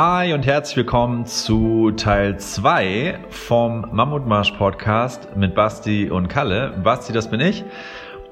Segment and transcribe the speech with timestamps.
[0.00, 6.72] Hi und herzlich willkommen zu Teil 2 vom Mammutmarsch Podcast mit Basti und Kalle.
[6.84, 7.64] Basti, das bin ich.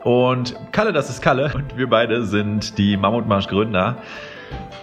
[0.05, 1.51] Und Kalle, das ist Kalle.
[1.53, 3.97] Und wir beide sind die Mammutmarsch Gründer.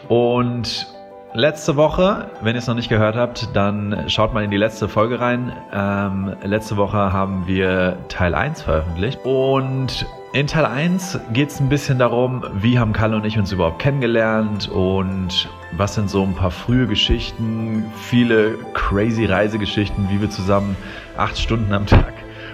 [0.09, 0.93] Und
[1.33, 4.89] letzte Woche, wenn ihr es noch nicht gehört habt, dann schaut mal in die letzte
[4.89, 5.54] Folge rein.
[5.71, 9.21] Ähm, letzte Woche haben wir Teil 1 veröffentlicht.
[9.23, 13.52] Und in Teil 1 geht es ein bisschen darum, wie haben Kalle und ich uns
[13.52, 20.31] überhaupt kennengelernt und was sind so ein paar frühe Geschichten, viele crazy Reisegeschichten, wie wir
[20.31, 20.75] zusammen
[21.17, 22.13] acht Stunden am Tag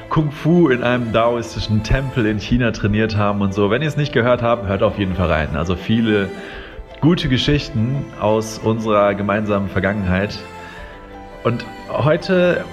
[0.09, 3.71] Kung Fu in einem daoistischen Tempel in China trainiert haben und so.
[3.71, 5.55] Wenn ihr es nicht gehört habt, hört auf jeden Fall rein.
[5.55, 6.29] Also viele
[6.99, 10.37] gute Geschichten aus unserer gemeinsamen Vergangenheit.
[11.45, 12.65] Und heute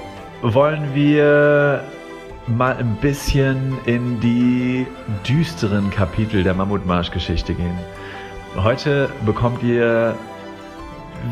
[0.43, 1.85] wollen wir
[2.49, 4.87] mal ein bisschen in die
[5.29, 7.79] düsteren Kapitel der Mammutmarsch-Geschichte gehen.
[8.57, 10.15] Heute bekommt ihr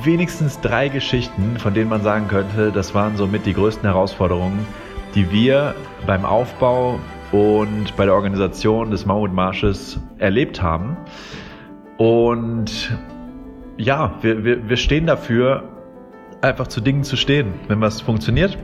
[0.02, 4.66] wenigstens drei Geschichten, von denen man sagen könnte, das waren somit die größten Herausforderungen,
[5.14, 5.75] die wir
[6.06, 6.98] beim Aufbau
[7.31, 10.97] und bei der Organisation des Mammutmarsches erlebt haben.
[11.97, 12.97] Und
[13.77, 15.62] ja, wir, wir, wir stehen dafür,
[16.41, 17.55] einfach zu Dingen zu stehen.
[17.69, 18.58] Wenn was funktioniert,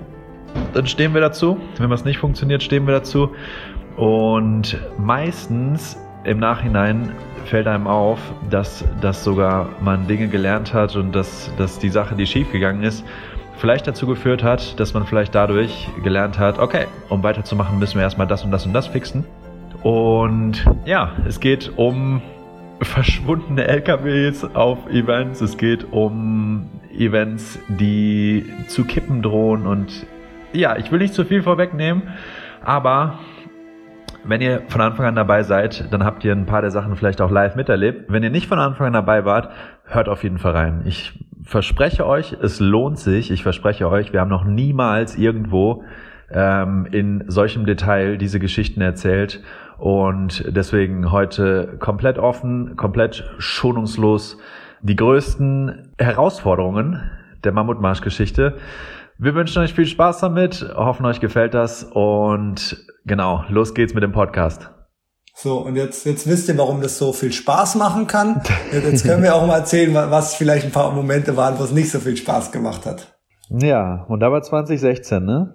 [0.74, 1.58] dann stehen wir dazu.
[1.78, 3.30] Wenn was nicht funktioniert, stehen wir dazu.
[3.96, 7.12] Und meistens im Nachhinein
[7.46, 8.18] fällt einem auf,
[8.50, 13.04] dass, dass sogar man Dinge gelernt hat und dass, dass die Sache, die schiefgegangen ist,
[13.58, 18.02] vielleicht dazu geführt hat, dass man vielleicht dadurch gelernt hat, okay, um weiterzumachen, müssen wir
[18.02, 19.24] erstmal das und das und das fixen.
[19.82, 22.22] Und ja, es geht um
[22.82, 30.06] verschwundene LKWs auf Events, es geht um Events, die zu kippen drohen und
[30.52, 32.02] ja, ich will nicht zu viel vorwegnehmen,
[32.64, 33.18] aber
[34.24, 37.20] wenn ihr von Anfang an dabei seid, dann habt ihr ein paar der Sachen vielleicht
[37.20, 38.12] auch live miterlebt.
[38.12, 39.50] Wenn ihr nicht von Anfang an dabei wart,
[39.84, 40.82] hört auf jeden Fall rein.
[40.84, 43.30] Ich verspreche euch, es lohnt sich.
[43.30, 45.84] Ich verspreche euch, wir haben noch niemals irgendwo
[46.30, 49.42] ähm, in solchem Detail diese Geschichten erzählt.
[49.78, 54.36] Und deswegen heute komplett offen, komplett schonungslos
[54.83, 57.10] die größten Herausforderungen
[57.42, 58.58] der Mammutmarsch-Geschichte
[59.23, 64.03] wir wünschen euch viel Spaß damit, hoffen euch gefällt das und genau, los geht's mit
[64.03, 64.70] dem Podcast.
[65.35, 68.42] So, und jetzt, jetzt wisst ihr, warum das so viel Spaß machen kann.
[68.73, 71.91] Jetzt können wir auch mal erzählen, was vielleicht ein paar Momente waren, wo es nicht
[71.91, 73.19] so viel Spaß gemacht hat.
[73.51, 75.55] Ja, und da war 2016, ne?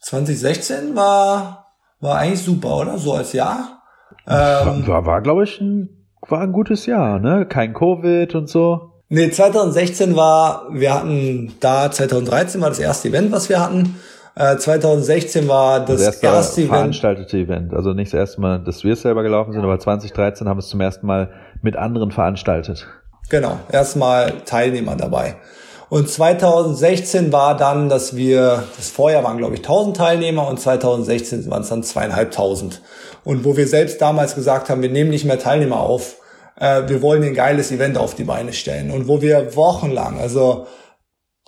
[0.00, 1.66] 2016 war,
[2.00, 2.98] war eigentlich super, oder?
[2.98, 3.82] So als Jahr.
[4.26, 7.46] Ähm, war, war glaube ich, ein, war ein gutes Jahr, ne?
[7.46, 8.95] Kein Covid und so.
[9.08, 14.00] Nee, 2016 war, wir hatten da, 2013 war das erste Event, was wir hatten.
[14.34, 16.72] Äh, 2016 war das, das erste, erste Event.
[16.72, 17.72] veranstaltete Event.
[17.72, 20.68] Also nicht das erste Mal, dass wir selber gelaufen sind, aber 2013 haben wir es
[20.68, 21.30] zum ersten Mal
[21.62, 22.86] mit anderen veranstaltet.
[23.30, 25.36] Genau, erstmal Teilnehmer dabei.
[25.88, 31.48] Und 2016 war dann, dass wir, das Vorjahr waren glaube ich 1000 Teilnehmer und 2016
[31.48, 32.82] waren es dann zweieinhalbtausend.
[33.24, 36.16] Und wo wir selbst damals gesagt haben, wir nehmen nicht mehr Teilnehmer auf,
[36.58, 38.90] äh, wir wollen ein geiles Event auf die Beine stellen.
[38.90, 40.66] Und wo wir wochenlang, also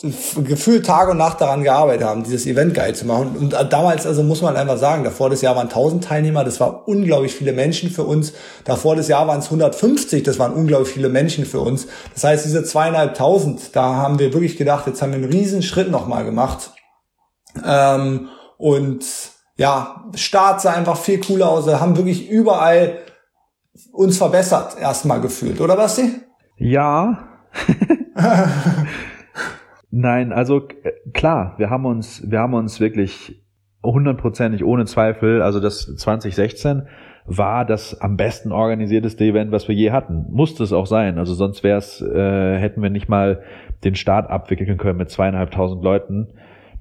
[0.00, 3.36] gefühlt Tag und Nacht daran gearbeitet haben, dieses Event geil zu machen.
[3.36, 6.86] Und damals, also muss man einfach sagen, davor das Jahr waren 1000 Teilnehmer, das war
[6.86, 8.32] unglaublich viele Menschen für uns.
[8.64, 11.88] Davor das Jahr waren es 150, das waren unglaublich viele Menschen für uns.
[12.14, 15.90] Das heißt, diese zweieinhalbtausend, da haben wir wirklich gedacht, jetzt haben wir einen riesen Schritt
[15.90, 16.70] nochmal gemacht.
[17.66, 19.04] Ähm, und
[19.56, 21.66] ja, Start sah einfach viel cooler aus.
[21.66, 22.98] Wir haben wirklich überall
[23.98, 26.20] uns verbessert, erstmal gefühlt, oder Basti?
[26.56, 27.18] Ja.
[29.90, 33.42] Nein, also äh, klar, wir haben uns, wir haben uns wirklich
[33.82, 36.86] hundertprozentig ohne Zweifel, also das 2016
[37.24, 40.26] war das am besten organisierteste Event, was wir je hatten.
[40.30, 41.18] Musste es auch sein.
[41.18, 43.42] Also sonst wäre es, äh, hätten wir nicht mal
[43.84, 46.28] den Start abwickeln können mit zweieinhalbtausend Leuten.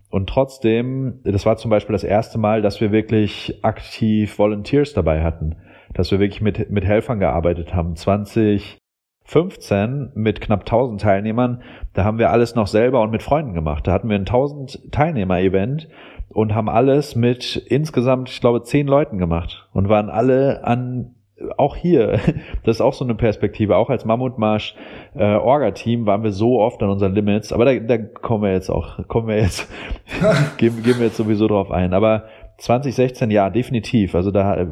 [0.10, 5.22] Und trotzdem, das war zum Beispiel das erste Mal, dass wir wirklich aktiv Volunteers dabei
[5.22, 5.58] hatten
[5.98, 7.96] dass wir wirklich mit, mit Helfern gearbeitet haben.
[7.96, 11.64] 2015 mit knapp 1000 Teilnehmern,
[11.94, 13.88] da haben wir alles noch selber und mit Freunden gemacht.
[13.88, 15.90] Da hatten wir ein 1000 Teilnehmer-Event
[16.30, 21.16] und haben alles mit insgesamt, ich glaube, zehn Leuten gemacht und waren alle an
[21.58, 22.20] auch hier,
[22.64, 24.76] das ist auch so eine Perspektive, auch als Mammutmarsch
[25.16, 28.70] äh, Orga-Team waren wir so oft an unseren Limits, aber da, da kommen wir jetzt
[28.70, 29.72] auch, kommen wir jetzt,
[30.58, 31.94] gehen, gehen wir jetzt sowieso drauf ein.
[31.94, 32.26] Aber
[32.58, 34.16] 2016, ja, definitiv.
[34.16, 34.68] Also da äh,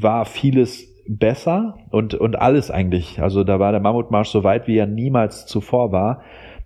[0.00, 3.20] war vieles besser und, und alles eigentlich.
[3.20, 6.22] Also da war der Mammutmarsch so weit, wie er niemals zuvor war.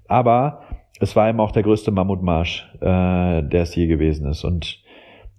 [0.09, 0.63] Aber
[1.01, 4.45] es war eben auch der größte Mammutmarsch, äh, der es je gewesen ist.
[4.45, 4.83] Und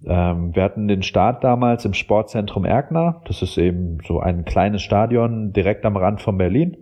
[0.06, 3.22] ähm, wir hatten den Start damals im Sportzentrum Erkner.
[3.26, 6.76] Das ist eben so ein kleines Stadion direkt am Rand von Berlin.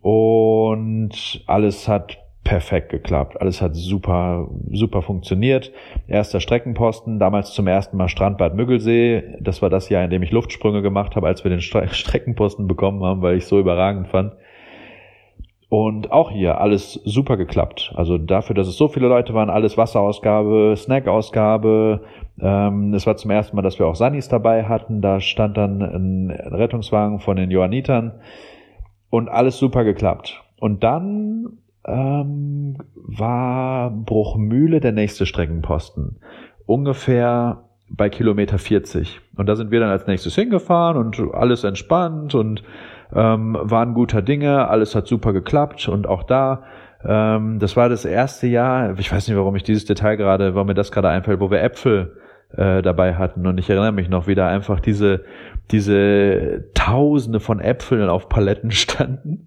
[0.00, 3.40] und alles hat perfekt geklappt.
[3.40, 5.72] Alles hat super, super funktioniert.
[6.08, 9.36] Erster Streckenposten, damals zum ersten Mal Strandbad Müggelsee.
[9.40, 13.04] Das war das Jahr, in dem ich Luftsprünge gemacht habe, als wir den Streckenposten bekommen
[13.04, 14.32] haben, weil ich so überragend fand.
[15.68, 17.94] Und auch hier alles super geklappt.
[17.96, 22.02] Also dafür, dass es so viele Leute waren, alles Wasserausgabe, Snackausgabe.
[22.38, 25.00] Ähm, es war zum ersten Mal, dass wir auch Sunnis dabei hatten.
[25.00, 28.20] Da stand dann ein Rettungswagen von den Johannitern
[29.08, 30.42] und alles super geklappt.
[30.60, 36.18] Und dann ähm, war Bruchmühle der nächste Streckenposten.
[36.66, 39.20] Ungefähr bei Kilometer 40.
[39.36, 42.62] Und da sind wir dann als nächstes hingefahren und alles entspannt und
[43.14, 46.64] ähm, waren guter Dinge, alles hat super geklappt und auch da,
[47.04, 50.68] ähm, das war das erste Jahr, ich weiß nicht, warum ich dieses Detail gerade, warum
[50.68, 52.16] mir das gerade einfällt, wo wir Äpfel
[52.56, 55.24] äh, dabei hatten und ich erinnere mich noch wieder einfach diese
[55.70, 59.46] diese Tausende von Äpfeln auf Paletten standen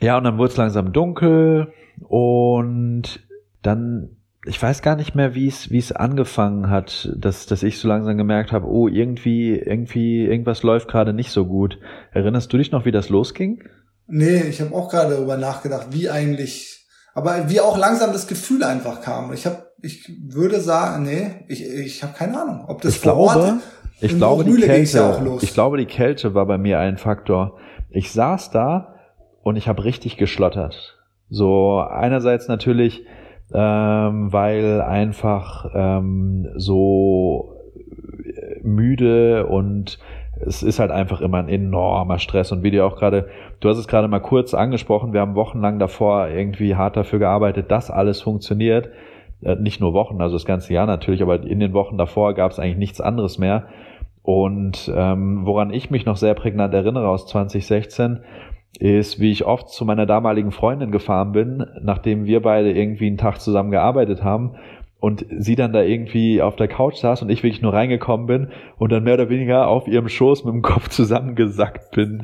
[0.00, 3.20] ja, und dann wurde es langsam dunkel und
[3.62, 7.78] dann, ich weiß gar nicht mehr, wie es wie es angefangen hat, dass, dass ich
[7.78, 11.78] so langsam gemerkt habe, oh, irgendwie, irgendwie, irgendwas läuft gerade nicht so gut.
[12.12, 13.64] Erinnerst du dich noch, wie das losging?
[14.06, 18.64] Nee, ich habe auch gerade darüber nachgedacht, wie eigentlich, aber wie auch langsam das Gefühl
[18.64, 19.32] einfach kam.
[19.32, 23.20] Ich habe, ich würde sagen, nee, ich, ich habe keine Ahnung, ob das ich glaube,
[23.20, 23.54] Ort,
[24.00, 27.58] ich glaube, die Kälte, ja ich glaube, die Kälte war bei mir ein Faktor.
[27.88, 28.93] Ich saß da
[29.44, 30.98] und ich habe richtig geschlottert.
[31.30, 33.04] So einerseits natürlich,
[33.52, 37.54] ähm, weil einfach ähm, so
[38.62, 39.98] müde und
[40.40, 43.28] es ist halt einfach immer ein enormer Stress und wie du auch gerade,
[43.60, 47.70] du hast es gerade mal kurz angesprochen, wir haben wochenlang davor irgendwie hart dafür gearbeitet,
[47.70, 48.88] dass alles funktioniert.
[49.42, 52.50] Äh, nicht nur Wochen, also das ganze Jahr natürlich, aber in den Wochen davor gab
[52.50, 53.66] es eigentlich nichts anderes mehr.
[54.22, 58.20] Und ähm, woran ich mich noch sehr prägnant erinnere aus 2016,
[58.78, 63.18] ist, wie ich oft zu meiner damaligen Freundin gefahren bin, nachdem wir beide irgendwie einen
[63.18, 64.56] Tag zusammen gearbeitet haben
[65.04, 68.48] und sie dann da irgendwie auf der Couch saß und ich wirklich nur reingekommen bin
[68.78, 72.22] und dann mehr oder weniger auf ihrem Schoß mit dem Kopf zusammengesackt bin.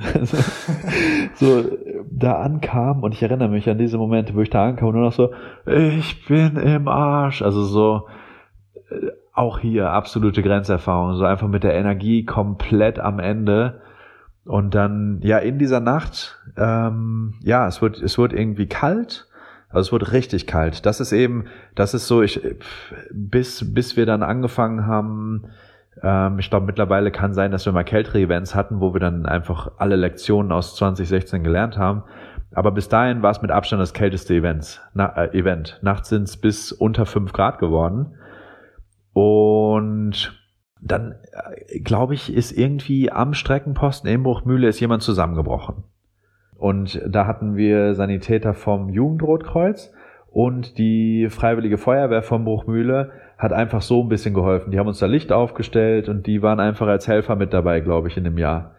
[1.35, 1.65] so
[2.11, 5.05] da ankam und ich erinnere mich an diese Momente, wo ich da ankam und nur
[5.05, 5.31] noch so,
[5.67, 7.43] ich bin im Arsch.
[7.43, 8.07] Also so
[8.91, 13.83] äh, auch hier absolute Grenzerfahrung, so einfach mit der Energie komplett am Ende
[14.51, 19.29] und dann, ja, in dieser Nacht, ähm, ja, es wird, es wird irgendwie kalt.
[19.69, 20.85] Also es wird richtig kalt.
[20.87, 21.45] Das ist eben,
[21.77, 22.41] das ist so, ich,
[23.13, 25.45] bis, bis wir dann angefangen haben,
[26.03, 29.25] ähm, ich glaube mittlerweile kann sein, dass wir mal kältere Events hatten, wo wir dann
[29.25, 32.03] einfach alle Lektionen aus 2016 gelernt haben.
[32.53, 35.79] Aber bis dahin war es mit Abstand das kälteste Events, na, äh, Event.
[35.83, 38.17] Nachts sind es bis unter fünf Grad geworden.
[39.13, 40.40] Und
[40.81, 45.85] dann äh, glaube ich, ist irgendwie am Streckenposten in Bruchmühle ist jemand zusammengebrochen.
[46.57, 49.93] Und da hatten wir Sanitäter vom Jugendrotkreuz
[50.31, 54.71] und die Freiwillige Feuerwehr von Bruchmühle hat einfach so ein bisschen geholfen.
[54.71, 58.09] Die haben uns da Licht aufgestellt und die waren einfach als Helfer mit dabei, glaube
[58.09, 58.75] ich, in dem Jahr.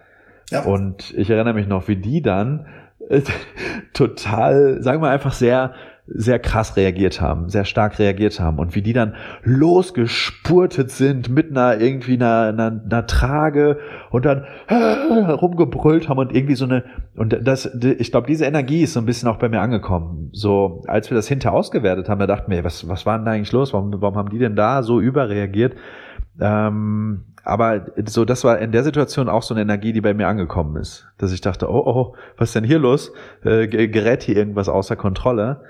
[0.52, 0.64] Ja.
[0.64, 2.68] Und ich erinnere mich noch, wie die dann
[3.10, 3.22] äh,
[3.94, 5.74] total, sagen wir einfach sehr
[6.14, 11.52] sehr krass reagiert haben, sehr stark reagiert haben und wie die dann losgespurtet sind mit
[11.52, 13.80] einer irgendwie einer, einer, einer Trage
[14.10, 16.84] und dann rumgebrüllt haben und irgendwie so eine
[17.16, 20.30] und das ich glaube diese Energie ist so ein bisschen auch bei mir angekommen.
[20.34, 23.32] So als wir das hinter ausgewertet haben, da dachten wir, was was war denn da
[23.32, 23.74] eigentlich los?
[23.74, 25.76] Warum warum haben die denn da so überreagiert?
[26.40, 30.28] Ähm, aber so, das war in der Situation auch so eine Energie, die bei mir
[30.28, 33.12] angekommen ist, dass ich dachte, oh, oh, was ist denn hier los?
[33.44, 35.62] Äh, gerät hier irgendwas außer Kontrolle?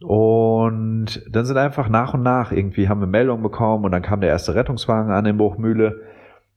[0.00, 4.20] Und dann sind einfach nach und nach irgendwie haben wir Meldungen bekommen und dann kam
[4.20, 6.02] der erste Rettungswagen an in Buchmühle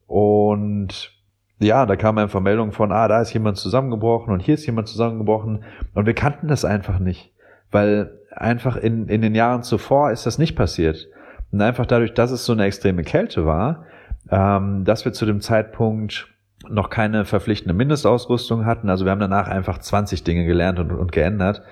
[0.07, 1.11] und
[1.59, 4.87] ja, da kam einfach Meldungen von, ah, da ist jemand zusammengebrochen und hier ist jemand
[4.87, 7.31] zusammengebrochen und wir kannten das einfach nicht,
[7.71, 11.07] weil einfach in, in den Jahren zuvor ist das nicht passiert.
[11.51, 13.85] Und einfach dadurch, dass es so eine extreme Kälte war,
[14.29, 16.27] ähm, dass wir zu dem Zeitpunkt
[16.69, 18.89] noch keine verpflichtende Mindestausrüstung hatten.
[18.89, 21.63] Also wir haben danach einfach 20 Dinge gelernt und, und geändert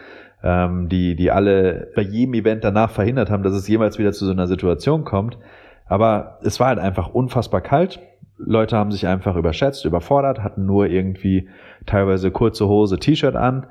[0.44, 4.26] ähm, die, die alle bei jedem Event danach verhindert haben, dass es jemals wieder zu
[4.26, 5.38] so einer Situation kommt.
[5.86, 8.00] Aber es war halt einfach unfassbar kalt.
[8.38, 11.50] Leute haben sich einfach überschätzt, überfordert, hatten nur irgendwie
[11.86, 13.66] teilweise kurze Hose, T-Shirt an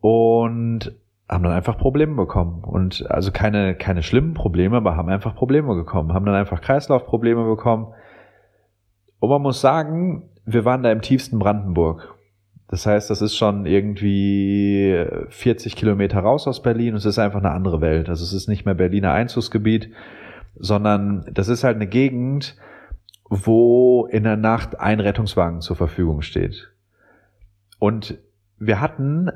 [0.00, 0.92] und
[1.28, 2.62] haben dann einfach Probleme bekommen.
[2.62, 7.44] Und also keine, keine schlimmen Probleme, aber haben einfach Probleme bekommen, haben dann einfach Kreislaufprobleme
[7.44, 7.94] bekommen.
[9.18, 12.11] Und man muss sagen, wir waren da im tiefsten Brandenburg.
[12.72, 17.40] Das heißt, das ist schon irgendwie 40 Kilometer raus aus Berlin und es ist einfach
[17.40, 18.08] eine andere Welt.
[18.08, 19.90] Also es ist nicht mehr Berliner Einzugsgebiet,
[20.56, 22.56] sondern das ist halt eine Gegend,
[23.28, 26.72] wo in der Nacht ein Rettungswagen zur Verfügung steht.
[27.78, 28.16] Und
[28.58, 29.30] wir hatten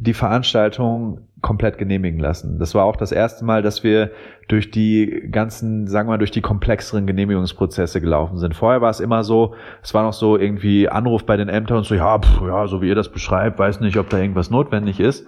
[0.00, 2.58] die Veranstaltung komplett genehmigen lassen.
[2.58, 4.12] Das war auch das erste Mal, dass wir
[4.46, 8.54] durch die ganzen, sagen wir mal, durch die komplexeren Genehmigungsprozesse gelaufen sind.
[8.54, 11.84] Vorher war es immer so, es war noch so irgendwie Anruf bei den Ämtern und
[11.84, 15.00] so, ja, pff, ja, so wie ihr das beschreibt, weiß nicht, ob da irgendwas notwendig
[15.00, 15.26] ist.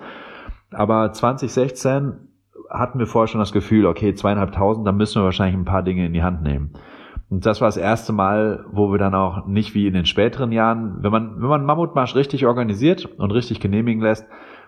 [0.71, 2.12] Aber 2016
[2.71, 6.07] hatten wir vorher schon das Gefühl, okay, zweieinhalbtausend, da müssen wir wahrscheinlich ein paar Dinge
[6.07, 6.71] in die Hand nehmen.
[7.29, 10.53] Und das war das erste Mal, wo wir dann auch nicht wie in den späteren
[10.53, 14.27] Jahren, wenn man, wenn man Mammutmarsch richtig organisiert und richtig genehmigen lässt,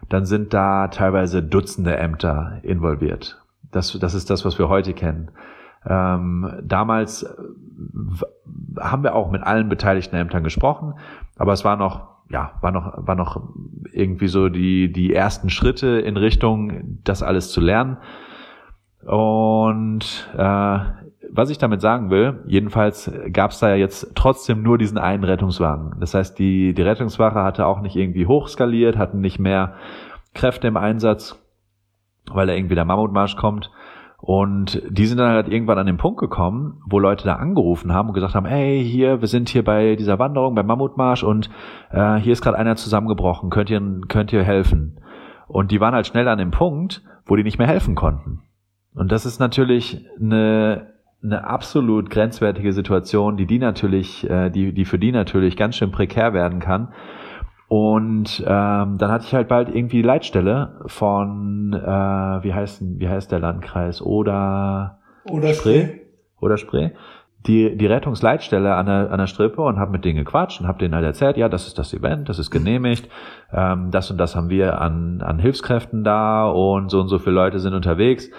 [0.08, 3.40] dann sind da teilweise Dutzende Ämter involviert.
[3.70, 5.30] Das, das ist das, was wir heute kennen.
[5.84, 7.28] Ähm, damals äh,
[8.78, 10.94] haben wir auch mit allen beteiligten Ämtern gesprochen,
[11.36, 13.42] aber es war noch, ja, war noch, war noch
[13.90, 17.96] irgendwie so die, die ersten Schritte in Richtung, das alles zu lernen.
[19.04, 20.78] Und äh,
[21.34, 25.24] was ich damit sagen will, jedenfalls gab es da ja jetzt trotzdem nur diesen einen
[25.24, 25.96] Rettungswagen.
[25.98, 29.74] Das heißt, die, die Rettungswache hatte auch nicht irgendwie hochskaliert, hatten nicht mehr
[30.34, 31.42] Kräfte im Einsatz,
[32.30, 33.70] weil da irgendwie der Mammutmarsch kommt.
[34.18, 38.08] Und die sind dann halt irgendwann an den Punkt gekommen, wo Leute da angerufen haben
[38.08, 41.50] und gesagt haben, hey, hier, wir sind hier bei dieser Wanderung, beim Mammutmarsch und
[41.90, 45.00] äh, hier ist gerade einer zusammengebrochen, könnt ihr, könnt ihr helfen?
[45.48, 48.42] Und die waren halt schnell an dem Punkt, wo die nicht mehr helfen konnten.
[48.94, 50.91] Und das ist natürlich eine
[51.22, 55.92] eine absolut grenzwertige Situation, die die natürlich, äh, die, die für die natürlich ganz schön
[55.92, 56.88] prekär werden kann.
[57.68, 63.32] Und ähm, dann hatte ich halt bald irgendwie Leitstelle von, äh, wie heißt wie heißt
[63.32, 64.02] der Landkreis?
[64.02, 64.98] Oder
[65.30, 66.00] Oder Spree.
[66.40, 66.90] Oder Spree.
[67.46, 70.78] Die, die Rettungsleitstelle an der, an der Strippe und habe mit denen gequatscht und habe
[70.78, 73.08] denen halt erzählt, ja, das ist das Event, das ist genehmigt,
[73.52, 77.34] ähm, das und das haben wir an, an Hilfskräften da und so und so viele
[77.34, 78.30] Leute sind unterwegs.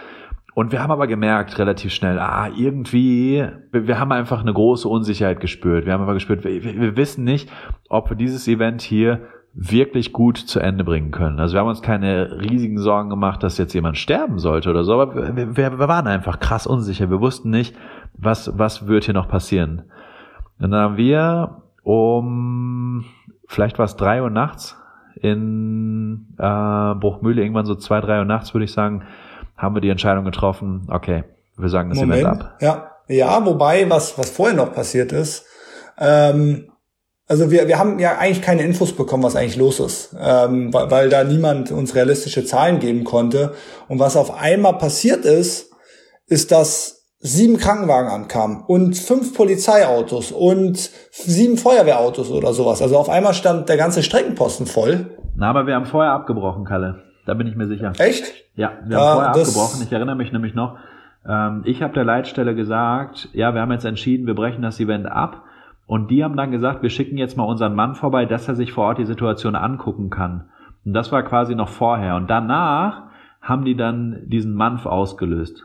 [0.56, 4.88] Und wir haben aber gemerkt relativ schnell, ah, irgendwie, wir, wir haben einfach eine große
[4.88, 5.86] Unsicherheit gespürt.
[5.86, 7.52] Wir haben aber gespürt, wir, wir wissen nicht,
[7.90, 9.22] ob wir dieses Event hier
[9.56, 11.40] wirklich gut zu Ende bringen können.
[11.40, 14.94] Also wir haben uns keine riesigen Sorgen gemacht, dass jetzt jemand sterben sollte oder so,
[15.00, 17.10] aber wir, wir, wir waren einfach krass unsicher.
[17.10, 17.76] Wir wussten nicht,
[18.16, 19.84] was, was wird hier noch passieren.
[20.60, 23.06] Und dann haben wir um,
[23.48, 24.80] vielleicht war es drei Uhr nachts
[25.16, 29.04] in äh, Bruchmühle, irgendwann so zwei, drei Uhr nachts, würde ich sagen,
[29.64, 31.24] haben wir die Entscheidung getroffen, okay,
[31.58, 32.58] wir sagen das Moment, Event ab.
[32.62, 35.46] Ja, ja, wobei, was, was vorher noch passiert ist,
[35.98, 36.70] ähm,
[37.28, 40.92] also wir, wir haben ja eigentlich keine Infos bekommen, was eigentlich los ist, ähm, weil,
[40.92, 43.54] weil da niemand uns realistische Zahlen geben konnte.
[43.88, 45.72] Und was auf einmal passiert ist,
[46.28, 52.82] ist, dass sieben Krankenwagen ankamen und fünf Polizeiautos und sieben Feuerwehrautos oder sowas.
[52.82, 55.18] Also auf einmal stand der ganze Streckenposten voll.
[55.36, 57.03] Na, aber wir haben vorher abgebrochen, Kalle.
[57.26, 57.94] Da bin ich mir sicher.
[57.98, 58.34] Echt?
[58.56, 59.82] Ja, wir haben vorher abgebrochen.
[59.84, 60.78] Ich erinnere mich nämlich noch.
[61.28, 65.06] Ähm, ich habe der Leitstelle gesagt, ja, wir haben jetzt entschieden, wir brechen das Event
[65.08, 65.44] ab.
[65.86, 68.72] Und die haben dann gesagt, wir schicken jetzt mal unseren Mann vorbei, dass er sich
[68.72, 70.50] vor Ort die Situation angucken kann.
[70.86, 72.16] Und das war quasi noch vorher.
[72.16, 73.04] Und danach
[73.42, 75.64] haben die dann diesen Manf ausgelöst.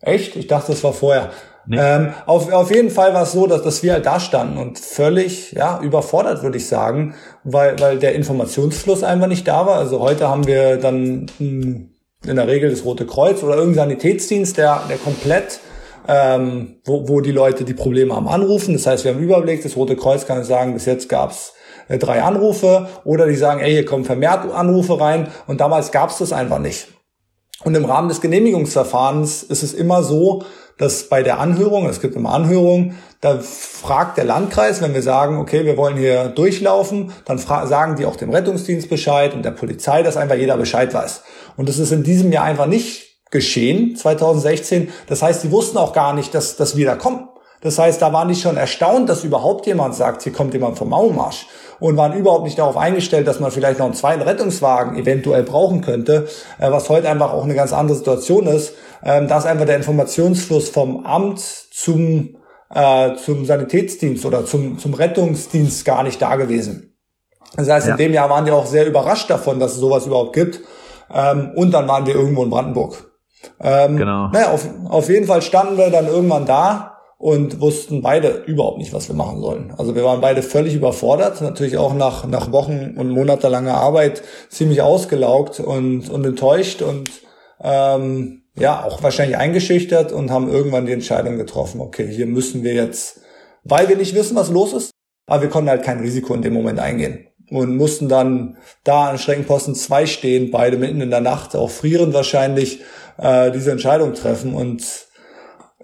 [0.00, 0.36] Echt?
[0.36, 1.30] Ich dachte, das war vorher.
[1.66, 1.76] Nee.
[1.78, 4.78] Ähm, auf, auf jeden Fall war es so, dass, dass wir halt da standen und
[4.78, 7.14] völlig ja, überfordert, würde ich sagen,
[7.44, 9.76] weil, weil der Informationsfluss einfach nicht da war.
[9.76, 11.90] Also heute haben wir dann hm,
[12.26, 15.60] in der Regel das Rote Kreuz oder irgendein Sanitätsdienst, der, der komplett,
[16.08, 18.74] ähm, wo, wo die Leute die Probleme haben, anrufen.
[18.74, 19.62] Das heißt, wir haben Überblick.
[19.62, 21.54] Das Rote Kreuz kann sagen, bis jetzt gab's
[21.88, 26.18] äh, drei Anrufe oder die sagen, ey, hier kommen vermehrt Anrufe rein und damals gab's
[26.18, 26.88] das einfach nicht.
[27.64, 30.42] Und im Rahmen des Genehmigungsverfahrens ist es immer so,
[30.78, 35.38] dass bei der Anhörung, es gibt immer Anhörungen, da fragt der Landkreis, wenn wir sagen,
[35.38, 40.02] okay, wir wollen hier durchlaufen, dann sagen die auch dem Rettungsdienst Bescheid und der Polizei,
[40.02, 41.22] dass einfach jeder Bescheid weiß.
[41.56, 44.90] Und das ist in diesem Jahr einfach nicht geschehen, 2016.
[45.06, 47.28] Das heißt, die wussten auch gar nicht, dass, dass wir da kommen.
[47.60, 50.88] Das heißt, da waren die schon erstaunt, dass überhaupt jemand sagt, hier kommt jemand vom
[50.88, 51.46] Mauermarsch
[51.82, 55.80] und waren überhaupt nicht darauf eingestellt, dass man vielleicht noch einen zweiten Rettungswagen eventuell brauchen
[55.80, 56.28] könnte,
[56.60, 58.74] äh, was heute einfach auch eine ganz andere Situation ist.
[59.04, 62.36] Ähm, da ist einfach der Informationsfluss vom Amt zum,
[62.72, 66.96] äh, zum Sanitätsdienst oder zum, zum Rettungsdienst gar nicht da gewesen.
[67.56, 67.92] Das heißt, ja.
[67.94, 70.60] in dem Jahr waren die auch sehr überrascht davon, dass es sowas überhaupt gibt.
[71.12, 73.10] Ähm, und dann waren wir irgendwo in Brandenburg.
[73.60, 74.28] Ähm, genau.
[74.28, 76.91] Naja, auf, auf jeden Fall standen wir dann irgendwann da
[77.22, 79.72] und wussten beide überhaupt nicht, was wir machen sollen.
[79.78, 84.82] Also wir waren beide völlig überfordert, natürlich auch nach, nach Wochen und monatelanger Arbeit ziemlich
[84.82, 87.08] ausgelaugt und, und enttäuscht und
[87.62, 92.74] ähm, ja, auch wahrscheinlich eingeschüchtert und haben irgendwann die Entscheidung getroffen, okay, hier müssen wir
[92.74, 93.20] jetzt,
[93.62, 94.90] weil wir nicht wissen, was los ist,
[95.28, 99.18] aber wir konnten halt kein Risiko in dem Moment eingehen und mussten dann da an
[99.18, 102.80] Streckenposten 2 stehen, beide mitten in der Nacht, auch frierend wahrscheinlich,
[103.16, 105.11] äh, diese Entscheidung treffen und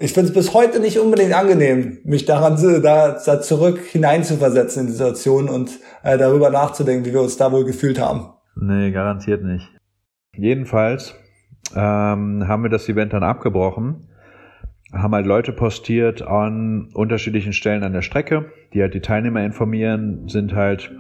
[0.01, 4.87] ich finde es bis heute nicht unbedingt angenehm, mich daran da, da zurück hineinzuversetzen in
[4.87, 8.29] die Situation und äh, darüber nachzudenken, wie wir uns da wohl gefühlt haben.
[8.55, 9.69] Nee, garantiert nicht.
[10.37, 11.15] Jedenfalls
[11.75, 14.09] ähm, haben wir das Event dann abgebrochen,
[14.93, 20.29] haben halt Leute postiert an unterschiedlichen Stellen an der Strecke, die halt die Teilnehmer informieren,
[20.29, 20.93] sind halt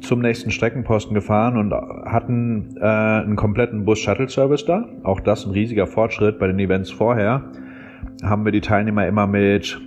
[0.00, 4.88] zum nächsten Streckenposten gefahren und hatten äh, einen kompletten Bus-Shuttle-Service da.
[5.04, 7.52] Auch das ein riesiger Fortschritt bei den Events vorher.
[8.22, 9.80] Haben wir die Teilnehmer immer mit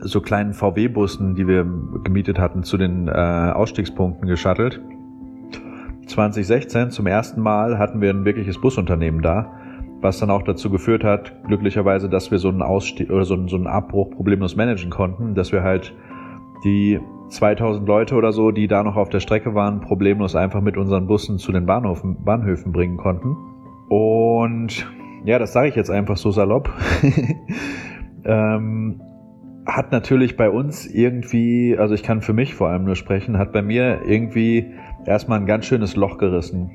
[0.00, 1.66] so kleinen VW-Bussen, die wir
[2.04, 4.80] gemietet hatten, zu den äh, Ausstiegspunkten geschattelt.
[6.06, 9.52] 2016 zum ersten Mal hatten wir ein wirkliches Busunternehmen da,
[10.00, 13.48] was dann auch dazu geführt hat, glücklicherweise, dass wir so einen Ausstieg oder so einen,
[13.48, 15.94] so einen Abbruch problemlos managen konnten, dass wir halt
[16.64, 20.76] die 2000 Leute oder so, die da noch auf der Strecke waren, problemlos einfach mit
[20.76, 23.36] unseren Bussen zu den Bahnhöfen, Bahnhöfen bringen konnten.
[23.88, 24.86] Und
[25.24, 26.70] ja, das sage ich jetzt einfach so salopp.
[28.24, 29.00] ähm,
[29.66, 33.52] hat natürlich bei uns irgendwie, also ich kann für mich vor allem nur sprechen, hat
[33.52, 34.72] bei mir irgendwie
[35.04, 36.70] erstmal ein ganz schönes Loch gerissen.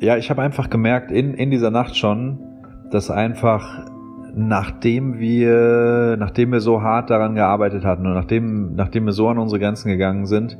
[0.00, 2.38] Ja, ich habe einfach gemerkt in, in dieser Nacht schon,
[2.90, 3.86] dass einfach
[4.34, 9.38] nachdem wir, nachdem wir so hart daran gearbeitet hatten und nachdem, nachdem wir so an
[9.38, 10.58] unsere Grenzen gegangen sind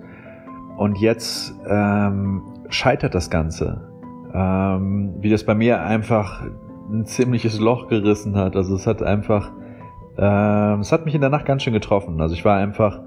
[0.77, 3.81] und jetzt ähm, scheitert das Ganze.
[4.35, 6.45] Ähm, wie das bei mir einfach
[6.93, 8.57] ein ziemliches Loch gerissen hat.
[8.57, 9.51] Also es hat einfach,
[10.17, 12.21] äh, es hat mich in der Nacht ganz schön getroffen.
[12.21, 13.01] Also ich war einfach,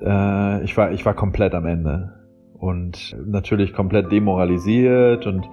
[0.00, 2.12] äh, ich war, ich war komplett am Ende
[2.58, 5.48] und natürlich komplett demoralisiert und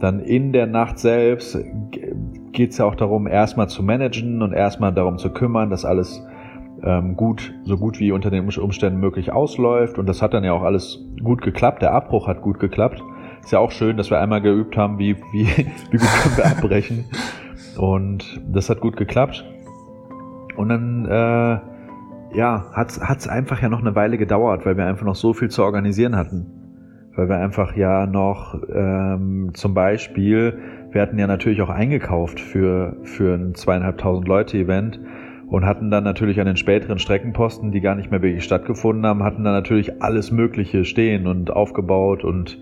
[0.00, 1.58] dann in der Nacht selbst
[2.52, 6.24] geht es ja auch darum, erstmal zu managen und erstmal darum zu kümmern, dass alles
[6.82, 9.98] ähm, gut, so gut wie unter den Umständen möglich ausläuft.
[9.98, 11.82] Und das hat dann ja auch alles gut geklappt.
[11.82, 13.02] Der Abbruch hat gut geklappt.
[13.42, 16.46] Ist ja auch schön, dass wir einmal geübt haben, wie, wie, wie gut können wir
[16.46, 17.04] abbrechen.
[17.76, 19.44] Und das hat gut geklappt.
[20.56, 25.06] Und dann, äh, ja, hat es einfach ja noch eine Weile gedauert, weil wir einfach
[25.06, 26.60] noch so viel zu organisieren hatten
[27.20, 30.58] weil wir einfach ja noch ähm, zum Beispiel,
[30.90, 35.00] wir hatten ja natürlich auch eingekauft für, für ein zweieinhalbtausend Leute Event
[35.48, 39.22] und hatten dann natürlich an den späteren Streckenposten, die gar nicht mehr wirklich stattgefunden haben,
[39.22, 42.58] hatten dann natürlich alles Mögliche stehen und aufgebaut und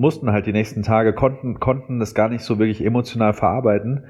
[0.00, 4.04] mussten halt die nächsten Tage, konnten, konnten das gar nicht so wirklich emotional verarbeiten,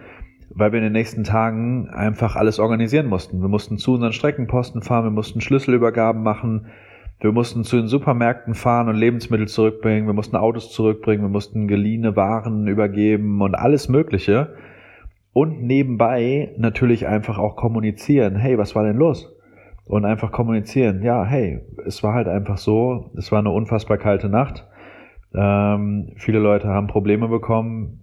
[0.55, 3.41] weil wir in den nächsten Tagen einfach alles organisieren mussten.
[3.41, 6.67] Wir mussten zu unseren Streckenposten fahren, wir mussten Schlüsselübergaben machen,
[7.21, 10.07] wir mussten zu den Supermärkten fahren und Lebensmittel zurückbringen.
[10.07, 11.23] Wir mussten Autos zurückbringen.
[11.23, 14.55] Wir mussten geliehene Waren übergeben und alles Mögliche.
[15.35, 18.37] Und nebenbei natürlich einfach auch kommunizieren.
[18.37, 19.31] Hey, was war denn los?
[19.85, 21.03] Und einfach kommunizieren.
[21.03, 23.11] Ja, hey, es war halt einfach so.
[23.19, 24.67] Es war eine unfassbar kalte Nacht.
[25.35, 28.01] Ähm, viele Leute haben Probleme bekommen.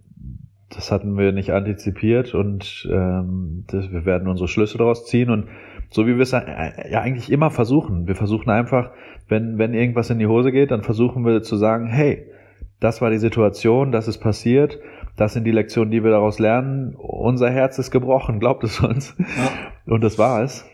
[0.70, 5.48] Das hatten wir nicht antizipiert und ähm, das, wir werden unsere Schlüsse daraus ziehen und
[5.90, 8.06] so wie wir es äh, ja eigentlich immer versuchen.
[8.06, 8.92] Wir versuchen einfach,
[9.30, 12.30] wenn, wenn irgendwas in die Hose geht, dann versuchen wir zu sagen, hey,
[12.80, 14.80] das war die Situation, das ist passiert,
[15.16, 16.96] das sind die Lektionen, die wir daraus lernen.
[16.96, 19.16] Unser Herz ist gebrochen, glaubt es uns.
[19.18, 19.94] Ja.
[19.94, 20.66] Und das war es.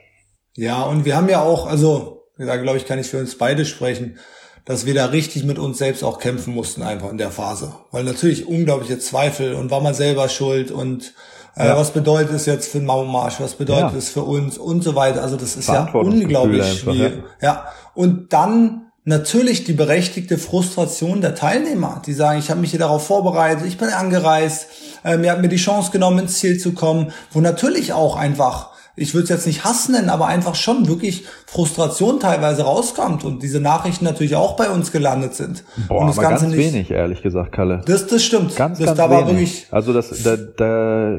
[0.56, 3.64] Ja, und wir haben ja auch, also, da glaube ich, kann ich für uns beide
[3.64, 4.18] sprechen,
[4.66, 7.74] dass wir da richtig mit uns selbst auch kämpfen mussten einfach in der Phase.
[7.92, 11.14] Weil natürlich unglaubliche Zweifel und war man selber schuld und
[11.56, 11.78] äh, ja.
[11.78, 13.40] Was bedeutet es jetzt für den Mauermarsch?
[13.40, 13.98] Was bedeutet ja.
[13.98, 15.22] es für uns und so weiter?
[15.22, 17.24] Also das ist ja unglaublich schwierig.
[17.42, 17.48] Ja.
[17.48, 17.66] ja.
[17.94, 23.06] Und dann natürlich die berechtigte Frustration der Teilnehmer, die sagen, ich habe mich hier darauf
[23.06, 24.68] vorbereitet, ich bin angereist,
[25.04, 28.73] äh, mir hat mir die Chance genommen, ins Ziel zu kommen, wo natürlich auch einfach
[28.96, 33.42] ich würde es jetzt nicht Hass nennen, aber einfach schon wirklich Frustration teilweise rauskommt und
[33.42, 35.64] diese Nachrichten natürlich auch bei uns gelandet sind.
[35.88, 37.82] Boah, und das aber Ganze ganz nicht, wenig, ehrlich gesagt, Kalle.
[37.86, 38.56] Das, das stimmt.
[38.56, 39.28] Ganz, das ganz da wenig.
[39.28, 39.68] wirklich.
[39.72, 41.18] Also das, da, da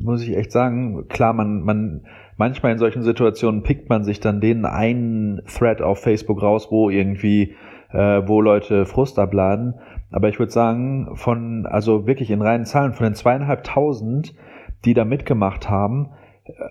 [0.00, 2.02] muss ich echt sagen, klar, man, man,
[2.36, 6.88] manchmal in solchen Situationen pickt man sich dann den einen Thread auf Facebook raus, wo
[6.88, 7.56] irgendwie,
[7.90, 9.74] äh, wo Leute Frust abladen.
[10.12, 14.34] Aber ich würde sagen, von, also wirklich in reinen Zahlen, von den zweieinhalbtausend,
[14.84, 16.10] die da mitgemacht haben,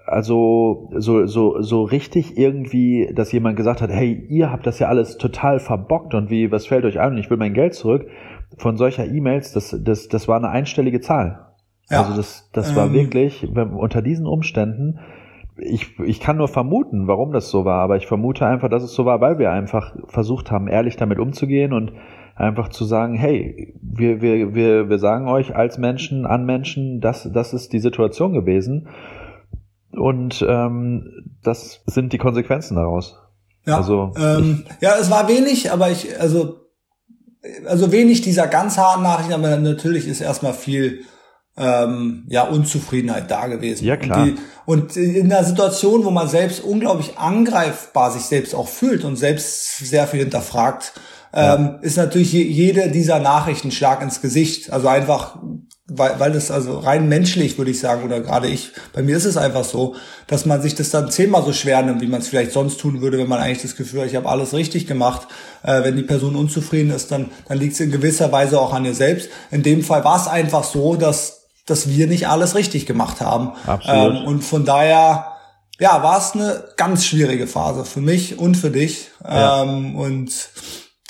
[0.05, 4.87] also so, so, so richtig irgendwie, dass jemand gesagt hat, hey, ihr habt das ja
[4.87, 8.07] alles total verbockt und wie, was fällt euch ein und ich will mein Geld zurück,
[8.57, 11.47] von solcher E-Mails, das, das, das war eine einstellige Zahl.
[11.89, 12.01] Ja.
[12.01, 14.99] Also das, das ähm, war wirklich, unter diesen Umständen,
[15.57, 18.93] ich, ich kann nur vermuten, warum das so war, aber ich vermute einfach, dass es
[18.93, 21.93] so war, weil wir einfach versucht haben, ehrlich damit umzugehen und
[22.35, 27.29] einfach zu sagen, hey, wir, wir, wir, wir sagen euch als Menschen, an Menschen, das,
[27.31, 28.87] das ist die Situation gewesen
[29.93, 33.17] und ähm, das sind die Konsequenzen daraus.
[33.65, 36.61] Ja, also, ähm, ja, es war wenig, aber ich, also,
[37.65, 41.05] also wenig dieser ganz harten Nachrichten, aber natürlich ist erstmal viel
[41.57, 43.85] ähm, ja Unzufriedenheit da gewesen.
[43.85, 44.23] Ja klar.
[44.23, 49.03] Und, die, und in einer Situation, wo man selbst unglaublich angreifbar sich selbst auch fühlt
[49.03, 50.93] und selbst sehr viel hinterfragt,
[51.33, 54.71] ähm, ist natürlich jede dieser Nachrichten Schlag ins Gesicht.
[54.71, 55.37] Also einfach,
[55.87, 59.25] weil, weil das also rein menschlich, würde ich sagen, oder gerade ich, bei mir ist
[59.25, 59.95] es einfach so,
[60.27, 63.01] dass man sich das dann zehnmal so schwer nimmt, wie man es vielleicht sonst tun
[63.01, 65.27] würde, wenn man eigentlich das Gefühl hat, ich habe alles richtig gemacht.
[65.63, 68.85] Äh, wenn die Person unzufrieden ist, dann, dann liegt es in gewisser Weise auch an
[68.85, 69.29] ihr selbst.
[69.51, 73.53] In dem Fall war es einfach so, dass dass wir nicht alles richtig gemacht haben.
[73.65, 74.21] Absolut.
[74.21, 75.27] Ähm, und von daher,
[75.79, 79.09] ja, war es eine ganz schwierige Phase für mich und für dich.
[79.23, 79.63] Ja.
[79.63, 80.31] Ähm, und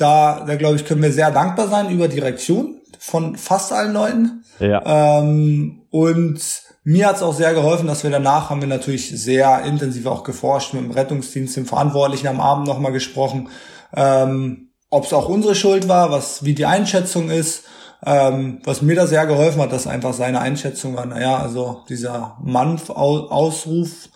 [0.01, 3.93] da, da glaube ich, können wir sehr dankbar sein über die Reaktion von fast allen
[3.93, 4.43] Leuten.
[4.59, 5.19] Ja.
[5.19, 6.41] Ähm, und
[6.83, 10.23] mir hat es auch sehr geholfen, dass wir danach haben wir natürlich sehr intensiv auch
[10.23, 13.49] geforscht mit dem Rettungsdienst, dem Verantwortlichen am Abend nochmal gesprochen,
[13.95, 17.63] ähm, ob es auch unsere Schuld war, was wie die Einschätzung ist.
[18.03, 22.35] Ähm, was mir da sehr geholfen hat, dass einfach seine Einschätzung war, naja, also dieser
[22.43, 24.09] Mann-Ausruf,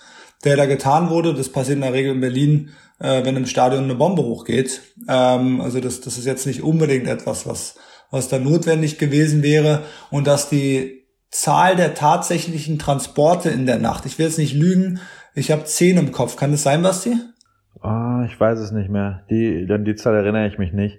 [0.43, 3.83] der da getan wurde, das passiert in der Regel in Berlin, äh, wenn im Stadion
[3.83, 4.81] eine Bombe hochgeht.
[5.07, 7.77] Ähm, also das, das ist jetzt nicht unbedingt etwas, was,
[8.11, 9.81] was da notwendig gewesen wäre.
[10.11, 14.99] Und dass die Zahl der tatsächlichen Transporte in der Nacht, ich will jetzt nicht lügen,
[15.33, 16.37] ich habe zehn im Kopf.
[16.37, 17.13] Kann das sein, Basti?
[17.83, 19.23] Oh, ich weiß es nicht mehr.
[19.29, 20.97] Die, dann die Zahl erinnere ich mich nicht.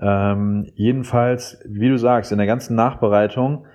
[0.00, 3.66] Ähm, jedenfalls, wie du sagst, in der ganzen Nachbereitung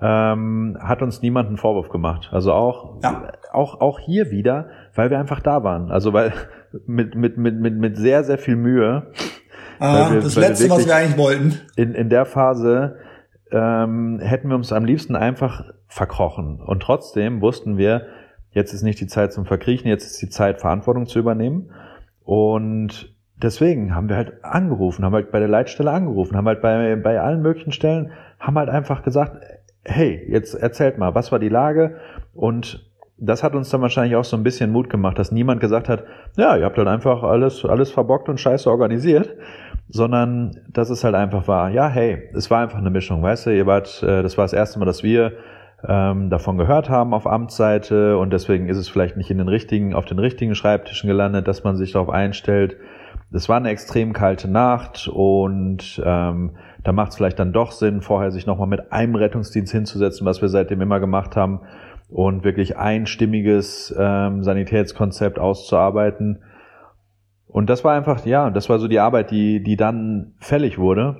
[0.00, 2.30] ähm, hat uns niemand einen Vorwurf gemacht.
[2.32, 3.32] Also auch, ja.
[3.52, 5.90] auch, auch hier wieder, weil wir einfach da waren.
[5.90, 6.32] Also weil
[6.86, 9.10] mit, mit, mit, mit, mit sehr, sehr viel Mühe.
[9.78, 11.60] Ah, wir, das Letzte, was wir eigentlich wollten.
[11.76, 12.96] In, in der Phase
[13.50, 16.60] ähm, hätten wir uns am liebsten einfach verkrochen.
[16.60, 18.06] Und trotzdem wussten wir,
[18.50, 21.70] jetzt ist nicht die Zeit zum Verkriechen, jetzt ist die Zeit, Verantwortung zu übernehmen.
[22.22, 26.96] Und deswegen haben wir halt angerufen, haben halt bei der Leitstelle angerufen, haben halt bei,
[26.96, 29.42] bei allen möglichen Stellen, haben halt einfach gesagt,
[29.84, 31.96] hey, jetzt erzählt mal, was war die Lage?
[32.32, 32.90] Und
[33.26, 36.04] das hat uns dann wahrscheinlich auch so ein bisschen Mut gemacht, dass niemand gesagt hat,
[36.36, 39.34] ja, ihr habt halt einfach alles, alles verbockt und scheiße organisiert,
[39.88, 43.50] sondern dass es halt einfach war, ja, hey, es war einfach eine Mischung, weißt du,
[43.50, 45.32] ihr wart, äh, das war das erste Mal, dass wir
[45.86, 49.94] ähm, davon gehört haben auf Amtsseite und deswegen ist es vielleicht nicht in den richtigen,
[49.94, 52.76] auf den richtigen Schreibtischen gelandet, dass man sich darauf einstellt,
[53.32, 56.52] es war eine extrem kalte Nacht und ähm,
[56.84, 60.40] da macht es vielleicht dann doch Sinn, vorher sich nochmal mit einem Rettungsdienst hinzusetzen, was
[60.40, 61.60] wir seitdem immer gemacht haben,
[62.08, 66.42] und wirklich einstimmiges ähm, Sanitätskonzept auszuarbeiten.
[67.46, 71.16] Und das war einfach, ja, das war so die Arbeit, die, die dann fällig wurde.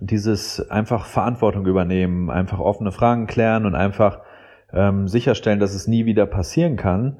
[0.00, 4.20] Dieses einfach Verantwortung übernehmen, einfach offene Fragen klären und einfach
[4.72, 7.18] ähm, sicherstellen, dass es nie wieder passieren kann.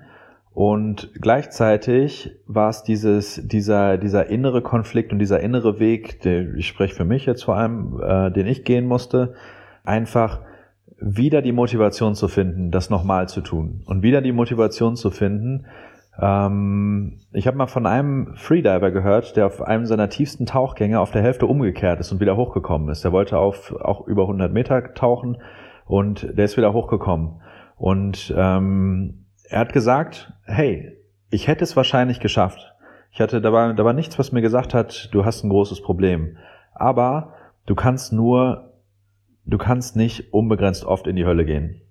[0.53, 6.67] Und gleichzeitig war es dieses, dieser, dieser innere Konflikt und dieser innere Weg, der, ich
[6.67, 9.35] spreche für mich jetzt vor allem, äh, den ich gehen musste,
[9.85, 10.41] einfach
[11.01, 13.83] wieder die Motivation zu finden, das nochmal zu tun.
[13.87, 15.67] Und wieder die Motivation zu finden,
[16.21, 21.11] ähm, ich habe mal von einem Freediver gehört, der auf einem seiner tiefsten Tauchgänge auf
[21.11, 23.05] der Hälfte umgekehrt ist und wieder hochgekommen ist.
[23.05, 25.39] Der wollte auf auch über 100 Meter tauchen
[25.87, 27.41] und der ist wieder hochgekommen.
[27.77, 30.97] Und ähm, er hat gesagt, hey,
[31.31, 32.75] ich hätte es wahrscheinlich geschafft.
[33.13, 35.83] Ich hatte, da war, da war nichts, was mir gesagt hat, du hast ein großes
[35.83, 36.37] Problem.
[36.75, 37.35] Aber
[37.67, 38.70] du kannst nur,
[39.45, 41.83] du kannst nicht unbegrenzt oft in die Hölle gehen.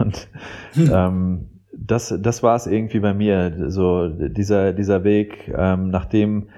[0.00, 0.28] Und
[0.72, 0.90] hm.
[0.92, 6.48] ähm, das, das war es irgendwie bei mir, so dieser, dieser Weg, ähm, nachdem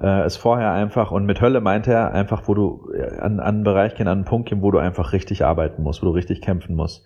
[0.00, 3.40] äh, es vorher einfach, und mit Hölle meint er einfach, wo du äh, an, an
[3.40, 6.12] einen Bereich gehen, an einen Punkt gehen, wo du einfach richtig arbeiten musst, wo du
[6.12, 7.04] richtig kämpfen musst.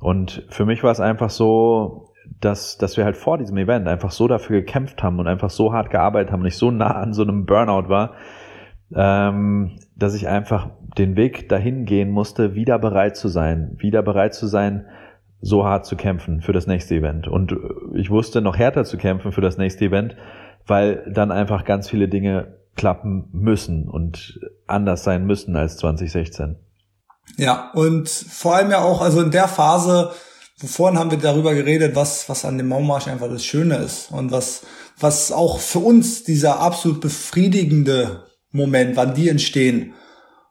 [0.00, 4.10] Und für mich war es einfach so, dass, dass wir halt vor diesem Event einfach
[4.10, 7.14] so dafür gekämpft haben und einfach so hart gearbeitet haben und ich so nah an
[7.14, 8.14] so einem Burnout war,
[8.94, 14.34] ähm, dass ich einfach den Weg dahin gehen musste, wieder bereit zu sein, wieder bereit
[14.34, 14.86] zu sein,
[15.40, 17.28] so hart zu kämpfen für das nächste Event.
[17.28, 17.54] Und
[17.94, 20.16] ich wusste noch härter zu kämpfen für das nächste Event,
[20.66, 26.56] weil dann einfach ganz viele Dinge klappen müssen und anders sein müssen als 2016.
[27.36, 30.12] Ja, und vor allem ja auch, also in der Phase,
[30.56, 34.30] vorhin haben wir darüber geredet, was, was an dem Maumarsch einfach das Schöne ist und
[34.30, 34.62] was,
[34.98, 38.25] was auch für uns dieser absolut befriedigende
[38.56, 39.94] Moment, wann die entstehen.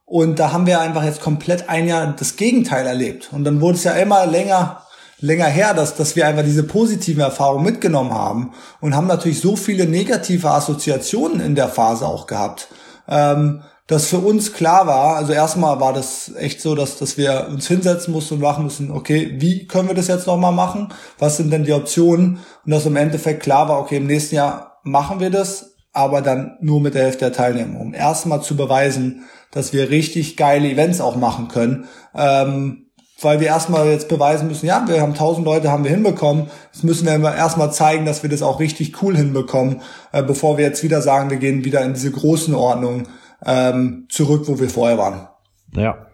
[0.06, 3.30] Und da haben wir einfach jetzt komplett ein Jahr das Gegenteil erlebt.
[3.32, 4.84] Und dann wurde es ja immer länger,
[5.20, 9.56] länger her, dass, dass wir einfach diese positiven Erfahrungen mitgenommen haben und haben natürlich so
[9.56, 12.68] viele negative Assoziationen in der Phase auch gehabt.
[13.08, 17.48] Ähm, dass für uns klar war, also erstmal war das echt so, dass, dass wir
[17.52, 20.92] uns hinsetzen mussten und machen müssen, okay, wie können wir das jetzt nochmal machen?
[21.20, 22.40] Was sind denn die Optionen?
[22.66, 26.58] Und dass im Endeffekt klar war, okay, im nächsten Jahr machen wir das, aber dann
[26.62, 31.02] nur mit der Hälfte der Teilnehmer, um erstmal zu beweisen, dass wir richtig geile Events
[31.02, 31.86] auch machen können.
[32.14, 32.82] Ähm,
[33.22, 36.48] weil wir erstmal jetzt beweisen müssen, ja, wir haben 1000 Leute, haben wir hinbekommen.
[36.74, 39.82] Jetzt müssen wir erstmal zeigen, dass wir das auch richtig cool hinbekommen,
[40.12, 43.08] äh, bevor wir jetzt wieder sagen, wir gehen wieder in diese großen Ordnung
[43.46, 45.30] ähm, zurück, wo wir vorher waren.
[45.74, 46.08] Ja.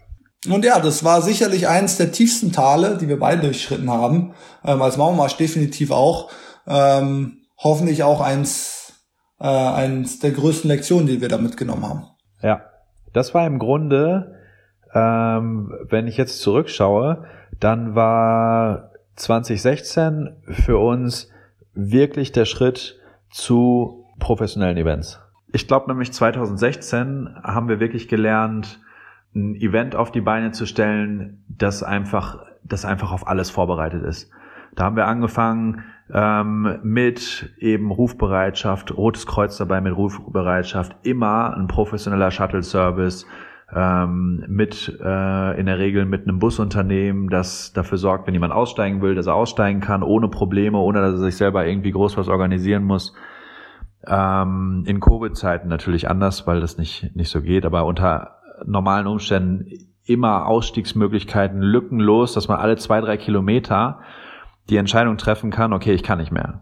[0.48, 4.34] Und ja, das war sicherlich eins der tiefsten Tale, die wir beide durchschritten haben.
[4.63, 6.30] Ähm, als Mauermarsch definitiv auch.
[6.67, 8.81] Ähm, hoffentlich auch eins,
[9.41, 12.04] äh, eins der größten Lektionen, die wir da mitgenommen haben.
[12.41, 12.62] Ja,
[13.13, 14.38] das war im Grunde
[14.93, 17.25] ähm, wenn ich jetzt zurückschaue,
[17.60, 21.30] dann war 2016 für uns
[21.73, 22.99] wirklich der Schritt
[23.30, 25.19] zu professionellen Events.
[25.54, 28.80] Ich glaube nämlich 2016 haben wir wirklich gelernt,
[29.34, 34.30] ein Event auf die Beine zu stellen, das einfach, das einfach auf alles vorbereitet ist.
[34.75, 41.67] Da haben wir angefangen ähm, mit eben Rufbereitschaft, Rotes Kreuz dabei mit Rufbereitschaft, immer ein
[41.67, 43.25] professioneller Shuttle-Service,
[43.73, 49.01] ähm, mit äh, in der Regel mit einem Busunternehmen, das dafür sorgt, wenn jemand aussteigen
[49.01, 52.27] will, dass er aussteigen kann, ohne Probleme, ohne dass er sich selber irgendwie groß was
[52.27, 53.13] organisieren muss.
[54.05, 59.65] Ähm, in Covid-Zeiten natürlich anders, weil das nicht, nicht so geht, aber unter normalen Umständen
[60.03, 63.99] immer Ausstiegsmöglichkeiten lückenlos, dass man alle zwei, drei Kilometer
[64.69, 66.62] die Entscheidung treffen kann, okay, ich kann nicht mehr.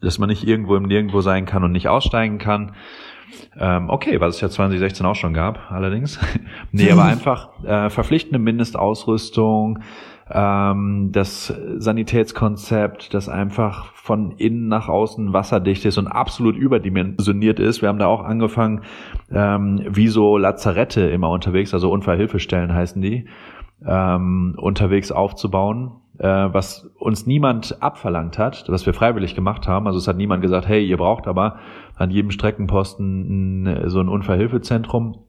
[0.00, 2.72] Dass man nicht irgendwo im Nirgendwo sein kann und nicht aussteigen kann.
[3.58, 6.20] Ähm, okay, was es ja 2016 auch schon gab, allerdings.
[6.72, 9.80] nee, aber einfach äh, verpflichtende Mindestausrüstung,
[10.30, 17.82] ähm, das Sanitätskonzept, das einfach von innen nach außen wasserdicht ist und absolut überdimensioniert ist.
[17.82, 18.82] Wir haben da auch angefangen,
[19.30, 23.26] ähm, wie so Lazarette immer unterwegs, also Unfallhilfestellen heißen die,
[23.84, 29.86] ähm, unterwegs aufzubauen äh, was uns niemand abverlangt hat, was wir freiwillig gemacht haben.
[29.86, 31.58] Also es hat niemand gesagt, hey, ihr braucht aber
[31.96, 35.24] an jedem Streckenposten so ein Unfallhilfezentrum.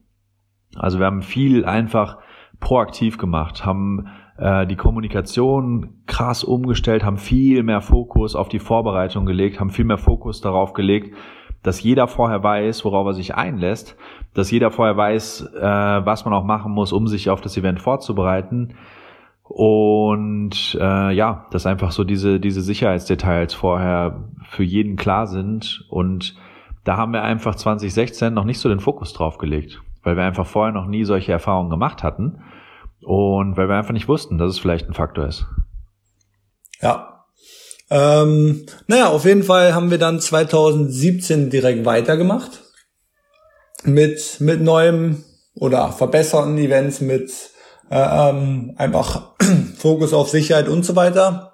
[0.76, 2.18] Also wir haben viel einfach
[2.60, 9.26] proaktiv gemacht, haben äh, die Kommunikation krass umgestellt, haben viel mehr Fokus auf die Vorbereitung
[9.26, 11.16] gelegt, haben viel mehr Fokus darauf gelegt,
[11.64, 13.98] dass jeder vorher weiß, worauf er sich einlässt,
[14.34, 17.82] dass jeder vorher weiß, äh, was man auch machen muss, um sich auf das Event
[17.82, 18.76] vorzubereiten
[19.50, 25.86] und äh, ja, dass einfach so diese, diese Sicherheitsdetails vorher für jeden klar sind.
[25.90, 26.36] Und
[26.84, 30.46] da haben wir einfach 2016 noch nicht so den Fokus drauf gelegt, weil wir einfach
[30.46, 32.42] vorher noch nie solche Erfahrungen gemacht hatten
[33.04, 35.46] und weil wir einfach nicht wussten, dass es vielleicht ein Faktor ist.
[36.82, 37.26] Ja.
[37.90, 42.64] Ähm, naja, auf jeden Fall haben wir dann 2017 direkt weitergemacht
[43.86, 45.24] mit, mit neuem
[45.56, 47.32] oder verbesserten Events, mit
[47.92, 49.34] ähm, einfach
[49.78, 51.54] Fokus auf Sicherheit und so weiter.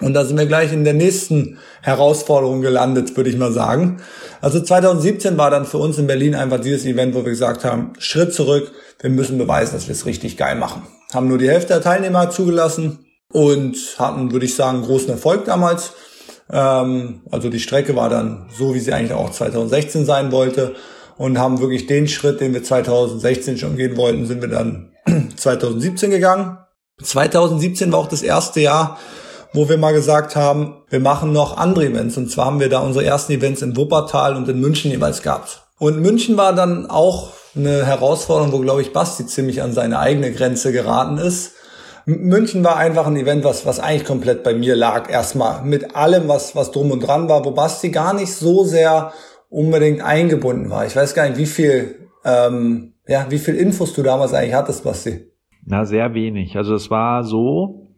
[0.00, 4.00] Und da sind wir gleich in der nächsten Herausforderung gelandet, würde ich mal sagen.
[4.40, 7.92] Also 2017 war dann für uns in Berlin einfach dieses Event, wo wir gesagt haben,
[7.98, 10.82] Schritt zurück, wir müssen beweisen, dass wir es richtig geil machen.
[11.12, 15.92] Haben nur die Hälfte der Teilnehmer zugelassen und hatten, würde ich sagen, großen Erfolg damals.
[16.50, 20.74] Ähm, also die Strecke war dann so, wie sie eigentlich auch 2016 sein wollte
[21.16, 24.91] und haben wirklich den Schritt, den wir 2016 schon gehen wollten, sind wir dann
[25.36, 26.58] 2017 gegangen.
[27.02, 28.98] 2017 war auch das erste Jahr,
[29.52, 32.16] wo wir mal gesagt haben, wir machen noch andere Events.
[32.16, 35.62] Und zwar haben wir da unsere ersten Events in Wuppertal und in München jeweils gehabt.
[35.78, 40.32] Und München war dann auch eine Herausforderung, wo, glaube ich, Basti ziemlich an seine eigene
[40.32, 41.52] Grenze geraten ist.
[42.04, 45.10] München war einfach ein Event, was, was eigentlich komplett bei mir lag.
[45.10, 49.12] Erstmal mit allem, was, was drum und dran war, wo Basti gar nicht so sehr
[49.50, 50.86] unbedingt eingebunden war.
[50.86, 54.84] Ich weiß gar nicht, wie viel ähm, ja, wie viel Infos du damals eigentlich hattest,
[54.84, 55.26] Basti?
[55.64, 56.56] Na, sehr wenig.
[56.56, 57.88] Also es war so,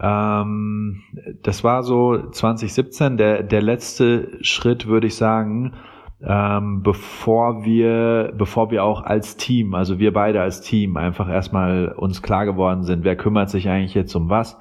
[0.00, 1.02] ähm,
[1.42, 5.74] das war so 2017 der, der letzte Schritt, würde ich sagen,
[6.22, 11.88] ähm, bevor wir, bevor wir auch als Team, also wir beide als Team einfach erstmal
[11.88, 14.58] uns klar geworden sind, wer kümmert sich eigentlich jetzt um was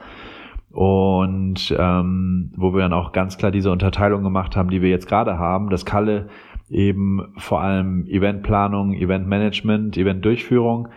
[0.72, 5.08] und ähm, wo wir dann auch ganz klar diese Unterteilung gemacht haben, die wir jetzt
[5.08, 6.28] gerade haben, dass Kalle
[6.70, 10.88] eben vor allem Eventplanung, Eventmanagement, Eventdurchführung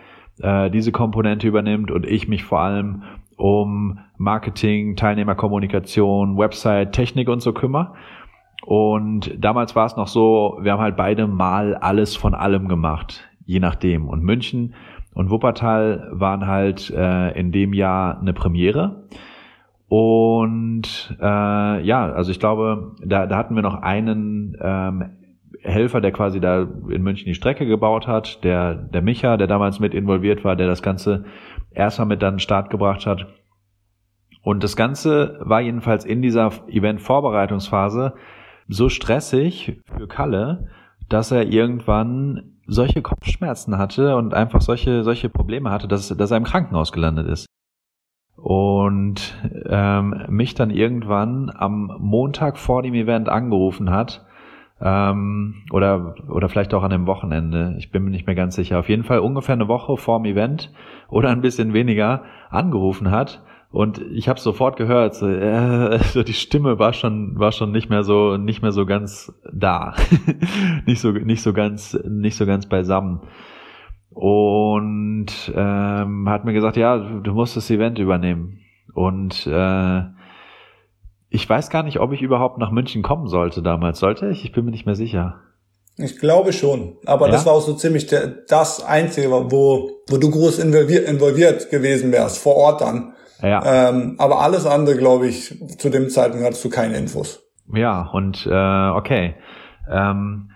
[0.41, 3.03] äh, diese Komponente übernimmt und ich mich vor allem
[3.35, 7.93] um Marketing, Teilnehmerkommunikation, Website, Technik und so kümmere.
[8.65, 13.29] Und damals war es noch so, wir haben halt beide mal alles von allem gemacht,
[13.45, 14.09] je nachdem.
[14.09, 14.73] Und München
[15.13, 19.07] und Wuppertal waren halt äh, in dem Jahr eine Premiere.
[19.87, 25.05] Und äh, ja, also ich glaube, da, da hatten wir noch einen ähm,
[25.61, 29.79] Helfer, der quasi da in München die Strecke gebaut hat, der, der Micha, der damals
[29.79, 31.25] mit involviert war, der das Ganze
[31.71, 33.27] erstmal mit dann Start gebracht hat.
[34.41, 38.13] Und das Ganze war jedenfalls in dieser Event-Vorbereitungsphase
[38.67, 40.69] so stressig für Kalle,
[41.09, 46.37] dass er irgendwann solche Kopfschmerzen hatte und einfach solche, solche Probleme hatte, dass, dass er
[46.37, 47.47] im Krankenhaus gelandet ist.
[48.37, 49.35] und
[49.67, 54.25] ähm, mich dann irgendwann am Montag vor dem Event angerufen hat
[54.81, 57.75] ähm, oder oder vielleicht auch an dem Wochenende.
[57.77, 58.79] Ich bin mir nicht mehr ganz sicher.
[58.79, 60.71] Auf jeden Fall ungefähr eine Woche vor dem Event
[61.09, 66.33] oder ein bisschen weniger angerufen hat und ich habe sofort gehört, so, äh, so die
[66.33, 69.93] Stimme war schon war schon nicht mehr so nicht mehr so ganz da,
[70.85, 73.21] nicht so nicht so ganz nicht so ganz beisammen
[74.21, 78.59] und ähm, hat mir gesagt, ja, du musst das Event übernehmen.
[78.93, 80.01] Und äh,
[81.29, 83.99] ich weiß gar nicht, ob ich überhaupt nach München kommen sollte damals.
[83.99, 84.43] Sollte ich?
[84.43, 85.41] Ich bin mir nicht mehr sicher.
[85.97, 86.97] Ich glaube schon.
[87.05, 87.33] Aber ja?
[87.33, 92.11] das war auch so ziemlich der, das Einzige, wo, wo du groß involviert, involviert gewesen
[92.11, 93.13] wärst, vor Ort dann.
[93.41, 93.89] Ja.
[93.89, 97.43] Ähm, aber alles andere, glaube ich, zu dem Zeitpunkt hattest du keine Infos.
[97.73, 99.35] Ja, und äh, okay.
[99.89, 100.49] Ähm,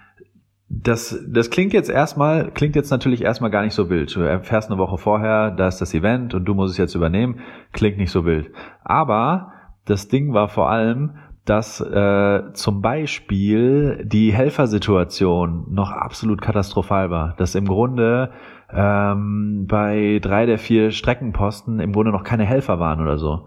[0.69, 4.15] das, das klingt jetzt erstmal, klingt jetzt natürlich erstmal gar nicht so wild.
[4.15, 7.39] Du erfährst eine Woche vorher, da ist das Event und du musst es jetzt übernehmen.
[7.73, 8.51] Klingt nicht so wild.
[8.83, 9.52] Aber
[9.85, 11.15] das Ding war vor allem,
[11.45, 17.35] dass äh, zum Beispiel die Helfersituation noch absolut katastrophal war.
[17.37, 18.31] Dass im Grunde
[18.71, 23.45] ähm, bei drei der vier Streckenposten im Grunde noch keine Helfer waren oder so.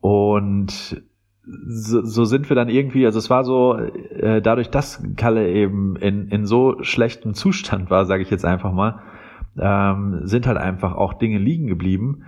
[0.00, 1.02] Und
[1.66, 5.96] so, so sind wir dann irgendwie, also es war so, äh, dadurch, dass Kalle eben
[5.96, 9.00] in, in so schlechtem Zustand war, sage ich jetzt einfach mal,
[9.58, 12.24] ähm, sind halt einfach auch Dinge liegen geblieben.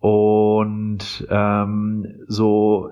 [0.00, 2.90] Und ähm, so,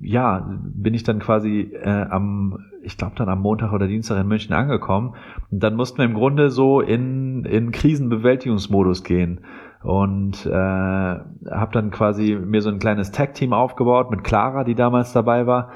[0.00, 4.26] ja, bin ich dann quasi äh, am, ich glaube dann am Montag oder Dienstag in
[4.26, 5.14] München angekommen.
[5.50, 9.40] Und dann mussten wir im Grunde so in, in Krisenbewältigungsmodus gehen
[9.84, 15.12] und äh, habe dann quasi mir so ein kleines Tag-Team aufgebaut mit Clara, die damals
[15.12, 15.70] dabei war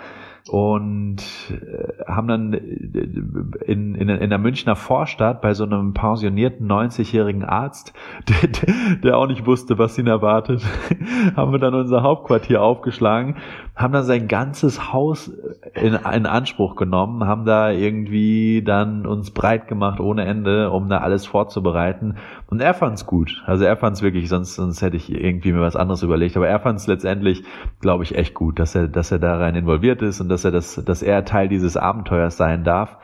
[0.48, 1.18] und
[1.50, 7.92] äh, haben dann in, in, in der Münchner Vorstadt bei so einem pensionierten 90-jährigen Arzt,
[8.28, 10.64] der, der auch nicht wusste, was ihn erwartet,
[11.36, 13.36] haben wir dann unser Hauptquartier aufgeschlagen,
[13.76, 15.30] haben dann sein ganzes Haus
[15.74, 20.98] in, in Anspruch genommen, haben da irgendwie dann uns breit gemacht ohne Ende, um da
[20.98, 22.16] alles vorzubereiten.
[22.46, 23.42] Und er fand's gut.
[23.44, 26.38] Also er fand's wirklich, sonst, sonst hätte ich irgendwie mir was anderes überlegt.
[26.38, 27.44] Aber er fand's letztendlich,
[27.82, 30.52] glaube ich, echt gut, dass er, dass er da rein involviert ist und dass er
[30.52, 32.96] das, dass er Teil dieses Abenteuers sein darf.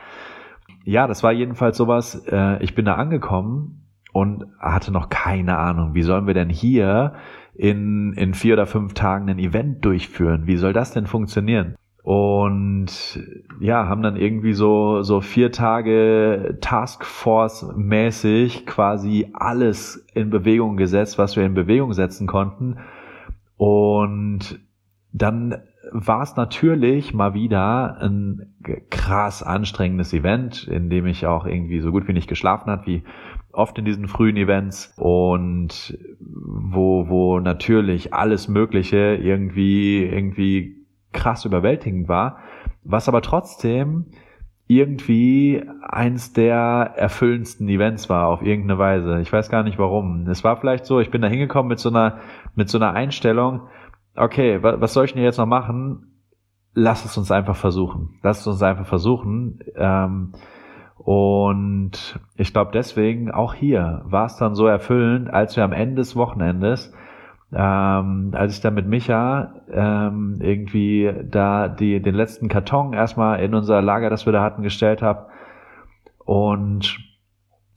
[0.85, 2.25] Ja, das war jedenfalls sowas.
[2.25, 7.13] Äh, ich bin da angekommen und hatte noch keine Ahnung, wie sollen wir denn hier
[7.55, 10.47] in, in vier oder fünf Tagen ein Event durchführen?
[10.47, 11.75] Wie soll das denn funktionieren?
[12.03, 13.23] Und
[13.61, 21.37] ja, haben dann irgendwie so, so vier Tage Taskforce-mäßig quasi alles in Bewegung gesetzt, was
[21.37, 22.79] wir in Bewegung setzen konnten.
[23.55, 24.59] Und
[25.13, 25.61] dann
[25.91, 28.53] war es natürlich mal wieder ein
[28.89, 33.03] krass anstrengendes Event, in dem ich auch irgendwie so gut wie nicht geschlafen hat, wie
[33.53, 42.07] oft in diesen frühen Events und wo, wo natürlich alles Mögliche irgendwie, irgendwie krass überwältigend
[42.07, 42.39] war,
[42.83, 44.07] was aber trotzdem
[44.67, 49.19] irgendwie eins der erfüllendsten Events war auf irgendeine Weise.
[49.21, 50.27] Ich weiß gar nicht warum.
[50.27, 52.19] Es war vielleicht so, ich bin da hingekommen mit so einer,
[52.55, 53.61] mit so einer Einstellung,
[54.15, 56.21] okay, was soll ich denn jetzt noch machen?
[56.73, 58.19] Lass es uns einfach versuchen.
[58.23, 59.59] Lass es uns einfach versuchen.
[59.75, 60.33] Ähm,
[61.03, 65.95] und ich glaube deswegen, auch hier war es dann so erfüllend, als wir am Ende
[65.95, 66.93] des Wochenendes,
[67.53, 73.53] ähm, als ich dann mit Micha ähm, irgendwie da die, den letzten Karton erstmal in
[73.53, 75.27] unser Lager, das wir da hatten, gestellt habe
[76.19, 76.97] und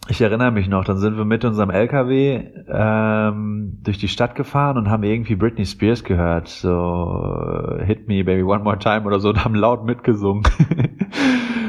[0.09, 4.79] ich erinnere mich noch, dann sind wir mit unserem LKW ähm, durch die Stadt gefahren
[4.79, 9.31] und haben irgendwie Britney Spears gehört, so Hit Me Baby One More Time oder so,
[9.31, 10.45] und haben laut mitgesungen.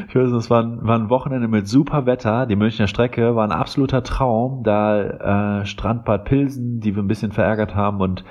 [0.07, 3.43] ich weiß es war ein, war ein Wochenende mit super Wetter, die Münchner Strecke war
[3.43, 8.23] ein absoluter Traum, da äh, Strandbad Pilsen, die wir ein bisschen verärgert haben und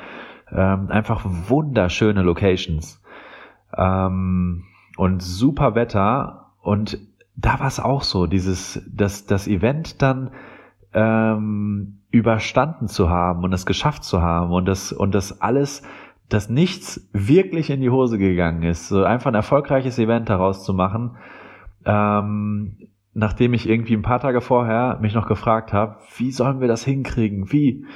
[0.53, 3.03] ähm, einfach wunderschöne Locations.
[3.77, 4.65] Ähm,
[4.97, 6.53] und super Wetter.
[6.62, 6.99] Und
[7.37, 10.31] da war es auch so, dieses, das, das Event dann
[10.95, 15.83] ähm, überstanden zu haben und es geschafft zu haben und das, und das alles,
[16.29, 20.73] dass nichts wirklich in die Hose gegangen ist, so einfach ein erfolgreiches Event daraus zu
[20.73, 21.17] machen,
[21.87, 22.76] ähm,
[23.14, 26.84] nachdem ich irgendwie ein paar Tage vorher mich noch gefragt habe, wie sollen wir das
[26.84, 27.51] hinkriegen?
[27.51, 27.87] Wie?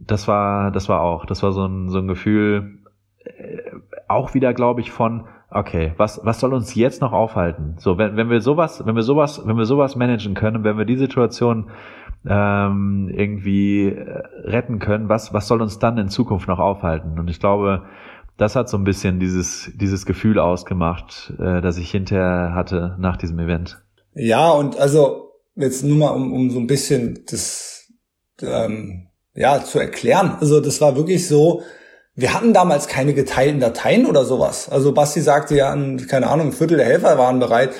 [0.00, 2.78] Das war, das war auch, das war so ein, so ein Gefühl,
[3.24, 3.58] äh,
[4.06, 7.74] auch wieder, glaube ich, von, okay, was, was soll uns jetzt noch aufhalten?
[7.78, 10.84] So, wenn, wenn wir sowas, wenn wir sowas, wenn wir sowas managen können, wenn wir
[10.84, 11.70] die Situation
[12.26, 17.18] ähm, irgendwie äh, retten können, was, was soll uns dann in Zukunft noch aufhalten?
[17.18, 17.82] Und ich glaube,
[18.36, 23.16] das hat so ein bisschen dieses, dieses Gefühl ausgemacht, äh, das ich hinterher hatte nach
[23.16, 23.82] diesem Event.
[24.14, 27.88] Ja, und also jetzt nur mal, um, um so ein bisschen das
[28.42, 30.36] ähm, ja zu erklären.
[30.40, 31.62] Also das war wirklich so,
[32.14, 34.68] wir hatten damals keine geteilten Dateien oder sowas.
[34.68, 35.74] Also Basti sagte ja,
[36.08, 37.70] keine Ahnung, ein Viertel der Helfer waren bereit.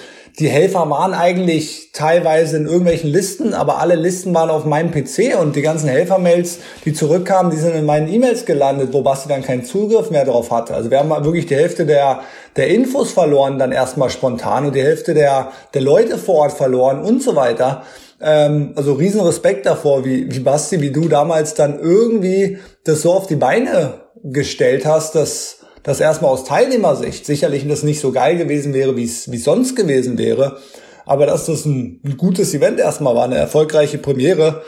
[0.41, 5.39] Die Helfer waren eigentlich teilweise in irgendwelchen Listen, aber alle Listen waren auf meinem PC
[5.41, 9.43] und die ganzen Helfermails, die zurückkamen, die sind in meinen E-Mails gelandet, wo Basti dann
[9.43, 10.74] keinen Zugriff mehr drauf hatte.
[10.74, 12.22] Also wir haben wirklich die Hälfte der,
[12.57, 17.05] der Infos verloren, dann erstmal spontan und die Hälfte der, der Leute vor Ort verloren
[17.05, 17.85] und so weiter.
[18.20, 23.12] Ähm, also riesen Respekt davor, wie, wie Basti, wie du damals dann irgendwie das so
[23.12, 28.37] auf die Beine gestellt hast, dass das erstmal aus Teilnehmersicht sicherlich das nicht so geil
[28.37, 30.59] gewesen wäre, wie es sonst gewesen wäre,
[31.07, 34.62] aber dass das ein, ein gutes Event erstmal war, eine erfolgreiche Premiere.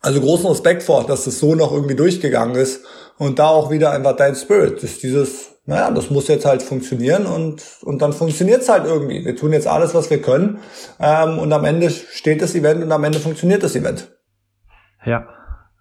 [0.00, 2.84] Also großen Respekt vor, dass das so noch irgendwie durchgegangen ist
[3.18, 7.26] und da auch wieder einfach dein Spirit, ist dieses, naja, das muss jetzt halt funktionieren
[7.26, 9.24] und, und dann funktioniert's halt irgendwie.
[9.24, 10.60] Wir tun jetzt alles, was wir können
[11.00, 14.16] ähm, und am Ende steht das Event und am Ende funktioniert das Event.
[15.04, 15.26] Ja,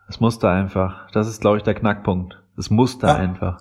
[0.10, 1.12] es musste einfach.
[1.12, 2.42] Das ist, glaube ich, der Knackpunkt.
[2.58, 3.16] Es musste ja.
[3.16, 3.60] einfach.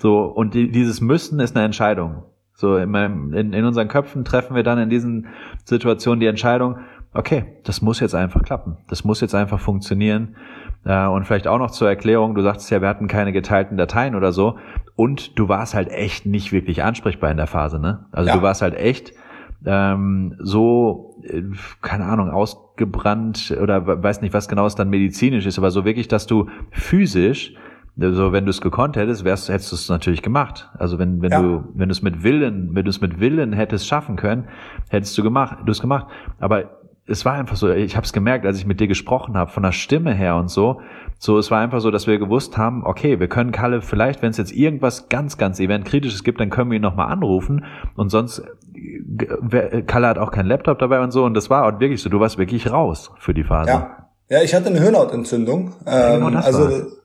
[0.00, 2.22] So, und die, dieses Müssen ist eine Entscheidung.
[2.54, 5.26] So, in, meinem, in, in unseren Köpfen treffen wir dann in diesen
[5.64, 6.78] Situationen die Entscheidung,
[7.12, 8.76] okay, das muss jetzt einfach klappen.
[8.88, 10.36] Das muss jetzt einfach funktionieren.
[10.84, 14.14] Äh, und vielleicht auch noch zur Erklärung, du sagst ja, wir hatten keine geteilten Dateien
[14.14, 14.58] oder so.
[14.96, 18.06] Und du warst halt echt nicht wirklich ansprechbar in der Phase, ne?
[18.12, 18.36] Also ja.
[18.36, 19.12] du warst halt echt
[19.66, 21.42] ähm, so, äh,
[21.82, 26.08] keine Ahnung, ausgebrannt oder weiß nicht, was genau es dann medizinisch ist, aber so wirklich,
[26.08, 27.54] dass du physisch
[27.96, 30.70] so wenn du es gekonnt hättest, wärst, hättest du es natürlich gemacht.
[30.78, 31.42] Also wenn, wenn ja.
[31.42, 34.48] du, wenn du es mit Willen, wenn du es mit Willen hättest schaffen können,
[34.88, 36.06] hättest du gemacht, du es gemacht.
[36.38, 39.50] Aber es war einfach so, ich habe es gemerkt, als ich mit dir gesprochen habe,
[39.50, 40.80] von der Stimme her und so.
[41.18, 44.30] So, es war einfach so, dass wir gewusst haben, okay, wir können Kalle vielleicht, wenn
[44.30, 47.64] es jetzt irgendwas ganz, ganz eventkritisches gibt, dann können wir ihn nochmal anrufen.
[47.96, 48.42] Und sonst,
[49.86, 51.24] Kalle hat auch keinen Laptop dabei und so.
[51.24, 53.70] Und das war auch wirklich so, du warst wirklich raus für die Phase.
[53.70, 55.72] Ja, ja ich hatte eine Hirnhautentzündung.
[55.86, 56.99] Ähm, genau also war's.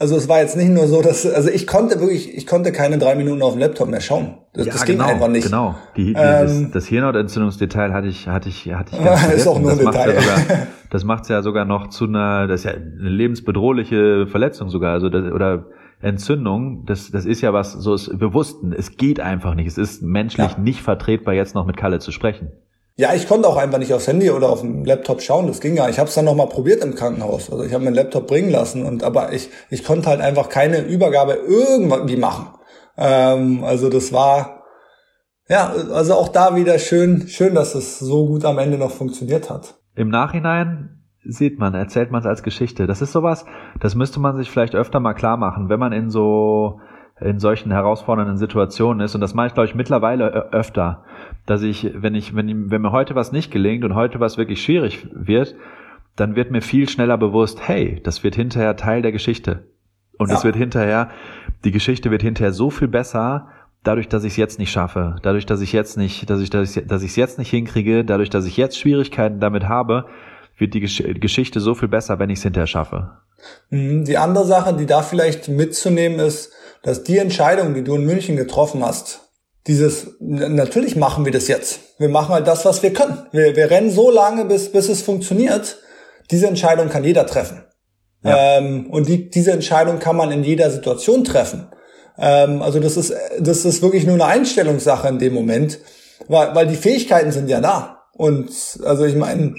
[0.00, 2.96] Also es war jetzt nicht nur so, dass also ich konnte wirklich, ich konnte keine
[2.96, 4.38] drei Minuten auf dem Laptop mehr schauen.
[4.54, 5.44] Das, ja, das ging genau, einfach nicht.
[5.44, 5.74] Genau.
[5.94, 9.72] Die, ähm, das, das Hirnhautentzündungsdetail hatte ich, hatte ich, hatte ich ganz Ist auch nur
[9.72, 10.14] ein Detail.
[10.14, 10.38] Ja sogar,
[10.90, 14.94] das macht es ja sogar noch zu einer, das ist ja eine lebensbedrohliche Verletzung sogar,
[14.94, 15.66] also das, oder
[16.00, 16.86] Entzündung.
[16.86, 19.66] Das, das ist ja was, so ist, wir wussten, es geht einfach nicht.
[19.66, 20.58] Es ist menschlich ja.
[20.58, 22.52] nicht vertretbar, jetzt noch mit Kalle zu sprechen.
[23.00, 25.46] Ja, ich konnte auch einfach nicht aufs Handy oder auf dem Laptop schauen.
[25.46, 25.88] Das ging ja.
[25.88, 27.50] Ich habe es dann noch mal probiert im Krankenhaus.
[27.50, 30.82] Also ich habe meinen Laptop bringen lassen und aber ich ich konnte halt einfach keine
[30.82, 32.48] Übergabe irgendwie machen.
[32.98, 34.64] Ähm, also das war
[35.48, 39.48] ja also auch da wieder schön schön, dass es so gut am Ende noch funktioniert
[39.48, 39.76] hat.
[39.96, 42.86] Im Nachhinein sieht man, erzählt man es als Geschichte.
[42.86, 43.46] Das ist sowas,
[43.80, 46.80] das müsste man sich vielleicht öfter mal klar machen, wenn man in so
[47.20, 49.14] in solchen herausfordernden Situationen ist.
[49.14, 51.04] Und das mache ich, glaube ich, mittlerweile öfter,
[51.46, 54.62] dass ich, wenn ich, wenn, wenn mir heute was nicht gelingt und heute was wirklich
[54.62, 55.54] schwierig wird,
[56.16, 59.64] dann wird mir viel schneller bewusst, hey, das wird hinterher Teil der Geschichte.
[60.18, 61.08] Und es wird hinterher,
[61.64, 63.48] die Geschichte wird hinterher so viel besser,
[63.82, 66.76] dadurch, dass ich es jetzt nicht schaffe, dadurch, dass ich jetzt nicht, dass ich, dass
[66.76, 70.06] ich, dass ich es jetzt nicht hinkriege, dadurch, dass ich jetzt Schwierigkeiten damit habe,
[70.58, 73.12] wird die Geschichte so viel besser, wenn ich es hinterher schaffe.
[73.70, 74.04] Mhm.
[74.04, 76.52] Die andere Sache, die da vielleicht mitzunehmen ist,
[76.82, 79.30] dass die Entscheidung, die du in München getroffen hast,
[79.66, 81.80] dieses, natürlich machen wir das jetzt.
[81.98, 83.26] Wir machen halt das, was wir können.
[83.32, 85.78] Wir, wir rennen so lange, bis, bis es funktioniert.
[86.30, 87.64] Diese Entscheidung kann jeder treffen.
[88.22, 88.58] Ja.
[88.58, 91.68] Ähm, und die, diese Entscheidung kann man in jeder Situation treffen.
[92.18, 95.78] Ähm, also das ist, das ist wirklich nur eine Einstellungssache in dem Moment,
[96.28, 98.04] weil, weil die Fähigkeiten sind ja da.
[98.14, 98.50] Und
[98.84, 99.54] also ich meine,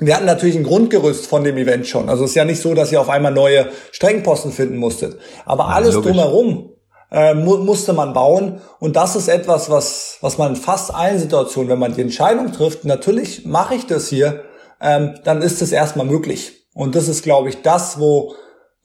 [0.00, 2.08] wir hatten natürlich ein Grundgerüst von dem Event schon.
[2.08, 5.18] Also es ist ja nicht so, dass ihr auf einmal neue Strengposten finden musstet.
[5.46, 6.12] Aber alles logisch.
[6.12, 6.70] drumherum
[7.10, 8.60] äh, mu musste man bauen.
[8.78, 12.52] Und das ist etwas, was, was man in fast allen Situationen, wenn man die Entscheidung
[12.52, 14.42] trifft, natürlich mache ich das hier,
[14.80, 16.66] ähm, dann ist es erstmal möglich.
[16.74, 18.34] Und das ist, glaube ich, das, wo,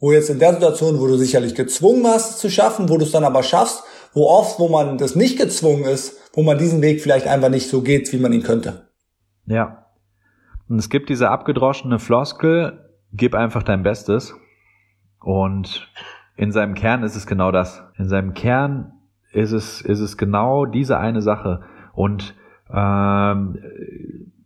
[0.00, 3.12] wo jetzt in der Situation, wo du sicherlich gezwungen warst, zu schaffen, wo du es
[3.12, 3.82] dann aber schaffst,
[4.14, 7.68] wo oft, wo man das nicht gezwungen ist, wo man diesen Weg vielleicht einfach nicht
[7.68, 8.88] so geht, wie man ihn könnte.
[9.46, 9.81] Ja,
[10.68, 14.34] und es gibt diese abgedroschene Floskel, gib einfach dein Bestes.
[15.20, 15.88] Und
[16.36, 17.84] in seinem Kern ist es genau das.
[17.96, 18.92] In seinem Kern
[19.32, 21.62] ist es, ist es genau diese eine Sache.
[21.92, 22.34] Und
[22.72, 23.58] ähm,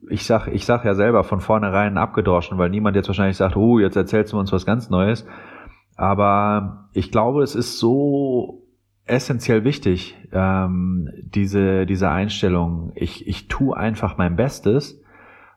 [0.08, 3.78] ich sag, ich sag ja selber von vornherein abgedroschen, weil niemand jetzt wahrscheinlich sagt, oh,
[3.78, 5.26] jetzt erzählst du uns was ganz Neues.
[5.96, 8.62] Aber ich glaube, es ist so
[9.04, 12.92] essentiell wichtig, ähm, diese, diese Einstellung.
[12.94, 15.00] Ich, ich tue einfach mein Bestes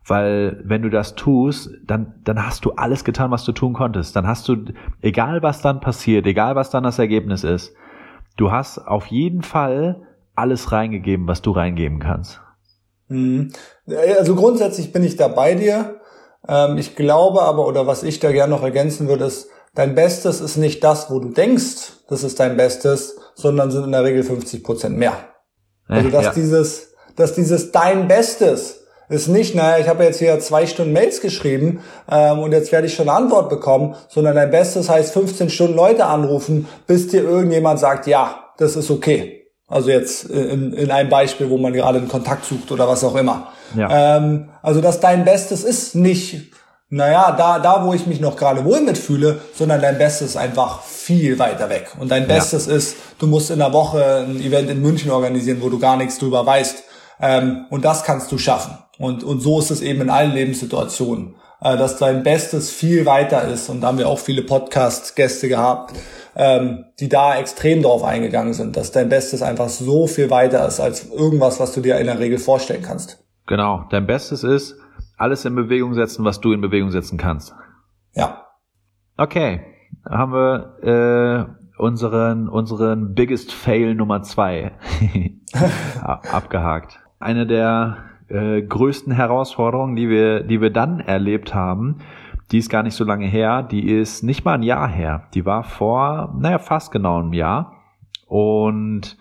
[0.05, 4.15] weil wenn du das tust, dann, dann hast du alles getan, was du tun konntest.
[4.15, 4.57] Dann hast du,
[5.01, 7.73] egal was dann passiert, egal was dann das Ergebnis ist,
[8.37, 12.41] du hast auf jeden Fall alles reingegeben, was du reingeben kannst.
[13.09, 13.51] Mhm.
[14.17, 15.99] Also grundsätzlich bin ich da bei dir.
[16.47, 20.41] Ähm, ich glaube aber, oder was ich da gerne noch ergänzen würde, ist, dein Bestes
[20.41, 24.23] ist nicht das, wo du denkst, das ist dein Bestes, sondern sind in der Regel
[24.23, 25.13] 50 Prozent mehr.
[25.87, 26.33] Also dass ja.
[26.33, 28.78] dieses, dass dieses dein Bestes
[29.10, 32.88] ist nicht, naja, ich habe jetzt hier zwei Stunden Mails geschrieben ähm, und jetzt werde
[32.88, 37.24] ich schon eine Antwort bekommen, sondern dein Bestes heißt 15 Stunden Leute anrufen, bis dir
[37.24, 39.47] irgendjemand sagt, ja, das ist okay.
[39.68, 43.16] Also jetzt in, in einem Beispiel, wo man gerade einen Kontakt sucht oder was auch
[43.16, 43.51] immer.
[43.76, 44.18] Ja.
[44.18, 46.51] Ähm, also dass dein Bestes ist nicht,
[46.89, 50.82] naja, da, da wo ich mich noch gerade wohl mitfühle, sondern dein Bestes ist einfach
[50.82, 51.91] viel weiter weg.
[51.99, 52.74] Und dein Bestes ja.
[52.74, 56.18] ist, du musst in der Woche ein Event in München organisieren, wo du gar nichts
[56.18, 56.84] drüber weißt.
[57.20, 58.78] Ähm, und das kannst du schaffen.
[58.97, 63.47] Und, und so ist es eben in allen Lebenssituationen, äh, dass dein Bestes viel weiter
[63.47, 63.70] ist.
[63.70, 65.93] Und da haben wir auch viele Podcast-Gäste gehabt,
[66.36, 70.80] ähm, die da extrem drauf eingegangen sind, dass dein Bestes einfach so viel weiter ist
[70.80, 73.24] als irgendwas, was du dir in der Regel vorstellen kannst.
[73.47, 74.76] Genau, dein Bestes ist,
[75.17, 77.55] alles in Bewegung setzen, was du in Bewegung setzen kannst.
[78.13, 78.45] Ja.
[79.17, 79.61] Okay,
[80.09, 84.74] haben wir äh, unseren unseren Biggest Fail Nummer zwei
[86.01, 86.99] abgehakt.
[87.20, 87.97] Eine der
[88.30, 91.97] äh, größten Herausforderungen, die wir, die wir dann erlebt haben,
[92.51, 95.28] die ist gar nicht so lange her, die ist nicht mal ein Jahr her.
[95.34, 97.74] Die war vor, naja, fast genau einem Jahr.
[98.28, 99.17] Und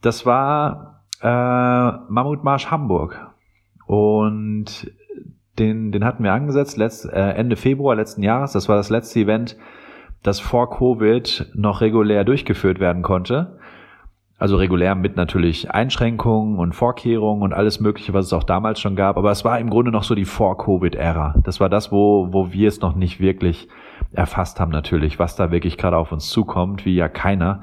[0.00, 3.30] das war äh, Mammutmarsch Hamburg.
[3.86, 4.90] Und
[5.58, 8.52] den, den hatten wir angesetzt letzt, äh, Ende Februar letzten Jahres.
[8.52, 9.56] Das war das letzte Event,
[10.22, 13.58] das vor Covid noch regulär durchgeführt werden konnte.
[14.38, 18.94] Also regulär mit natürlich Einschränkungen und Vorkehrungen und alles Mögliche, was es auch damals schon
[18.94, 19.16] gab.
[19.16, 21.36] Aber es war im Grunde noch so die Vor-Covid-Ära.
[21.42, 23.68] Das war das, wo, wo wir es noch nicht wirklich
[24.12, 27.62] erfasst haben natürlich, was da wirklich gerade auf uns zukommt, wie ja keiner.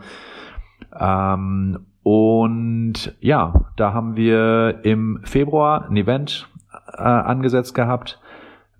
[0.99, 6.49] Ähm, und ja, da haben wir im Februar ein Event
[6.91, 8.19] äh, angesetzt gehabt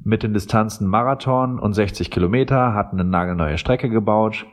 [0.04, 4.46] mit den Distanzen Marathon und 60 Kilometer, hatten eine nagelneue Strecke gebaut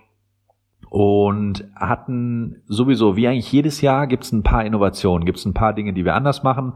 [0.91, 5.55] und hatten sowieso, wie eigentlich jedes Jahr, gibt es ein paar Innovationen, gibt es ein
[5.55, 6.74] paar Dinge, die wir anders machen.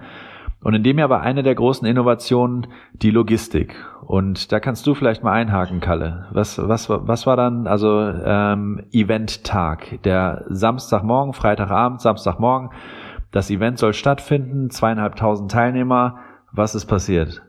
[0.63, 3.75] Und in dem Jahr war eine der großen Innovationen die Logistik.
[4.07, 6.27] Und da kannst du vielleicht mal einhaken, Kalle.
[6.31, 10.03] Was, was, was war dann also ähm, Event-Tag?
[10.05, 12.71] Der Samstagmorgen, Freitagabend, Samstagmorgen.
[13.33, 16.21] Das Event soll stattfinden, zweieinhalbtausend Teilnehmer.
[16.53, 17.43] Was ist passiert?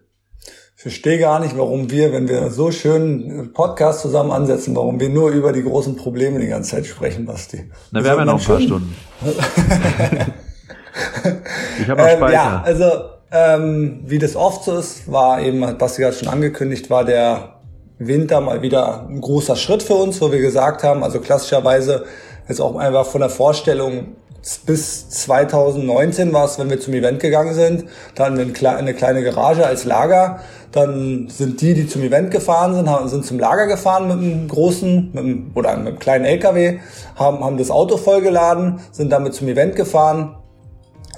[0.77, 5.07] Ich verstehe gar nicht, warum wir, wenn wir so schön Podcast zusammen ansetzen, warum wir
[5.07, 7.71] nur über die großen Probleme die ganze Zeit sprechen, Basti.
[7.91, 8.93] Na, wir haben ja noch ein paar Stunden.
[11.81, 12.25] ich habe noch Speicher.
[12.25, 12.85] Ähm, ja, also
[13.31, 17.53] ähm, wie das oft so ist, war eben, hat Basti gerade schon angekündigt, war der
[17.97, 22.03] Winter mal wieder ein großer Schritt für uns, wo wir gesagt haben, also klassischerweise
[22.49, 24.17] jetzt auch einfach von der Vorstellung,
[24.65, 27.85] bis 2019 war es, wenn wir zum Event gegangen sind.
[28.13, 30.39] Da hatten wir eine kleine Garage als Lager.
[30.71, 35.11] Dann sind die, die zum Event gefahren sind, sind zum Lager gefahren mit einem großen
[35.13, 36.79] mit einem, oder mit einem kleinen LKW,
[37.15, 40.35] haben, haben das Auto vollgeladen, sind damit zum Event gefahren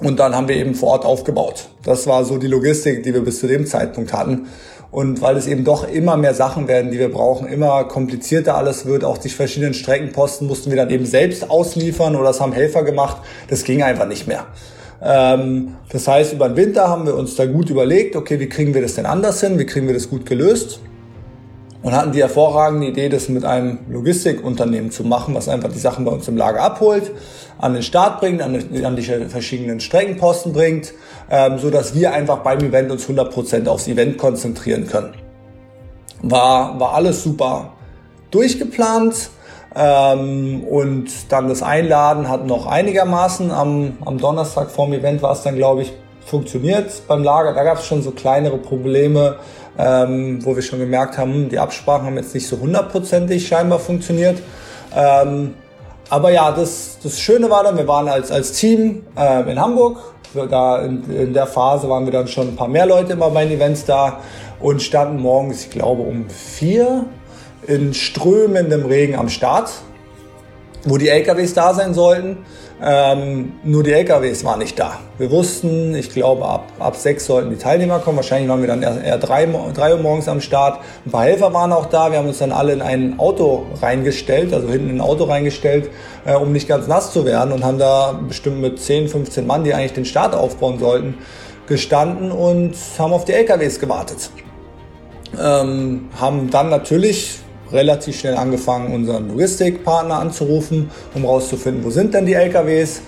[0.00, 1.68] und dann haben wir eben vor Ort aufgebaut.
[1.82, 4.46] Das war so die Logistik, die wir bis zu dem Zeitpunkt hatten.
[4.90, 8.86] Und weil es eben doch immer mehr Sachen werden, die wir brauchen, immer komplizierter alles
[8.86, 12.84] wird, auch die verschiedenen Streckenposten mussten wir dann eben selbst ausliefern oder das haben Helfer
[12.84, 13.18] gemacht.
[13.48, 14.46] Das ging einfach nicht mehr.
[15.02, 18.72] Ähm, das heißt, über den Winter haben wir uns da gut überlegt, okay, wie kriegen
[18.72, 19.58] wir das denn anders hin?
[19.58, 20.80] Wie kriegen wir das gut gelöst?
[21.82, 26.04] Und hatten die hervorragende Idee, das mit einem Logistikunternehmen zu machen, was einfach die Sachen
[26.04, 27.12] bei uns im Lager abholt,
[27.58, 30.92] an den Start bringt, an die, an die verschiedenen Streckenposten bringt,
[31.30, 35.14] ähm, so dass wir einfach beim Event uns 100% aufs Event konzentrieren können.
[36.22, 37.74] War, war alles super
[38.32, 39.30] durchgeplant
[39.74, 45.42] ähm, und dann das Einladen hat noch einigermaßen am, am Donnerstag vorm Event war es
[45.42, 45.92] dann, glaube ich,
[46.26, 47.54] funktioniert beim Lager.
[47.54, 49.36] Da gab es schon so kleinere Probleme,
[49.76, 54.40] ähm, wo wir schon gemerkt haben, die Absprachen haben jetzt nicht so hundertprozentig scheinbar funktioniert.
[54.96, 55.54] Ähm,
[56.10, 59.98] aber ja, das, das Schöne war dann, wir waren als, als Team äh, in Hamburg.
[60.50, 63.44] Da in, in der Phase waren wir dann schon ein paar mehr Leute immer bei
[63.44, 64.20] den Events da
[64.60, 67.06] und standen morgens, ich glaube, um vier
[67.66, 69.70] in strömendem Regen am Start,
[70.84, 72.38] wo die LKWs da sein sollten.
[72.80, 75.00] Ähm, nur die LKWs waren nicht da.
[75.18, 78.18] Wir wussten, ich glaube, ab, ab sechs sollten die Teilnehmer kommen.
[78.18, 80.78] Wahrscheinlich waren wir dann eher, drei, drei Uhr morgens am Start.
[81.04, 82.12] Ein paar Helfer waren auch da.
[82.12, 85.90] Wir haben uns dann alle in ein Auto reingestellt, also hinten in ein Auto reingestellt,
[86.24, 89.64] äh, um nicht ganz nass zu werden und haben da bestimmt mit 10, 15 Mann,
[89.64, 91.18] die eigentlich den Start aufbauen sollten,
[91.66, 94.30] gestanden und haben auf die LKWs gewartet.
[95.36, 97.40] Ähm, haben dann natürlich
[97.72, 103.02] relativ schnell angefangen, unseren Logistikpartner anzurufen, um herauszufinden, wo sind denn die LKWs.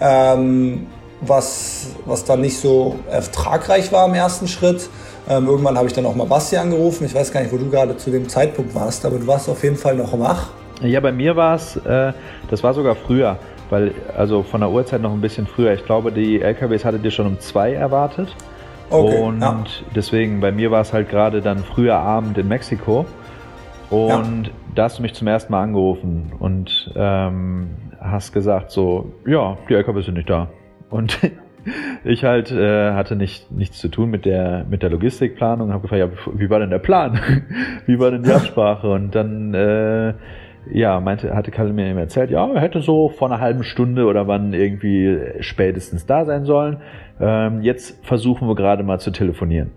[0.00, 0.86] Ähm,
[1.28, 4.88] was, was dann nicht so ertragreich war im ersten Schritt.
[5.28, 7.06] Ähm, irgendwann habe ich dann auch mal Basti angerufen.
[7.06, 9.62] Ich weiß gar nicht, wo du gerade zu dem Zeitpunkt warst, aber du warst auf
[9.62, 10.48] jeden Fall noch wach.
[10.82, 12.12] Ja, bei mir war es, äh,
[12.50, 13.38] das war sogar früher,
[13.70, 15.72] weil, also von der Uhrzeit noch ein bisschen früher.
[15.72, 18.34] Ich glaube, die LKWs hattet ihr schon um zwei erwartet.
[18.90, 19.64] Okay, und ja.
[19.96, 23.06] deswegen, bei mir war es halt gerade dann früher Abend in Mexiko.
[23.90, 24.52] Und ja.
[24.74, 27.70] da hast du mich zum ersten Mal angerufen und ähm,
[28.00, 30.48] hast gesagt so, ja, die LKWs sind nicht da.
[30.90, 31.18] Und
[32.04, 36.00] ich halt äh, hatte nicht, nichts zu tun mit der, mit der Logistikplanung, habe gefragt,
[36.00, 37.18] ja, wie war denn der Plan?
[37.86, 38.90] wie war denn die Absprache?
[38.90, 40.14] Und dann äh,
[40.72, 44.06] ja, meinte, hatte Kalle mir eben erzählt, ja, er hätte so vor einer halben Stunde
[44.06, 46.78] oder wann irgendwie spätestens da sein sollen.
[47.20, 49.70] Ähm, jetzt versuchen wir gerade mal zu telefonieren.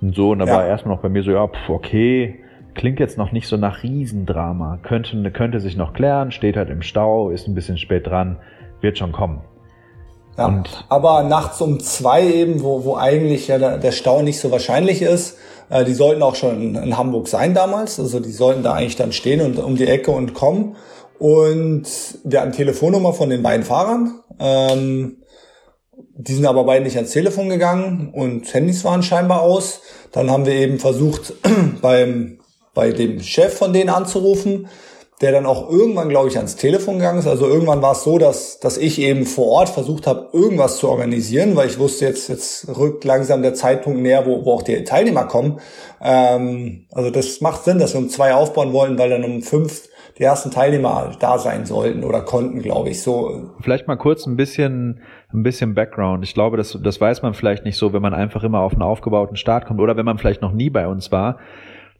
[0.00, 0.52] Und so, und da ja.
[0.52, 2.41] war erstmal noch bei mir so, ja, pf, okay,
[2.74, 4.78] klingt jetzt noch nicht so nach Riesendrama.
[4.82, 8.38] Könnte, könnte sich noch klären, steht halt im Stau, ist ein bisschen spät dran,
[8.80, 9.40] wird schon kommen.
[10.38, 14.40] Ja, und aber nachts um zwei eben, wo, wo eigentlich ja der, der Stau nicht
[14.40, 18.62] so wahrscheinlich ist, äh, die sollten auch schon in Hamburg sein damals, also die sollten
[18.62, 20.76] da eigentlich dann stehen und um die Ecke und kommen.
[21.18, 21.84] Und
[22.24, 24.20] wir hatten Telefonnummer von den beiden Fahrern.
[24.40, 25.18] Ähm,
[26.14, 29.82] die sind aber beide nicht ans Telefon gegangen und Handys waren scheinbar aus.
[30.12, 31.34] Dann haben wir eben versucht,
[31.80, 32.38] beim,
[32.74, 34.68] bei dem Chef von denen anzurufen
[35.22, 37.28] der dann auch irgendwann, glaube ich, ans Telefon gegangen ist.
[37.28, 40.88] Also irgendwann war es so, dass, dass ich eben vor Ort versucht habe, irgendwas zu
[40.88, 44.82] organisieren, weil ich wusste, jetzt, jetzt rückt langsam der Zeitpunkt näher, wo, wo auch die
[44.82, 45.60] Teilnehmer kommen.
[46.02, 49.88] Ähm, also das macht Sinn, dass wir um zwei aufbauen wollen, weil dann um fünf
[50.18, 53.00] die ersten Teilnehmer da sein sollten oder konnten, glaube ich.
[53.00, 53.50] So.
[53.60, 55.00] Vielleicht mal kurz ein bisschen,
[55.32, 56.24] ein bisschen Background.
[56.24, 58.82] Ich glaube, das, das weiß man vielleicht nicht so, wenn man einfach immer auf einen
[58.82, 61.38] aufgebauten Start kommt oder wenn man vielleicht noch nie bei uns war.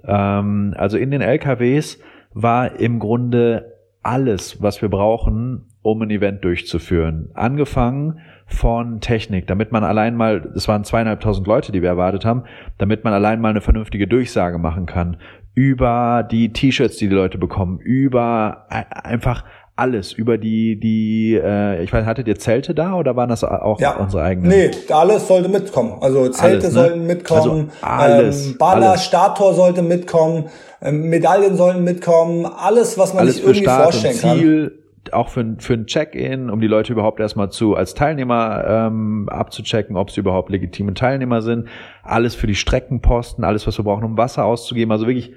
[0.07, 1.99] Ähm, also in den LKWs
[2.35, 3.73] war im Grunde
[4.03, 7.31] alles, was wir brauchen, um ein Event durchzuführen.
[7.35, 12.45] Angefangen von Technik, damit man allein mal, es waren zweieinhalbtausend Leute, die wir erwartet haben,
[12.79, 15.17] damit man allein mal eine vernünftige Durchsage machen kann.
[15.55, 19.45] Über die T-Shirts, die die Leute bekommen, über einfach
[19.75, 23.81] alles über die, die, äh, ich weiß, hattet ihr Zelte da oder waren das auch
[23.81, 23.97] ja.
[23.97, 24.51] unsere eigenen?
[24.51, 25.97] Nee, alles sollte mitkommen.
[26.01, 26.71] Also Zelte alles, ne?
[26.71, 29.05] sollten mitkommen, also alles, ähm, Banner, alles.
[29.05, 30.51] Starttor sollte mitkommen,
[30.83, 34.79] ähm, Medaillen sollten mitkommen, alles, was man alles sich irgendwie Start vorstellen Ziel, kann
[35.11, 39.97] auch für, für ein Check-in, um die Leute überhaupt erstmal zu als Teilnehmer ähm, abzuchecken,
[39.97, 41.69] ob sie überhaupt legitime Teilnehmer sind.
[42.05, 44.93] Alles für die Streckenposten, alles, was wir brauchen, um Wasser auszugeben.
[44.93, 45.33] Also wirklich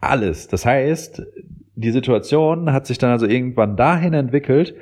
[0.00, 0.46] alles.
[0.46, 1.22] Das heißt,
[1.78, 4.74] die Situation hat sich dann also irgendwann dahin entwickelt,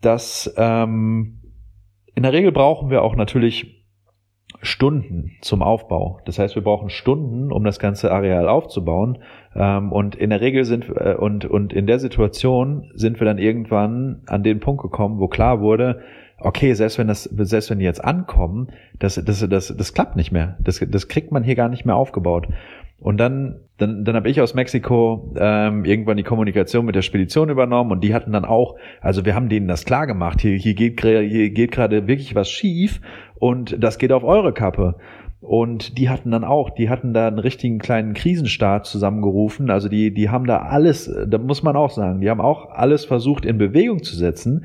[0.00, 1.40] dass ähm,
[2.14, 3.84] in der Regel brauchen wir auch natürlich
[4.60, 6.20] Stunden zum Aufbau.
[6.26, 9.18] Das heißt, wir brauchen Stunden, um das ganze Areal aufzubauen.
[9.54, 13.38] Ähm, und in der Regel sind äh, und und in der Situation sind wir dann
[13.38, 16.02] irgendwann an den Punkt gekommen, wo klar wurde,
[16.38, 20.32] okay, selbst wenn das, selbst wenn die jetzt ankommen, das, das, das, das klappt nicht
[20.32, 20.56] mehr.
[20.60, 22.48] Das, das kriegt man hier gar nicht mehr aufgebaut.
[23.04, 27.50] Und dann, dann, dann habe ich aus Mexiko ähm, irgendwann die Kommunikation mit der Spedition
[27.50, 30.72] übernommen und die hatten dann auch, also wir haben denen das klar gemacht, hier, hier
[30.72, 33.02] geht hier geht gerade wirklich was schief
[33.34, 34.94] und das geht auf eure Kappe.
[35.42, 39.68] Und die hatten dann auch, die hatten da einen richtigen kleinen Krisenstart zusammengerufen.
[39.68, 43.04] Also die, die haben da alles, da muss man auch sagen, die haben auch alles
[43.04, 44.64] versucht in Bewegung zu setzen.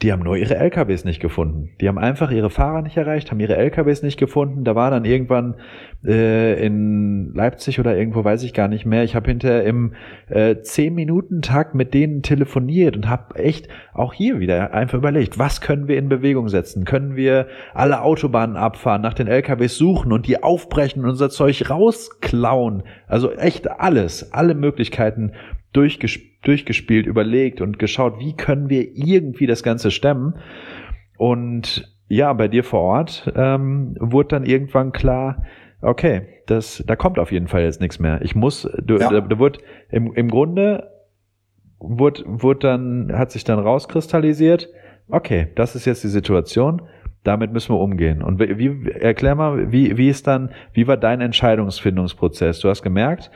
[0.00, 1.70] Die haben nur ihre LKWs nicht gefunden.
[1.80, 4.62] Die haben einfach ihre Fahrer nicht erreicht, haben ihre LKWs nicht gefunden.
[4.62, 5.56] Da war dann irgendwann
[6.04, 9.02] äh, in Leipzig oder irgendwo, weiß ich gar nicht mehr.
[9.02, 9.94] Ich habe hinterher im
[10.28, 15.88] äh, 10-Minuten-Takt mit denen telefoniert und habe echt auch hier wieder einfach überlegt, was können
[15.88, 16.84] wir in Bewegung setzen?
[16.84, 21.68] Können wir alle Autobahnen abfahren, nach den LKWs suchen und die aufbrechen und unser Zeug
[21.68, 22.84] rausklauen?
[23.08, 25.32] Also echt alles, alle Möglichkeiten
[25.78, 30.34] durchgespielt durchgespielt, überlegt und geschaut, wie können wir irgendwie das Ganze stemmen.
[31.16, 35.44] Und ja, bei dir vor Ort ähm, wurde dann irgendwann klar,
[35.82, 38.22] okay, das, da kommt auf jeden Fall jetzt nichts mehr.
[38.22, 39.10] Ich muss, du, ja.
[39.10, 39.58] da, da wird
[39.90, 40.90] im, im Grunde
[41.80, 44.68] wurde, wurde dann, hat sich dann rauskristallisiert,
[45.08, 46.82] okay, das ist jetzt die Situation,
[47.24, 48.22] damit müssen wir umgehen.
[48.22, 52.60] Und wie, wie erklär mal, wie, wie ist dann, wie war dein Entscheidungsfindungsprozess?
[52.60, 53.30] Du hast gemerkt,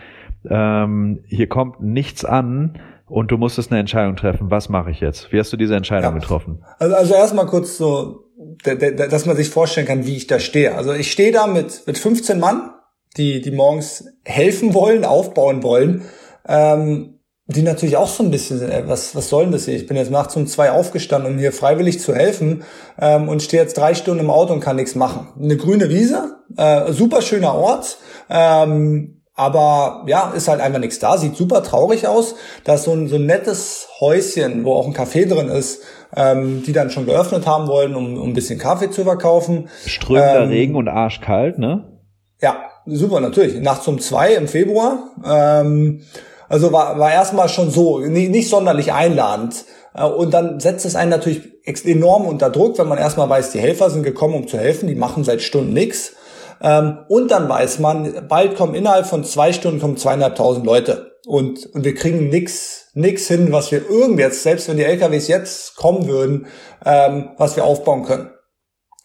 [0.49, 2.79] ähm, hier kommt nichts an,
[3.13, 4.51] und du musstest eine Entscheidung treffen.
[4.51, 5.33] Was mache ich jetzt?
[5.33, 6.19] Wie hast du diese Entscheidung ja.
[6.19, 6.65] getroffen?
[6.79, 8.31] Also, also erstmal kurz so,
[8.65, 10.75] dass man sich vorstellen kann, wie ich da stehe.
[10.75, 12.71] Also ich stehe da mit, mit 15 Mann,
[13.19, 16.05] die, die morgens helfen wollen, aufbauen wollen,
[16.49, 19.75] ähm, die natürlich auch so ein bisschen sind, ey, was, was soll denn das hier?
[19.75, 22.63] Ich bin jetzt nachts um zwei aufgestanden, um hier freiwillig zu helfen
[22.99, 25.29] ähm, und stehe jetzt drei Stunden im Auto und kann nichts machen.
[25.39, 27.99] Eine grüne Wiese, äh, super schöner Ort,
[28.31, 31.17] ähm, aber ja, ist halt einfach nichts da.
[31.17, 32.35] Sieht super traurig aus.
[32.65, 35.83] Da ist so ein, so ein nettes Häuschen, wo auch ein Café drin ist,
[36.15, 39.69] ähm, die dann schon geöffnet haben wollen, um, um ein bisschen Kaffee zu verkaufen.
[39.87, 42.01] Strömender ähm, Regen und arschkalt, ne?
[42.41, 43.61] Ja, super, natürlich.
[43.61, 45.11] Nachts um zwei im Februar.
[45.25, 46.03] Ähm,
[46.49, 49.65] also war, war erstmal schon so, nicht, nicht sonderlich einladend.
[49.95, 53.61] Äh, und dann setzt es einen natürlich enorm unter Druck, wenn man erstmal weiß, die
[53.61, 56.17] Helfer sind gekommen, um zu helfen, die machen seit Stunden nichts.
[56.63, 61.13] Ähm, und dann weiß man, bald kommen innerhalb von zwei Stunden kommen zweieinhalbtausend Leute.
[61.27, 65.29] Und, und wir kriegen nix, nix hin, was wir irgendwie jetzt, selbst wenn die LKWs
[65.29, 66.47] jetzt kommen würden,
[66.85, 68.31] ähm, was wir aufbauen können.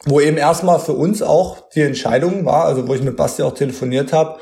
[0.05, 3.53] Wo eben erstmal für uns auch die Entscheidung war, also wo ich mit Basti auch
[3.53, 4.37] telefoniert habe,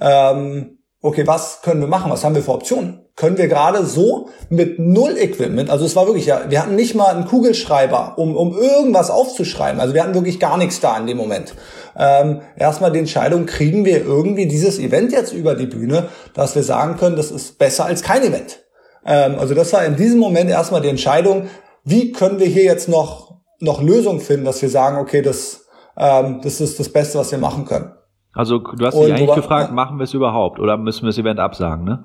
[0.00, 2.12] ähm, okay, was können wir machen?
[2.12, 3.06] Was haben wir für Optionen?
[3.16, 6.94] Können wir gerade so mit null Equipment, also es war wirklich, ja, wir hatten nicht
[6.94, 9.80] mal einen Kugelschreiber, um, um irgendwas aufzuschreiben.
[9.80, 11.54] Also wir hatten wirklich gar nichts da in dem Moment.
[11.96, 16.62] Ähm, erstmal die Entscheidung, kriegen wir irgendwie dieses Event jetzt über die Bühne, dass wir
[16.62, 18.60] sagen können, das ist besser als kein Event.
[19.04, 21.48] Ähm, also das war in diesem Moment erstmal die Entscheidung,
[21.84, 25.66] wie können wir hier jetzt noch, noch Lösungen finden, dass wir sagen, okay, das,
[25.96, 27.92] ähm, das ist das Beste, was wir machen können.
[28.32, 31.40] Also du hast dich eigentlich gefragt, machen wir es überhaupt oder müssen wir das Event
[31.40, 32.04] absagen, ne?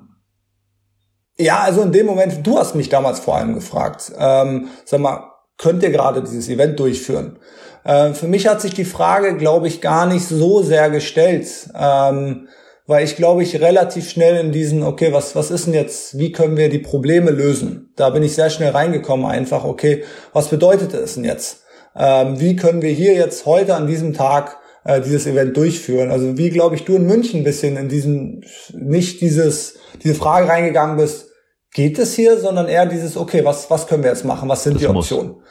[1.38, 5.32] Ja, also in dem Moment, du hast mich damals vor allem gefragt, ähm, sag mal,
[5.58, 7.38] könnt ihr gerade dieses Event durchführen?
[7.86, 11.46] Äh, für mich hat sich die Frage, glaube ich, gar nicht so sehr gestellt,
[11.78, 12.48] ähm,
[12.86, 16.32] weil ich glaube ich relativ schnell in diesen, okay, was, was ist denn jetzt, wie
[16.32, 17.92] können wir die Probleme lösen?
[17.96, 21.62] Da bin ich sehr schnell reingekommen, einfach, okay, was bedeutet es denn jetzt?
[21.96, 26.10] Ähm, wie können wir hier jetzt heute an diesem Tag äh, dieses Event durchführen.
[26.10, 30.48] Also wie, glaube ich, du in München ein bisschen in diesem, nicht dieses, diese Frage
[30.48, 31.26] reingegangen bist,
[31.72, 34.74] geht es hier, sondern eher dieses, okay, was, was können wir jetzt machen, was sind
[34.74, 35.32] das die Optionen?
[35.32, 35.42] Muss.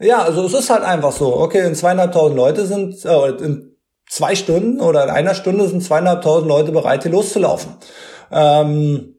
[0.00, 3.76] Ja, also es ist halt einfach so, okay, in zweieinhalbtausend Leute sind, äh, in
[4.08, 7.74] zwei Stunden oder in einer Stunde sind zweieinhalbtausend Leute bereit, hier loszulaufen.
[8.32, 9.16] Ähm,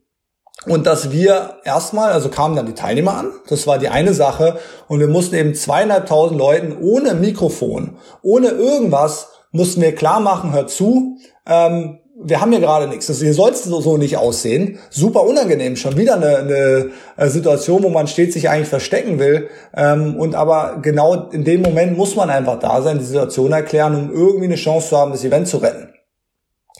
[0.66, 4.58] und dass wir erstmal, also kamen dann die Teilnehmer an, das war die eine Sache,
[4.88, 10.70] und wir mussten eben zweieinhalbtausend Leuten ohne Mikrofon, ohne irgendwas mussten wir klar machen, hört
[10.70, 11.16] zu,
[11.46, 13.06] ähm, wir haben hier gerade nichts.
[13.06, 14.78] Das, hier soll es so, so nicht aussehen.
[14.90, 15.76] Super unangenehm.
[15.76, 19.48] Schon wieder eine, eine äh, Situation, wo man stets sich eigentlich verstecken will.
[19.76, 23.94] Ähm, und aber genau in dem Moment muss man einfach da sein, die Situation erklären,
[23.94, 25.91] um irgendwie eine Chance zu haben, das Event zu retten.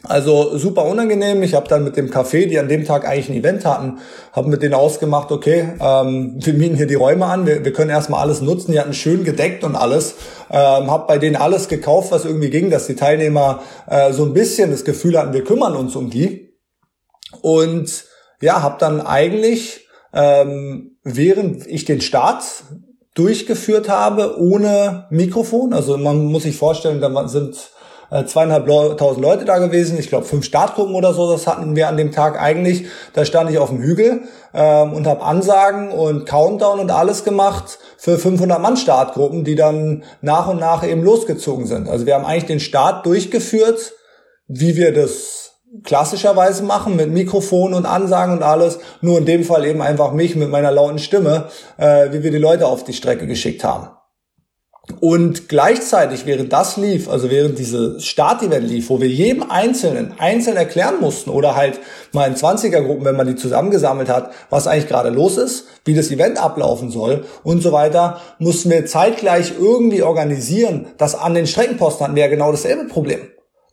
[0.05, 1.42] Also super unangenehm.
[1.44, 3.98] Ich habe dann mit dem Café, die an dem Tag eigentlich ein Event hatten,
[4.32, 7.90] habe mit denen ausgemacht, okay, ähm, wir mieten hier die Räume an, wir, wir können
[7.90, 8.72] erstmal alles nutzen.
[8.72, 10.16] Die hatten schön gedeckt und alles.
[10.50, 14.32] Ähm, habe bei denen alles gekauft, was irgendwie ging, dass die Teilnehmer äh, so ein
[14.32, 16.59] bisschen das Gefühl hatten, wir kümmern uns um die.
[17.40, 18.05] Und
[18.40, 22.42] ja, habe dann eigentlich, ähm, während ich den Start
[23.14, 27.70] durchgeführt habe, ohne Mikrofon, also man muss sich vorstellen, da sind
[28.13, 29.99] äh, zweieinhalbtausend Leute da gewesen.
[29.99, 32.87] Ich glaube, fünf Startgruppen oder so, das hatten wir an dem Tag eigentlich.
[33.15, 37.79] Da stand ich auf dem Hügel ähm, und habe Ansagen und Countdown und alles gemacht
[37.97, 41.89] für 500 Mann Startgruppen, die dann nach und nach eben losgezogen sind.
[41.89, 43.95] Also wir haben eigentlich den Start durchgeführt,
[44.47, 45.53] wie wir das
[45.85, 50.37] klassischerweise machen mit Mikrofon und Ansagen und alles, nur in dem Fall eben einfach mich
[50.37, 51.49] mit meiner lauten Stimme,
[51.79, 53.89] äh, wie wir die Leute auf die Strecke geschickt haben.
[55.01, 60.57] Und gleichzeitig, während das lief, also während diese Start-Event lief, wo wir jedem Einzelnen einzeln
[60.57, 61.78] erklären mussten oder halt
[62.12, 66.11] mal in 20er-Gruppen, wenn man die zusammengesammelt hat, was eigentlich gerade los ist, wie das
[66.11, 72.05] Event ablaufen soll und so weiter, mussten wir zeitgleich irgendwie organisieren, dass an den Streckenposten
[72.05, 73.20] hatten wir ja genau dasselbe Problem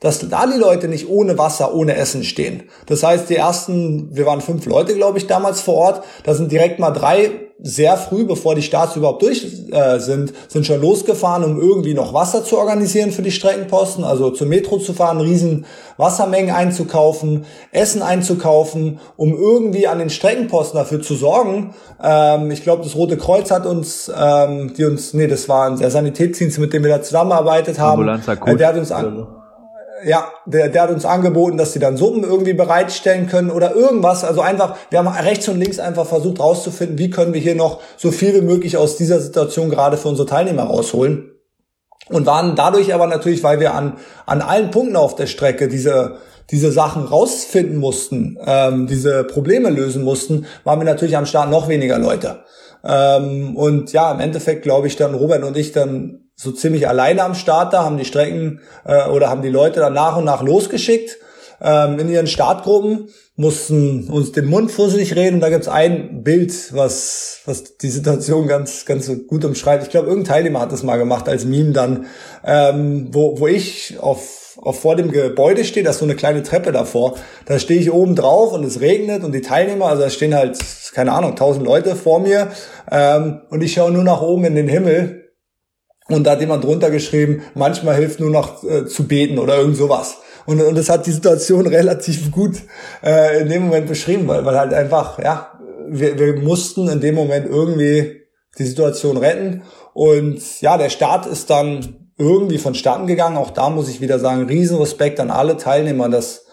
[0.02, 2.64] dass da die Leute nicht ohne Wasser, ohne Essen stehen.
[2.86, 6.54] Das heißt, die ersten, wir waren fünf Leute, glaube ich, damals vor Ort, da sind
[6.54, 11.44] direkt mal drei sehr früh, bevor die Starts überhaupt durch äh, sind, sind schon losgefahren,
[11.44, 15.66] um irgendwie noch Wasser zu organisieren für die Streckenposten, also zur Metro zu fahren, riesen
[15.98, 21.74] Wassermengen einzukaufen, Essen einzukaufen, um irgendwie an den Streckenposten dafür zu sorgen.
[22.02, 25.92] Ähm, ich glaube, das Rote Kreuz hat uns, ähm, die uns, nee, das war der
[25.92, 29.28] Sanitätsdienst, mit dem wir da zusammengearbeitet haben, äh, der hat uns an,
[30.06, 34.24] ja, der, der hat uns angeboten, dass sie dann Suppen irgendwie bereitstellen können oder irgendwas.
[34.24, 37.80] Also einfach, wir haben rechts und links einfach versucht rauszufinden, wie können wir hier noch
[37.98, 41.32] so viel wie möglich aus dieser Situation gerade für unsere Teilnehmer rausholen.
[42.10, 46.18] Und waren dadurch aber natürlich, weil wir an, an allen Punkten auf der Strecke diese,
[46.50, 51.68] diese Sachen rausfinden mussten, ähm, diese Probleme lösen mussten, waren wir natürlich am Start noch
[51.68, 52.40] weniger Leute.
[52.84, 57.24] Ähm, und ja, im Endeffekt glaube ich dann Robert und ich dann so ziemlich alleine
[57.24, 60.42] am Start da, haben die Strecken äh, oder haben die Leute dann nach und nach
[60.42, 61.18] losgeschickt
[61.62, 65.36] ähm, in ihren Startgruppen, mussten uns den Mund fusselig reden.
[65.36, 69.84] Und da gibt's ein Bild, was, was die Situation ganz, ganz gut umschreibt.
[69.84, 72.06] Ich glaube, irgendein Teilnehmer hat das mal gemacht als Meme dann,
[72.46, 76.44] ähm, wo, wo ich auf, auf vor dem Gebäude stehe, da ist so eine kleine
[76.44, 77.16] Treppe davor.
[77.48, 80.58] Da stehe ich oben drauf und es regnet und die Teilnehmer, also da stehen halt,
[80.94, 82.48] keine Ahnung, tausend Leute vor mir
[82.90, 85.29] ähm, und ich schaue nur nach oben in den Himmel
[86.10, 89.78] und da hat jemand drunter geschrieben, manchmal hilft nur noch äh, zu beten oder irgend
[89.78, 90.18] sowas.
[90.46, 92.58] Und, und das hat die Situation relativ gut
[93.04, 97.16] äh, in dem Moment beschrieben, weil, weil halt einfach, ja, wir, wir mussten in dem
[97.16, 98.22] Moment irgendwie
[98.58, 99.64] die Situation retten.
[99.94, 103.38] Und ja, der Start ist dann irgendwie vonstatten gegangen.
[103.38, 106.46] Auch da muss ich wieder sagen, Riesenrespekt an alle Teilnehmer, dass,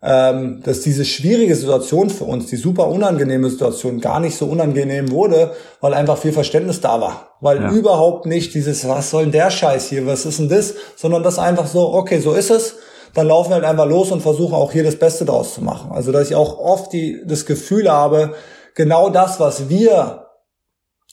[0.00, 5.10] ähm, dass diese schwierige Situation für uns, die super unangenehme Situation, gar nicht so unangenehm
[5.10, 7.36] wurde, weil einfach viel Verständnis da war.
[7.40, 7.72] Weil ja.
[7.72, 11.38] überhaupt nicht dieses, was soll denn der Scheiß hier, was ist denn das, sondern das
[11.38, 12.76] einfach so, okay, so ist es.
[13.14, 15.90] Dann laufen wir halt einfach los und versuchen auch hier das Beste draus zu machen.
[15.90, 18.34] Also, dass ich auch oft die, das Gefühl habe,
[18.74, 20.26] genau das, was wir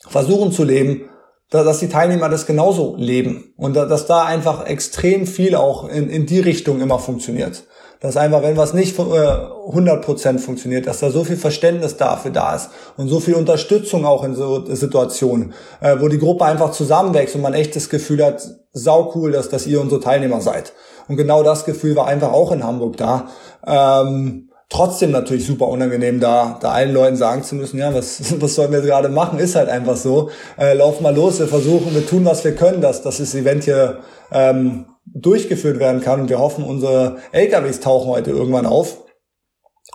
[0.07, 1.09] versuchen zu leben,
[1.49, 6.25] dass die Teilnehmer das genauso leben und dass da einfach extrem viel auch in, in
[6.25, 7.63] die Richtung immer funktioniert.
[7.99, 12.55] Dass einfach, wenn was nicht 100% äh, funktioniert, dass da so viel Verständnis dafür da
[12.55, 17.35] ist und so viel Unterstützung auch in so Situationen, äh, wo die Gruppe einfach zusammenwächst
[17.35, 20.73] und man echt das Gefühl hat, sau cool, dass, dass ihr unsere Teilnehmer seid.
[21.07, 23.29] Und genau das Gefühl war einfach auch in Hamburg da.
[23.65, 28.55] Ähm, trotzdem natürlich super unangenehm, da, da allen Leuten sagen zu müssen, ja, was, was
[28.55, 30.29] sollen wir gerade machen, ist halt einfach so.
[30.57, 33.63] Äh, lauf mal los, wir versuchen, wir tun, was wir können, dass, dass das Event
[33.63, 33.99] hier
[34.31, 39.03] ähm, durchgeführt werden kann und wir hoffen, unsere LKWs tauchen heute irgendwann auf.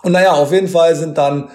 [0.03, 1.49] Und naja, auf jeden Fall sind dann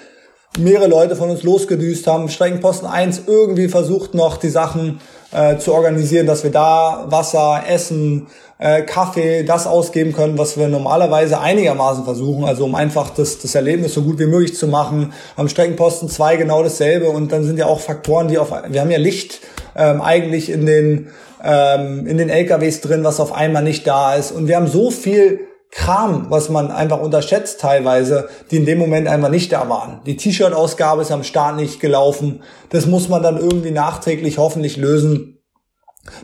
[0.59, 5.01] mehrere Leute von uns losgedüst, haben Streckenposten 1 irgendwie versucht noch die Sachen
[5.33, 8.29] äh, zu organisieren, dass wir da Wasser, Essen,
[8.59, 13.55] äh, Kaffee, das ausgeben können, was wir normalerweise einigermaßen versuchen, also um einfach das, das
[13.55, 15.13] Erlebnis so gut wie möglich zu machen.
[15.37, 18.91] Am Streckenposten 2 genau dasselbe und dann sind ja auch Faktoren, die auf, wir haben
[18.91, 19.41] ja Licht
[19.77, 21.09] ähm, eigentlich in den,
[21.43, 24.91] ähm, in den LKWs drin, was auf einmal nicht da ist und wir haben so
[24.91, 30.01] viel Kram, was man einfach unterschätzt teilweise, die in dem Moment einfach nicht da waren.
[30.07, 32.43] Die T-Shirt-Ausgabe ist am Start nicht gelaufen.
[32.71, 35.43] Das muss man dann irgendwie nachträglich hoffentlich lösen.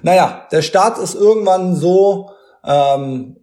[0.03, 2.31] Naja, der Start ist irgendwann so,
[2.65, 3.37] ähm,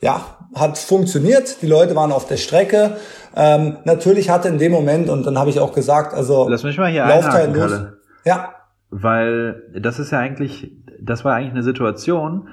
[0.00, 1.60] ja, hat funktioniert.
[1.60, 2.96] Die Leute waren auf der Strecke.
[3.34, 6.78] Ähm, natürlich hatte in dem Moment, und dann habe ich auch gesagt, also Lass mich
[6.78, 7.70] mal hier einhaken, los.
[7.70, 7.96] Kalle.
[8.24, 8.54] Ja.
[8.90, 12.48] Weil das ist ja eigentlich, das war eigentlich eine Situation,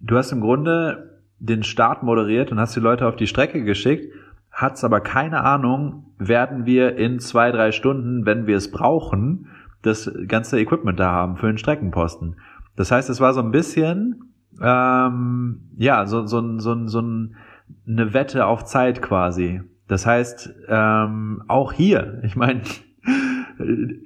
[0.00, 4.12] du hast im Grunde den Start moderiert und hast die Leute auf die Strecke geschickt,
[4.50, 9.46] hat's aber keine Ahnung, werden wir in zwei, drei Stunden, wenn wir es brauchen,
[9.82, 12.36] das ganze Equipment da haben für den Streckenposten.
[12.74, 18.46] Das heißt, es war so ein bisschen, ähm, ja, so, so, so, so eine Wette
[18.46, 19.62] auf Zeit quasi.
[19.86, 22.62] Das heißt, ähm, auch hier, ich meine,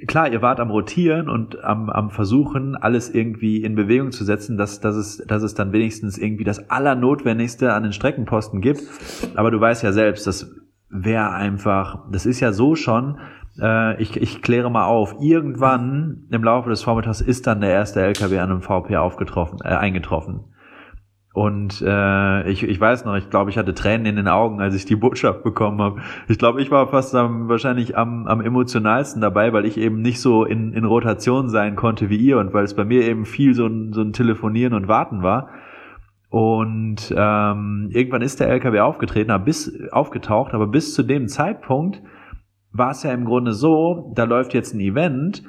[0.07, 4.57] klar, ihr wart am Rotieren und am, am Versuchen, alles irgendwie in Bewegung zu setzen,
[4.57, 8.82] dass, dass, es, dass es dann wenigstens irgendwie das Allernotwendigste an den Streckenposten gibt.
[9.34, 10.55] Aber du weißt ja selbst, das
[10.88, 13.18] wäre einfach, das ist ja so schon
[13.61, 15.16] äh, ich, ich kläre mal auf.
[15.20, 19.68] Irgendwann im Laufe des Vormittags ist dann der erste LKW an einem VP aufgetroffen, äh,
[19.68, 20.44] eingetroffen.
[21.33, 24.74] Und äh, ich, ich weiß noch, ich glaube, ich hatte Tränen in den Augen, als
[24.74, 26.03] ich die Botschaft bekommen habe.
[26.28, 30.20] Ich glaube, ich war fast am, wahrscheinlich am, am emotionalsten dabei, weil ich eben nicht
[30.20, 33.55] so in, in Rotation sein konnte wie ihr und weil es bei mir eben viel
[33.55, 35.49] so ein, so ein Telefonieren und Warten war.
[36.28, 42.03] Und ähm, irgendwann ist der LKW aufgetreten, bis aufgetaucht, aber bis zu dem Zeitpunkt
[42.72, 45.43] war es ja im Grunde so, da läuft jetzt ein Event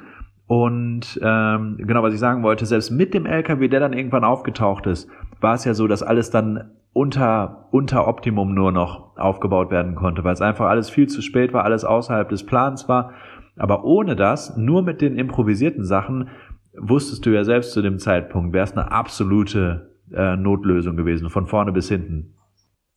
[0.46, 4.86] und ähm, genau, was ich sagen wollte, selbst mit dem LKW, der dann irgendwann aufgetaucht
[4.86, 5.08] ist,
[5.44, 10.24] war es ja so, dass alles dann unter, unter Optimum nur noch aufgebaut werden konnte,
[10.24, 13.12] weil es einfach alles viel zu spät war, alles außerhalb des Plans war.
[13.56, 16.30] Aber ohne das, nur mit den improvisierten Sachen,
[16.76, 21.46] wusstest du ja selbst zu dem Zeitpunkt, wäre es eine absolute äh, Notlösung gewesen, von
[21.46, 22.36] vorne bis hinten.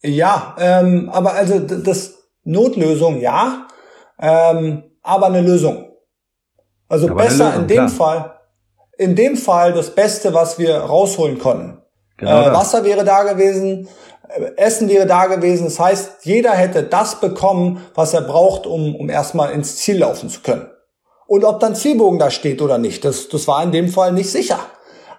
[0.02, 3.68] Ja, ähm, aber also das Notlösung, ja,
[4.20, 5.92] ähm, aber eine Lösung.
[6.88, 7.90] Also aber besser Lösung, in dem klar.
[7.90, 8.40] Fall,
[8.98, 11.82] in dem Fall das Beste, was wir rausholen konnten.
[12.18, 13.88] Genau äh, Wasser wäre da gewesen,
[14.28, 15.66] äh, Essen wäre da gewesen.
[15.66, 20.30] Das heißt, jeder hätte das bekommen, was er braucht, um, um erstmal ins Ziel laufen
[20.30, 20.68] zu können.
[21.28, 24.32] Und ob dann Zielbogen da steht oder nicht, das, das war in dem Fall nicht
[24.32, 24.60] sicher.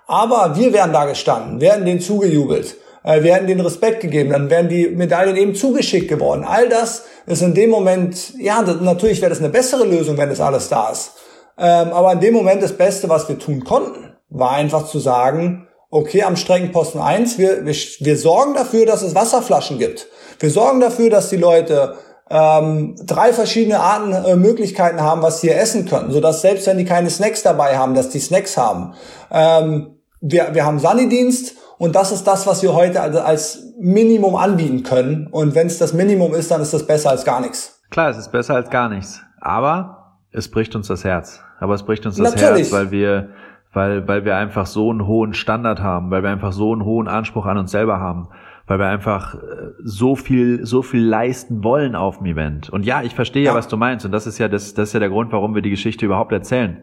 [0.06, 2.76] Aber wir wären da gestanden, werden denen zugejubelt
[3.08, 6.44] äh, werden den Respekt gegeben, dann werden die Medaillen eben zugeschickt geworden.
[6.44, 10.28] All das ist in dem Moment, ja, das, natürlich wäre das eine bessere Lösung, wenn
[10.28, 11.12] das alles da ist.
[11.56, 15.67] Ähm, aber in dem Moment das Beste, was wir tun konnten, war einfach zu sagen,
[15.90, 20.06] okay, am Streckenposten 1, wir, wir, wir sorgen dafür, dass es Wasserflaschen gibt.
[20.38, 21.94] Wir sorgen dafür, dass die Leute
[22.30, 26.84] ähm, drei verschiedene Arten, äh, Möglichkeiten haben, was sie essen können, sodass selbst wenn die
[26.84, 28.94] keine Snacks dabei haben, dass die Snacks haben.
[29.30, 34.34] Ähm, wir, wir haben Sunny-Dienst und das ist das, was wir heute also als Minimum
[34.36, 35.28] anbieten können.
[35.28, 37.80] Und wenn es das Minimum ist, dann ist das besser als gar nichts.
[37.90, 39.20] Klar, es ist besser als gar nichts.
[39.40, 41.40] Aber es bricht uns das Herz.
[41.60, 42.70] Aber es bricht uns das Natürlich.
[42.70, 43.30] Herz, weil wir,
[43.78, 47.06] weil, weil wir einfach so einen hohen Standard haben, weil wir einfach so einen hohen
[47.06, 48.26] Anspruch an uns selber haben,
[48.66, 49.38] weil wir einfach äh,
[49.78, 52.70] so viel, so viel leisten wollen auf dem Event.
[52.70, 54.04] Und ja, ich verstehe ja, was du meinst.
[54.04, 56.32] Und das ist ja das, das ist ja der Grund, warum wir die Geschichte überhaupt
[56.32, 56.82] erzählen.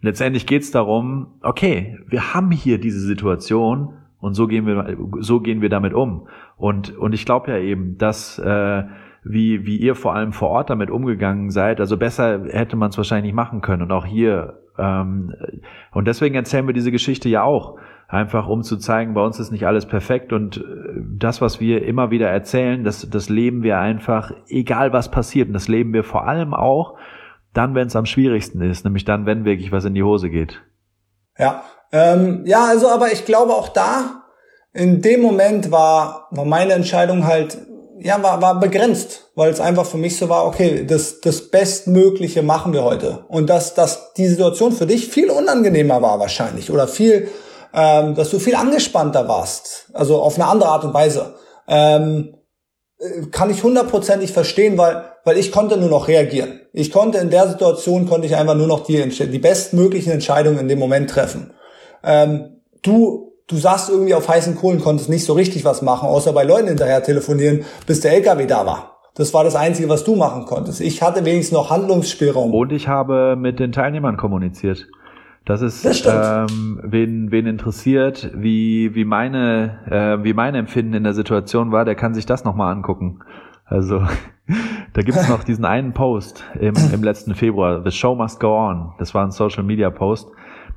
[0.00, 5.40] Letztendlich geht es darum, okay, wir haben hier diese Situation und so gehen wir, so
[5.40, 6.28] gehen wir damit um.
[6.56, 8.84] Und, und ich glaube ja eben, dass äh,
[9.22, 11.78] wie, wie ihr vor allem vor Ort damit umgegangen seid.
[11.78, 13.82] Also besser hätte man es wahrscheinlich nicht machen können.
[13.82, 14.61] Und auch hier.
[14.78, 15.34] Ähm,
[15.92, 17.78] und deswegen erzählen wir diese Geschichte ja auch.
[18.08, 20.60] Einfach um zu zeigen, bei uns ist nicht alles perfekt und äh,
[21.18, 25.48] das, was wir immer wieder erzählen, das, das leben wir einfach, egal was passiert.
[25.48, 26.98] Und das leben wir vor allem auch
[27.54, 30.62] dann, wenn es am schwierigsten ist, nämlich dann, wenn wirklich was in die Hose geht.
[31.38, 34.24] Ja, ähm, ja, also aber ich glaube auch da,
[34.72, 37.58] in dem Moment war, war meine Entscheidung halt
[38.04, 42.42] ja, war, war begrenzt, weil es einfach für mich so war, okay, das, das Bestmögliche
[42.42, 43.24] machen wir heute.
[43.28, 47.28] Und dass, dass die Situation für dich viel unangenehmer war wahrscheinlich oder viel,
[47.74, 51.34] ähm, dass du viel angespannter warst, also auf eine andere Art und Weise,
[51.68, 52.34] ähm,
[52.98, 56.60] äh, kann ich hundertprozentig verstehen, weil, weil ich konnte nur noch reagieren.
[56.72, 60.68] Ich konnte in der Situation, konnte ich einfach nur noch die, die bestmöglichen Entscheidungen in
[60.68, 61.52] dem Moment treffen.
[62.02, 66.32] Ähm, du du saßt irgendwie auf heißen Kohlen, konntest nicht so richtig was machen, außer
[66.32, 68.98] bei Leuten hinterher telefonieren, bis der LKW da war.
[69.14, 70.80] Das war das Einzige, was du machen konntest.
[70.80, 72.54] Ich hatte wenigstens noch Handlungsspielraum.
[72.54, 74.88] Und ich habe mit den Teilnehmern kommuniziert.
[75.44, 79.80] Das ist, das ähm, wen, wen interessiert, wie, wie, meine,
[80.20, 83.20] äh, wie mein Empfinden in der Situation war, der kann sich das nochmal angucken.
[83.64, 84.02] Also
[84.92, 88.92] da gibt's noch diesen einen Post im, im letzten Februar, The Show Must Go On.
[88.98, 90.28] Das war ein Social Media Post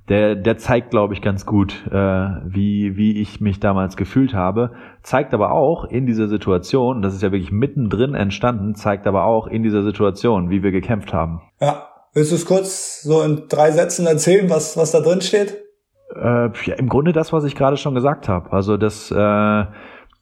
[0.10, 4.72] der, der zeigt, glaube ich, ganz gut, äh, wie, wie ich mich damals gefühlt habe.
[5.01, 9.47] Zeigt aber auch in dieser Situation, das ist ja wirklich mittendrin entstanden, zeigt aber auch
[9.47, 11.41] in dieser Situation, wie wir gekämpft haben.
[11.60, 11.88] Ja.
[12.14, 15.58] Willst du es kurz so in drei Sätzen erzählen, was, was da drin steht?
[16.16, 18.53] Äh, ja, Im Grunde das, was ich gerade schon gesagt habe.
[18.53, 19.66] Also das, äh,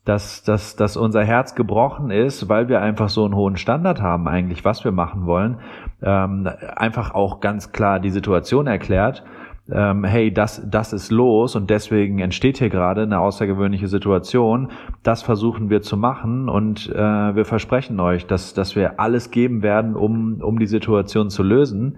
[0.03, 4.27] dass, dass, dass unser Herz gebrochen ist, weil wir einfach so einen hohen Standard haben,
[4.27, 5.59] eigentlich, was wir machen wollen.
[6.01, 9.23] Ähm, einfach auch ganz klar die Situation erklärt
[9.71, 14.69] ähm, hey, das, das ist los und deswegen entsteht hier gerade eine außergewöhnliche Situation.
[15.03, 16.95] Das versuchen wir zu machen und äh,
[17.35, 21.97] wir versprechen euch, dass, dass wir alles geben werden, um, um die Situation zu lösen.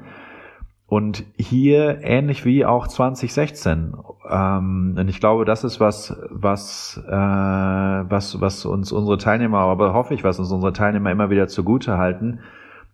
[0.87, 3.95] Und hier ähnlich wie auch 2016.
[4.29, 9.95] Ähm, und ich glaube, das ist was, was, äh, was, was uns unsere Teilnehmer, aber
[9.95, 12.41] hoffe ich, was uns unsere Teilnehmer immer wieder zugute halten.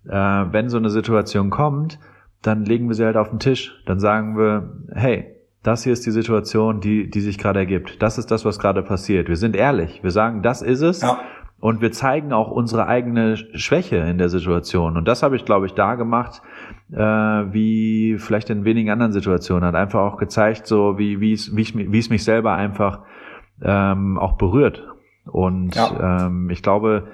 [0.07, 1.99] Äh, wenn so eine Situation kommt,
[2.41, 3.81] dann legen wir sie halt auf den Tisch.
[3.85, 8.01] Dann sagen wir, hey, das hier ist die Situation, die, die sich gerade ergibt.
[8.01, 9.29] Das ist das, was gerade passiert.
[9.29, 10.01] Wir sind ehrlich.
[10.01, 11.01] Wir sagen, das ist es.
[11.01, 11.19] Ja.
[11.59, 14.97] Und wir zeigen auch unsere eigene Schwäche in der Situation.
[14.97, 16.41] Und das habe ich, glaube ich, da gemacht,
[16.91, 19.65] äh, wie vielleicht in wenigen anderen Situationen.
[19.65, 23.01] Hat einfach auch gezeigt, so wie, wie, es, wie, ich, wie es mich selber einfach
[23.61, 24.83] ähm, auch berührt.
[25.25, 26.25] Und ja.
[26.25, 27.09] ähm, ich glaube,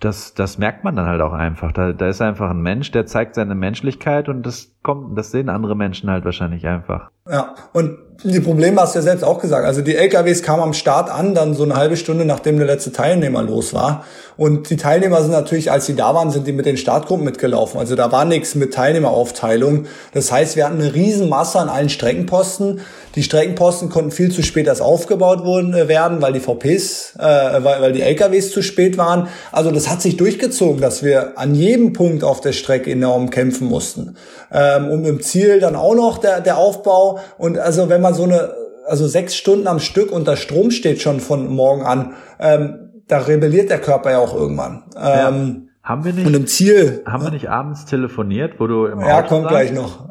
[0.00, 1.72] das, das merkt man dann halt auch einfach.
[1.72, 5.48] Da, da ist einfach ein Mensch, der zeigt seine Menschlichkeit und das kommt, das sehen
[5.48, 7.10] andere Menschen halt wahrscheinlich einfach.
[7.28, 9.66] Ja, und die Probleme hast du ja selbst auch gesagt.
[9.66, 12.92] Also die LKWs kamen am Start an, dann so eine halbe Stunde, nachdem der letzte
[12.92, 14.04] Teilnehmer los war.
[14.36, 17.80] Und die Teilnehmer sind natürlich, als sie da waren, sind die mit den Startgruppen mitgelaufen.
[17.80, 19.86] Also da war nichts mit Teilnehmeraufteilung.
[20.12, 22.80] Das heißt, wir hatten eine Riesenmasse an allen Streckenposten.
[23.14, 27.22] Die Streckenposten konnten viel zu spät erst aufgebaut worden, äh, werden, weil die VPs, äh,
[27.22, 29.28] weil, weil die LKWs zu spät waren.
[29.52, 33.68] Also das hat sich durchgezogen, dass wir an jedem Punkt auf der Strecke enorm kämpfen
[33.68, 34.16] mussten.
[34.52, 37.20] Ähm, und im Ziel dann auch noch der, der Aufbau.
[37.38, 38.54] Und also wenn man so eine,
[38.86, 43.70] also sechs Stunden am Stück unter Strom steht schon von morgen an, ähm, da rebelliert
[43.70, 44.84] der Körper ja auch irgendwann.
[44.96, 45.66] Ähm, ja.
[45.86, 47.04] Haben wir nicht, und im Ziel.
[47.06, 50.08] Haben wir nicht abends telefoniert, wo du im Ja, Auto kommt gleich noch.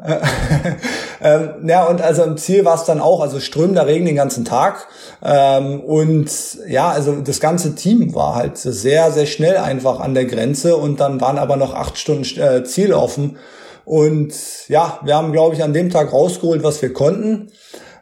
[1.22, 4.46] ähm, ja, und also im Ziel war es dann auch, also strömender Regen den ganzen
[4.46, 4.88] Tag.
[5.22, 6.32] Ähm, und
[6.70, 11.02] ja, also das ganze Team war halt sehr, sehr schnell einfach an der Grenze und
[11.02, 13.36] dann waren aber noch acht Stunden äh, Ziel offen.
[13.84, 14.34] Und
[14.70, 17.52] ja, wir haben, glaube ich, an dem Tag rausgeholt, was wir konnten.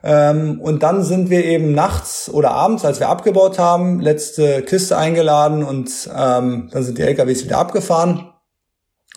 [0.06, 4.98] Ähm, und dann sind wir eben nachts oder abends, als wir abgebaut haben, letzte Kiste
[4.98, 8.30] eingeladen und ähm, dann sind die LKWs wieder abgefahren.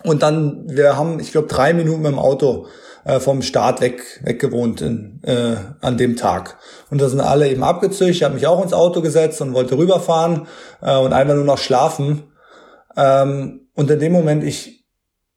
[0.04, 2.66] Und dann, wir haben, ich glaube, drei Minuten mit dem Auto
[3.04, 6.58] äh, vom Start weg, weg gewohnt in, äh, an dem Tag.
[6.90, 8.16] Und da sind alle eben abgezüchtet.
[8.16, 10.46] Ich habe mich auch ins Auto gesetzt und wollte rüberfahren
[10.82, 12.30] äh, und einfach nur noch schlafen.
[12.96, 14.86] Ähm, und in dem Moment, ich,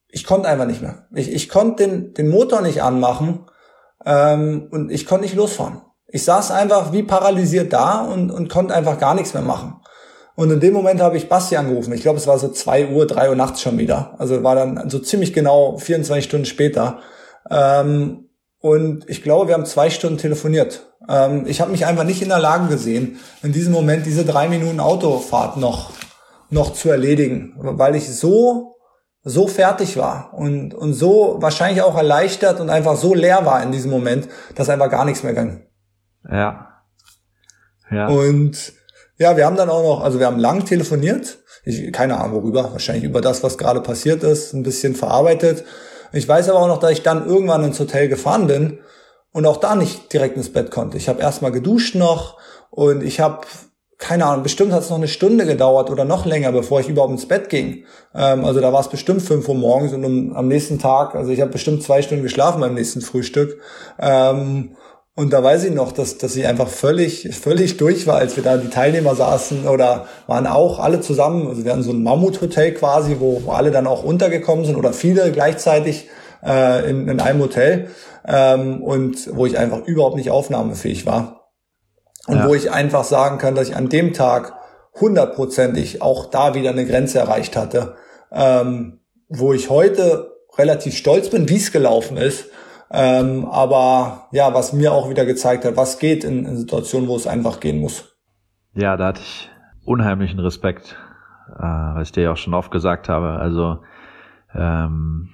[0.09, 1.07] ich konnte einfach nicht mehr.
[1.15, 3.45] Ich, ich konnte den, den Motor nicht anmachen
[4.05, 5.81] ähm, und ich konnte nicht losfahren.
[6.07, 9.75] Ich saß einfach wie paralysiert da und, und konnte einfach gar nichts mehr machen.
[10.35, 11.91] Und in dem Moment habe ich Basti angerufen.
[11.93, 14.15] Ich glaube, es war so zwei Uhr, drei Uhr nachts schon wieder.
[14.17, 16.99] Also war dann so ziemlich genau 24 Stunden später.
[17.51, 18.29] Ähm,
[18.61, 20.93] und ich glaube, wir haben zwei Stunden telefoniert.
[21.07, 24.47] Ähm, ich habe mich einfach nicht in der Lage gesehen, in diesem Moment diese drei
[24.47, 25.91] Minuten Autofahrt noch,
[26.49, 28.77] noch zu erledigen, weil ich so,
[29.29, 33.71] so fertig war und, und so wahrscheinlich auch erleichtert und einfach so leer war in
[33.71, 35.65] diesem Moment, dass einfach gar nichts mehr ging.
[36.29, 36.83] Ja.
[37.91, 38.07] Ja.
[38.07, 38.73] Und
[39.17, 41.39] ja, wir haben dann auch noch, also wir haben lang telefoniert.
[41.63, 45.65] Ich, keine Ahnung worüber, wahrscheinlich über das, was gerade passiert ist, ein bisschen verarbeitet.
[46.11, 48.79] Ich weiß aber auch noch, dass ich dann irgendwann ins Hotel gefahren bin
[49.31, 50.97] und auch da nicht direkt ins Bett konnte.
[50.97, 52.37] Ich habe erstmal geduscht noch
[52.71, 53.41] und ich habe
[53.99, 57.11] keine Ahnung, bestimmt hat es noch eine Stunde gedauert oder noch länger, bevor ich überhaupt
[57.11, 57.83] ins Bett ging.
[58.15, 61.31] Ähm, also da war es bestimmt fünf Uhr morgens und um, am nächsten Tag, also
[61.31, 63.59] ich habe bestimmt zwei Stunden geschlafen beim nächsten Frühstück.
[63.99, 64.71] Ähm,
[65.15, 68.43] und da weiß ich noch, dass, dass ich einfach völlig, völlig durch war, als wir
[68.43, 71.45] da die Teilnehmer saßen oder waren auch alle zusammen.
[71.49, 74.93] Also wir hatten so ein Mammuthotel quasi, wo, wo alle dann auch untergekommen sind oder
[74.93, 76.07] viele gleichzeitig
[76.41, 77.89] äh, in, in einem Hotel
[78.25, 81.38] ähm, und wo ich einfach überhaupt nicht aufnahmefähig war.
[82.27, 82.47] Und ja.
[82.47, 84.53] wo ich einfach sagen kann, dass ich an dem Tag
[84.99, 87.95] hundertprozentig auch da wieder eine Grenze erreicht hatte,
[88.31, 88.99] ähm,
[89.29, 92.45] wo ich heute relativ stolz bin, wie es gelaufen ist
[92.91, 97.15] ähm, aber ja, was mir auch wieder gezeigt hat, was geht in, in Situationen, wo
[97.15, 98.17] es einfach gehen muss.
[98.73, 99.49] Ja, da hatte ich
[99.85, 100.97] unheimlichen Respekt,
[101.55, 103.39] äh, was ich dir ja auch schon oft gesagt habe.
[103.39, 103.79] Also
[104.55, 105.29] ähm,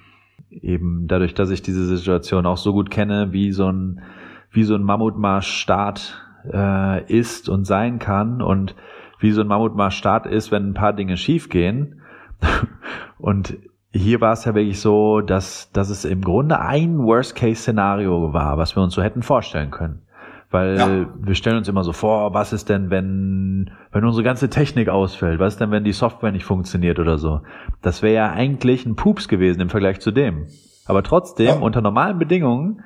[0.50, 4.02] eben dadurch, dass ich diese Situation auch so gut kenne, wie so ein
[4.50, 8.74] wie so ein Mammutmarsch-Start äh, ist und sein kann und
[9.18, 12.02] wie so ein Mammutmarsch-Start ist, wenn ein paar Dinge schiefgehen
[13.18, 13.56] und
[13.92, 18.76] hier war es ja wirklich so, dass, dass es im Grunde ein Worst-Case-Szenario war, was
[18.76, 20.02] wir uns so hätten vorstellen können.
[20.50, 21.06] Weil ja.
[21.18, 25.40] wir stellen uns immer so vor, was ist denn, wenn, wenn unsere ganze Technik ausfällt?
[25.40, 27.40] Was ist denn, wenn die Software nicht funktioniert oder so?
[27.82, 30.46] Das wäre ja eigentlich ein Pups gewesen im Vergleich zu dem.
[30.86, 31.54] Aber trotzdem, ja.
[31.56, 32.84] unter normalen Bedingungen,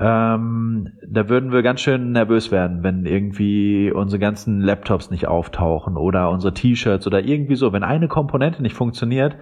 [0.00, 5.96] ähm, da würden wir ganz schön nervös werden, wenn irgendwie unsere ganzen Laptops nicht auftauchen
[5.96, 7.72] oder unsere T-Shirts oder irgendwie so.
[7.72, 9.36] Wenn eine Komponente nicht funktioniert,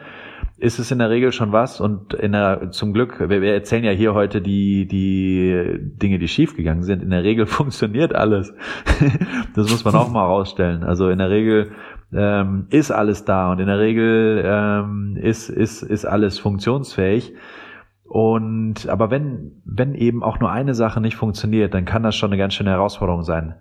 [0.57, 3.85] ist es in der Regel schon was und in der, zum Glück, wir, wir erzählen
[3.85, 7.03] ja hier heute die, die Dinge, die schiefgegangen sind.
[7.03, 8.55] In der Regel funktioniert alles.
[9.55, 10.85] das muss man auch mal rausstellen.
[10.85, 11.73] Also in der Regel
[12.15, 17.35] ähm, ist alles da und in der Regel ähm, ist, ist, ist alles funktionsfähig.
[18.09, 22.31] Und aber wenn, wenn eben auch nur eine Sache nicht funktioniert, dann kann das schon
[22.31, 23.57] eine ganz schöne Herausforderung sein.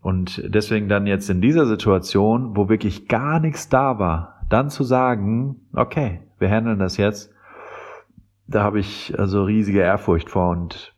[0.00, 4.84] Und deswegen dann jetzt in dieser Situation, wo wirklich gar nichts da war, dann zu
[4.84, 7.32] sagen, okay, wir handeln das jetzt,
[8.46, 10.94] da habe ich also riesige Ehrfurcht vor und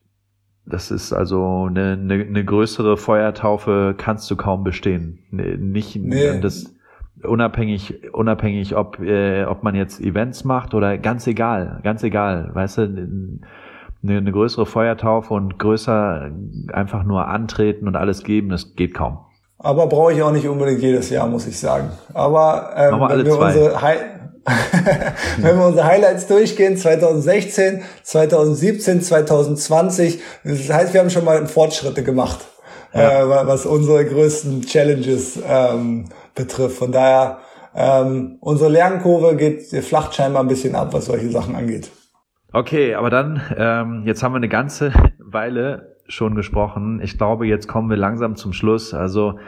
[0.66, 5.18] das ist also eine, eine, eine größere Feuertaufe kannst du kaum bestehen.
[5.30, 6.40] Nicht nee.
[6.40, 6.76] das
[7.24, 12.78] unabhängig unabhängig ob äh, ob man jetzt Events macht oder ganz egal, ganz egal, weißt
[12.78, 16.30] du, eine, eine größere Feuertaufe und größer
[16.72, 19.18] einfach nur antreten und alles geben, das geht kaum.
[19.58, 21.90] Aber brauche ich auch nicht unbedingt jedes Jahr, muss ich sagen.
[22.14, 23.96] Aber ähm, wenn wir unsere Hi
[25.38, 32.02] Wenn wir unsere Highlights durchgehen, 2016, 2017, 2020, das heißt, wir haben schon mal Fortschritte
[32.02, 32.40] gemacht,
[32.94, 33.22] ja.
[33.22, 36.06] äh, was unsere größten Challenges ähm,
[36.44, 36.76] betrifft.
[36.76, 37.38] Von daher,
[37.74, 41.90] ähm, unsere Lernkurve geht, flacht scheinbar ein bisschen ab, was solche Sachen angeht.
[42.52, 47.00] Okay, aber dann, ähm, jetzt haben wir eine ganze Weile schon gesprochen.
[47.02, 48.92] Ich glaube, jetzt kommen wir langsam zum Schluss.
[48.92, 49.38] Also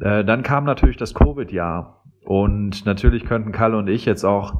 [0.00, 4.54] äh, dann kam natürlich das Covid-Jahr und natürlich könnten Kalle und ich jetzt auch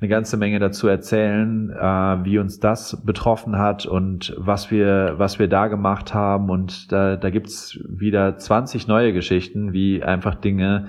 [0.00, 5.38] eine ganze Menge dazu erzählen, äh, wie uns das betroffen hat und was wir, was
[5.38, 6.50] wir da gemacht haben.
[6.50, 10.88] Und da, da gibt's wieder 20 neue Geschichten, wie einfach Dinge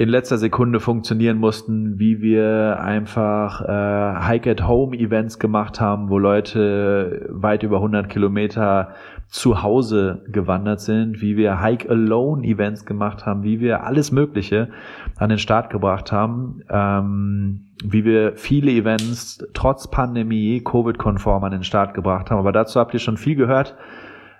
[0.00, 7.62] in letzter Sekunde funktionieren mussten, wie wir einfach äh, Hike-at-Home-Events gemacht haben, wo Leute weit
[7.64, 8.94] über 100 Kilometer
[9.28, 14.70] zu Hause gewandert sind, wie wir Hike-Alone-Events gemacht haben, wie wir alles Mögliche
[15.18, 21.62] an den Start gebracht haben, ähm, wie wir viele Events trotz Pandemie Covid-konform an den
[21.62, 22.38] Start gebracht haben.
[22.38, 23.76] Aber dazu habt ihr schon viel gehört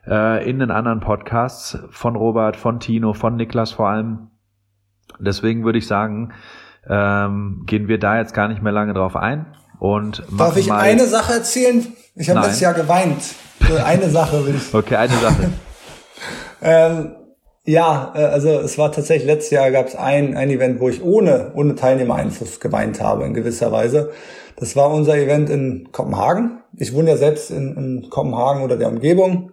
[0.07, 4.30] äh, in den anderen Podcasts von Robert, von Tino, von Niklas vor allem.
[5.21, 6.33] Deswegen würde ich sagen,
[6.89, 9.47] ähm, gehen wir da jetzt gar nicht mehr lange drauf ein.
[9.79, 11.87] Und Darf ich eine Sache erzählen?
[12.15, 13.23] Ich habe letztes Jahr geweint.
[13.85, 14.75] Eine Sache will ich.
[14.75, 15.51] Okay, eine Sache.
[16.63, 17.15] ähm,
[17.65, 21.03] ja, äh, also es war tatsächlich, letztes Jahr gab es ein, ein Event, wo ich
[21.03, 24.11] ohne, ohne Teilnehmereinfluss geweint habe, in gewisser Weise.
[24.57, 26.63] Das war unser Event in Kopenhagen.
[26.77, 29.53] Ich wohne ja selbst in, in Kopenhagen oder der Umgebung.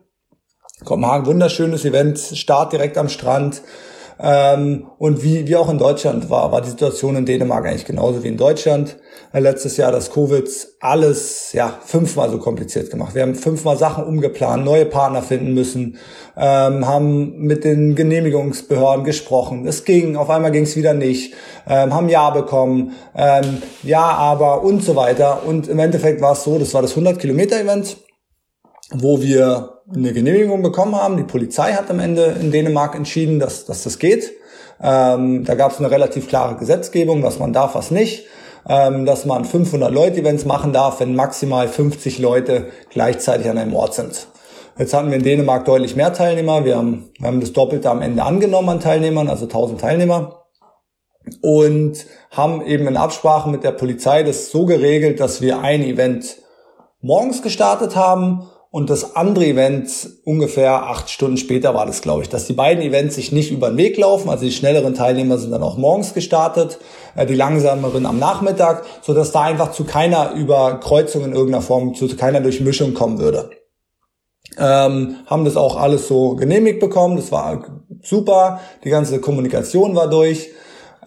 [0.83, 3.61] Kopenhagen, wunderschönes Event, Start direkt am Strand.
[4.19, 8.23] Ähm, und wie, wie auch in Deutschland war, war die Situation in Dänemark eigentlich genauso
[8.23, 8.97] wie in Deutschland.
[9.31, 10.49] Äh, letztes Jahr das Covid
[10.79, 13.13] alles ja fünfmal so kompliziert gemacht.
[13.13, 15.97] Wir haben fünfmal Sachen umgeplant, neue Partner finden müssen,
[16.35, 19.67] ähm, haben mit den Genehmigungsbehörden gesprochen.
[19.67, 21.33] Es ging, auf einmal ging es wieder nicht,
[21.67, 25.45] ähm, haben Ja bekommen, ähm, Ja, aber und so weiter.
[25.45, 27.97] Und im Endeffekt war es so, das war das 100 Kilometer Event,
[28.91, 31.17] wo wir eine Genehmigung bekommen haben.
[31.17, 34.33] Die Polizei hat am Ende in Dänemark entschieden, dass, dass das geht.
[34.81, 38.25] Ähm, da gab es eine relativ klare Gesetzgebung, was man darf, was nicht.
[38.69, 43.73] Ähm, dass man 500 Leute Events machen darf, wenn maximal 50 Leute gleichzeitig an einem
[43.73, 44.27] Ort sind.
[44.77, 46.65] Jetzt hatten wir in Dänemark deutlich mehr Teilnehmer.
[46.65, 50.43] Wir haben, wir haben das Doppelte am Ende angenommen an Teilnehmern, also 1000 Teilnehmer.
[51.41, 56.37] Und haben eben in Absprache mit der Polizei das so geregelt, dass wir ein Event
[57.01, 58.47] morgens gestartet haben
[58.77, 59.89] und das andere Event
[60.23, 63.69] ungefähr acht Stunden später war das, glaube ich, dass die beiden Events sich nicht über
[63.69, 64.29] den Weg laufen.
[64.29, 66.77] Also die schnelleren Teilnehmer sind dann auch morgens gestartet,
[67.15, 71.95] äh, die langsameren am Nachmittag, so dass da einfach zu keiner Überkreuzung in irgendeiner Form,
[71.95, 73.49] zu keiner Durchmischung kommen würde.
[74.59, 77.15] Ähm, haben das auch alles so genehmigt bekommen.
[77.15, 77.65] Das war
[78.03, 78.59] super.
[78.83, 80.51] Die ganze Kommunikation war durch.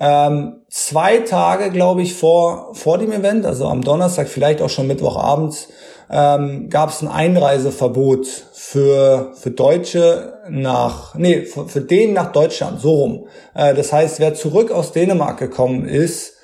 [0.00, 4.88] Ähm, zwei Tage, glaube ich, vor, vor dem Event, also am Donnerstag, vielleicht auch schon
[4.88, 5.68] Mittwochabends,
[6.10, 12.80] ähm, gab es ein Einreiseverbot für, für Deutsche nach, nee, für, für den nach Deutschland,
[12.80, 13.26] so rum.
[13.54, 16.34] Äh, das heißt, wer zurück aus Dänemark gekommen ist,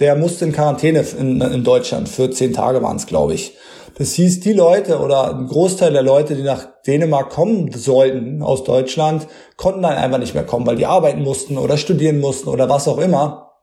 [0.00, 2.10] der musste in Quarantäne in, in Deutschland.
[2.10, 3.56] Für zehn Tage waren es, glaube ich.
[3.96, 8.64] Das hieß, die Leute oder ein Großteil der Leute, die nach Dänemark kommen sollten aus
[8.64, 9.26] Deutschland,
[9.56, 12.86] konnten dann einfach nicht mehr kommen, weil die arbeiten mussten oder studieren mussten oder was
[12.86, 13.54] auch immer.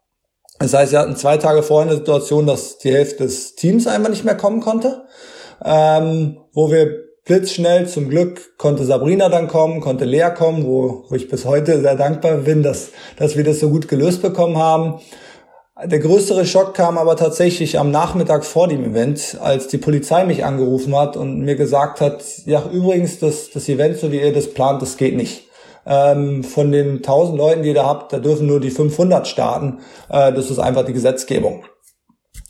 [0.58, 4.10] Das heißt, wir hatten zwei Tage vorher eine Situation, dass die Hälfte des Teams einfach
[4.10, 5.04] nicht mehr kommen konnte
[5.64, 11.16] ähm, wo wir blitzschnell, zum Glück konnte Sabrina dann kommen, konnte Lea kommen, wo, wo
[11.16, 15.00] ich bis heute sehr dankbar bin, dass, dass wir das so gut gelöst bekommen haben.
[15.84, 20.46] Der größere Schock kam aber tatsächlich am Nachmittag vor dem Event, als die Polizei mich
[20.46, 24.54] angerufen hat und mir gesagt hat, ja übrigens, das, das Event, so wie ihr das
[24.54, 25.48] plant, das geht nicht.
[25.86, 29.80] Ähm, von den 1000 Leuten, die ihr da habt, da dürfen nur die 500 starten.
[30.10, 31.66] Äh, das ist einfach die Gesetzgebung.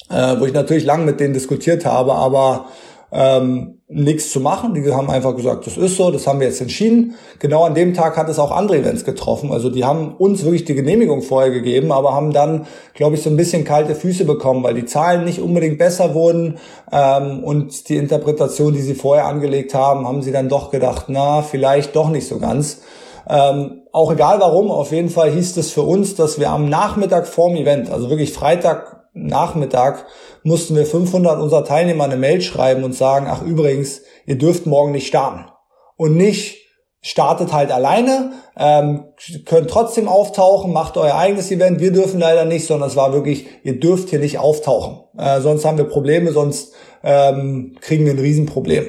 [0.10, 2.68] Äh, wo ich natürlich lang mit denen diskutiert habe, aber
[3.14, 4.74] ähm, nichts zu machen.
[4.74, 7.14] Die haben einfach gesagt, das ist so, das haben wir jetzt entschieden.
[7.38, 9.52] Genau an dem Tag hat es auch andere Events getroffen.
[9.52, 12.66] Also die haben uns wirklich die Genehmigung vorher gegeben, aber haben dann,
[12.96, 16.58] glaube ich, so ein bisschen kalte Füße bekommen, weil die Zahlen nicht unbedingt besser wurden
[16.92, 21.44] ähm, und die Interpretation, die sie vorher angelegt haben, haben sie dann doch gedacht, na,
[21.44, 22.82] vielleicht doch nicht so ganz.
[23.30, 27.28] Ähm, auch egal warum, auf jeden Fall hieß es für uns, dass wir am Nachmittag
[27.28, 30.06] vorm Event, also wirklich Freitag Nachmittag
[30.44, 34.92] mussten wir 500 unserer Teilnehmer eine Mail schreiben und sagen, ach übrigens, ihr dürft morgen
[34.92, 35.46] nicht starten.
[35.96, 36.64] Und nicht
[37.02, 39.06] startet halt alleine, ähm,
[39.46, 41.80] könnt trotzdem auftauchen, macht euer eigenes Event.
[41.80, 45.04] Wir dürfen leider nicht, sondern es war wirklich, ihr dürft hier nicht auftauchen.
[45.18, 46.74] Äh, sonst haben wir Probleme, sonst
[47.04, 48.86] ähm, kriegen wir ein Riesenproblem.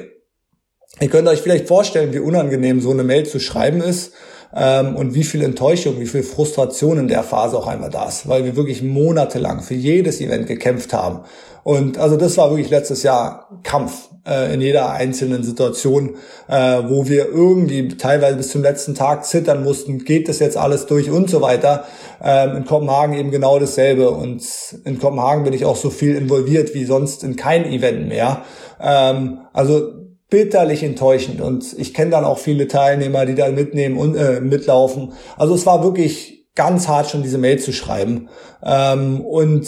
[1.01, 4.13] Ihr könnt euch vielleicht vorstellen, wie unangenehm so eine Mail zu schreiben ist
[4.55, 8.27] ähm, und wie viel Enttäuschung, wie viel Frustration in der Phase auch einmal da ist,
[8.27, 11.21] weil wir wirklich monatelang für jedes Event gekämpft haben.
[11.63, 16.15] Und also das war wirklich letztes Jahr Kampf äh, in jeder einzelnen Situation,
[16.47, 20.85] äh, wo wir irgendwie teilweise bis zum letzten Tag zittern mussten, geht das jetzt alles
[20.85, 21.85] durch und so weiter.
[22.23, 24.11] Ähm, in Kopenhagen eben genau dasselbe.
[24.11, 24.43] Und
[24.85, 28.43] in Kopenhagen bin ich auch so viel involviert wie sonst in kein Event mehr.
[28.79, 31.41] Ähm, also bitterlich enttäuschend.
[31.41, 35.13] Und ich kenne dann auch viele Teilnehmer, die da mitnehmen und äh, mitlaufen.
[35.37, 38.29] Also es war wirklich ganz hart, schon diese Mail zu schreiben.
[38.63, 39.67] Ähm, und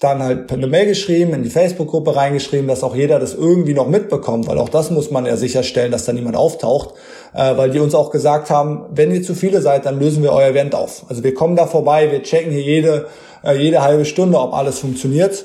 [0.00, 3.86] dann halt eine Mail geschrieben, in die Facebook-Gruppe reingeschrieben, dass auch jeder das irgendwie noch
[3.86, 6.94] mitbekommt, weil auch das muss man ja sicherstellen, dass da niemand auftaucht,
[7.34, 10.32] äh, weil die uns auch gesagt haben, wenn ihr zu viele seid, dann lösen wir
[10.32, 11.04] euer Event auf.
[11.08, 13.08] Also wir kommen da vorbei, wir checken hier jede,
[13.44, 15.44] äh, jede halbe Stunde, ob alles funktioniert.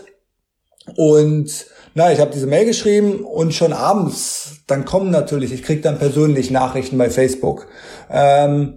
[0.95, 1.65] Und
[1.97, 5.97] na, ich habe diese Mail geschrieben und schon abends, dann kommen natürlich, ich krieg dann
[5.97, 7.67] persönlich Nachrichten bei Facebook.
[8.11, 8.75] Ähm,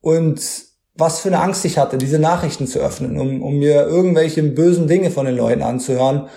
[0.00, 0.40] und
[0.94, 4.86] was für eine Angst ich hatte, diese Nachrichten zu öffnen, um, um mir irgendwelche bösen
[4.86, 6.28] Dinge von den Leuten anzuhören.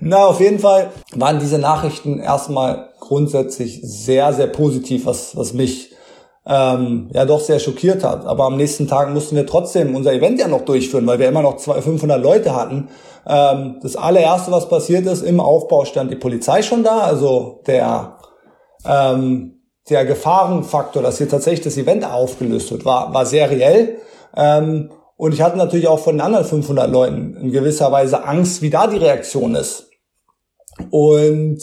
[0.00, 5.92] Na, auf jeden Fall waren diese Nachrichten erstmal grundsätzlich sehr, sehr positiv, was, was mich
[6.46, 8.24] ähm, ja doch sehr schockiert hat.
[8.26, 11.42] Aber am nächsten Tag mussten wir trotzdem unser Event ja noch durchführen, weil wir immer
[11.42, 12.88] noch 500 Leute hatten.
[13.26, 18.16] Ähm, das allererste, was passiert ist, im Aufbau stand die Polizei schon da, also der,
[18.86, 23.98] ähm, der Gefahrenfaktor, dass hier tatsächlich das Event aufgelöst wird, war, war sehr reell.
[24.36, 28.62] Ähm, und ich hatte natürlich auch von den anderen 500 Leuten in gewisser Weise Angst,
[28.62, 29.90] wie da die Reaktion ist.
[30.90, 31.60] Und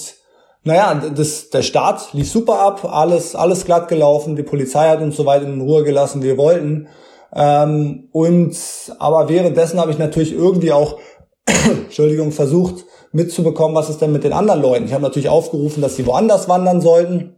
[0.64, 5.16] naja, das, der Start lief super ab, alles, alles glatt gelaufen, die Polizei hat uns
[5.16, 6.88] so weit in Ruhe gelassen, wie wir wollten.
[7.34, 8.56] Ähm, und
[9.00, 11.00] aber währenddessen habe ich natürlich irgendwie auch,
[11.48, 14.86] Entschuldigung, versucht mitzubekommen, was ist denn mit den anderen Leuten.
[14.86, 17.36] Ich habe natürlich aufgerufen, dass sie woanders wandern sollten.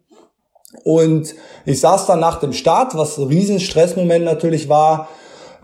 [0.83, 1.33] Und
[1.65, 5.07] ich saß dann nach dem Start, was ein riesen Stressmoment natürlich war,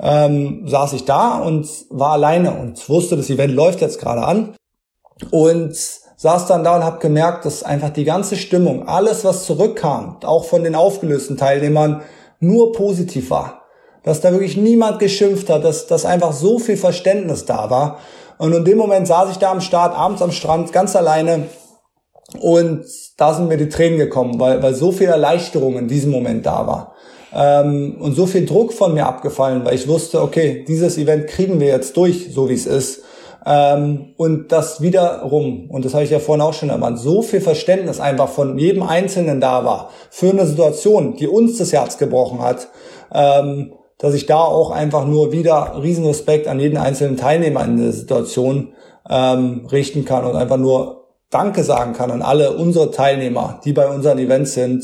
[0.02, 4.56] ähm, saß ich da und war alleine und wusste, das Event läuft jetzt gerade an.
[5.32, 5.76] Und
[6.18, 10.46] saß dann da und habe gemerkt, dass einfach die ganze Stimmung, alles, was zurückkam, auch
[10.46, 12.02] von den aufgelösten Teilnehmern,
[12.40, 13.62] nur positiv war.
[14.04, 18.00] Dass da wirklich niemand geschimpft hat, dass, dass einfach so viel Verständnis da war.
[18.38, 21.48] Und in dem Moment saß ich da am Start, abends am Strand, ganz alleine.
[22.40, 22.86] Und
[23.18, 26.68] da sind mir die Tränen gekommen, weil, weil so viel Erleichterung in diesem Moment da
[26.68, 26.96] war.
[27.34, 31.60] Ähm, und so viel Druck von mir abgefallen, weil ich wusste, okay, dieses Event kriegen
[31.60, 33.04] wir jetzt durch, so wie es ist.
[33.46, 37.42] Ähm, und das wiederum, und das habe ich ja vorhin auch schon erwähnt, so viel
[37.42, 42.42] Verständnis einfach von jedem Einzelnen da war für eine Situation, die uns das Herz gebrochen
[42.42, 42.70] hat,
[43.14, 47.92] ähm, dass ich da auch einfach nur wieder Riesenrespekt an jeden einzelnen Teilnehmer in der
[47.92, 48.74] Situation
[49.10, 53.90] ähm, richten kann und einfach nur Danke sagen kann an alle unsere Teilnehmer, die bei
[53.90, 54.84] unseren Events sind,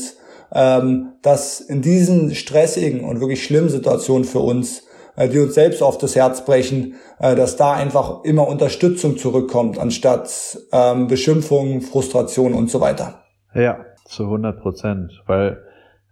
[0.52, 4.86] ähm, dass in diesen stressigen und wirklich schlimmen Situationen für uns,
[5.16, 9.78] äh, die uns selbst auf das Herz brechen, äh, dass da einfach immer Unterstützung zurückkommt,
[9.78, 13.22] anstatt ähm, Beschimpfungen, Frustration und so weiter.
[13.54, 15.62] Ja, zu 100 Prozent, weil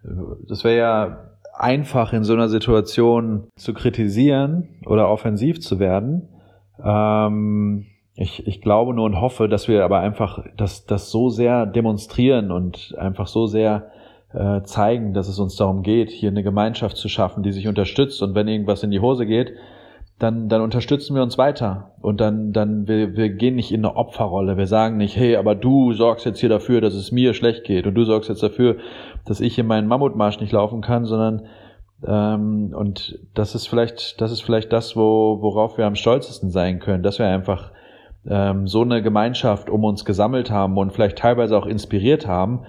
[0.03, 0.07] äh,
[0.47, 1.30] das wäre ja
[1.61, 6.29] einfach in so einer Situation zu kritisieren oder offensiv zu werden.
[6.83, 7.85] Ähm,
[8.15, 12.51] ich, ich glaube nur und hoffe, dass wir aber einfach das, das so sehr demonstrieren
[12.51, 13.91] und einfach so sehr
[14.33, 18.21] äh, zeigen, dass es uns darum geht, hier eine Gemeinschaft zu schaffen, die sich unterstützt
[18.21, 19.53] und wenn irgendwas in die Hose geht,
[20.21, 21.93] dann, dann unterstützen wir uns weiter.
[22.01, 24.55] Und dann, dann wir, wir gehen nicht in eine Opferrolle.
[24.55, 27.87] Wir sagen nicht, hey, aber du sorgst jetzt hier dafür, dass es mir schlecht geht.
[27.87, 28.77] Und du sorgst jetzt dafür,
[29.25, 31.47] dass ich in meinen Mammutmarsch nicht laufen kann, sondern
[32.05, 36.79] ähm, und das ist vielleicht, das ist vielleicht das, wo, worauf wir am stolzesten sein
[36.79, 37.71] können, dass wir einfach
[38.27, 42.61] ähm, so eine Gemeinschaft um uns gesammelt haben und vielleicht teilweise auch inspiriert haben,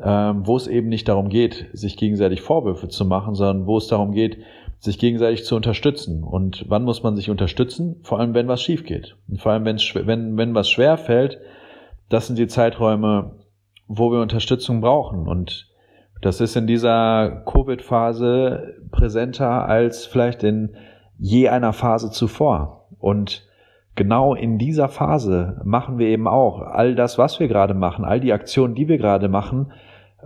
[0.00, 3.88] ähm, wo es eben nicht darum geht, sich gegenseitig Vorwürfe zu machen, sondern wo es
[3.88, 4.38] darum geht,
[4.82, 6.24] sich gegenseitig zu unterstützen.
[6.24, 8.00] Und wann muss man sich unterstützen?
[8.02, 9.16] Vor allem, wenn was schief geht.
[9.28, 11.38] Und vor allem, wenn, wenn was schwer fällt,
[12.08, 13.36] das sind die Zeiträume,
[13.86, 15.28] wo wir Unterstützung brauchen.
[15.28, 15.68] Und
[16.20, 20.74] das ist in dieser Covid-Phase präsenter als vielleicht in
[21.16, 22.88] je einer Phase zuvor.
[22.98, 23.46] Und
[23.94, 28.18] genau in dieser Phase machen wir eben auch all das, was wir gerade machen, all
[28.18, 29.70] die Aktionen, die wir gerade machen,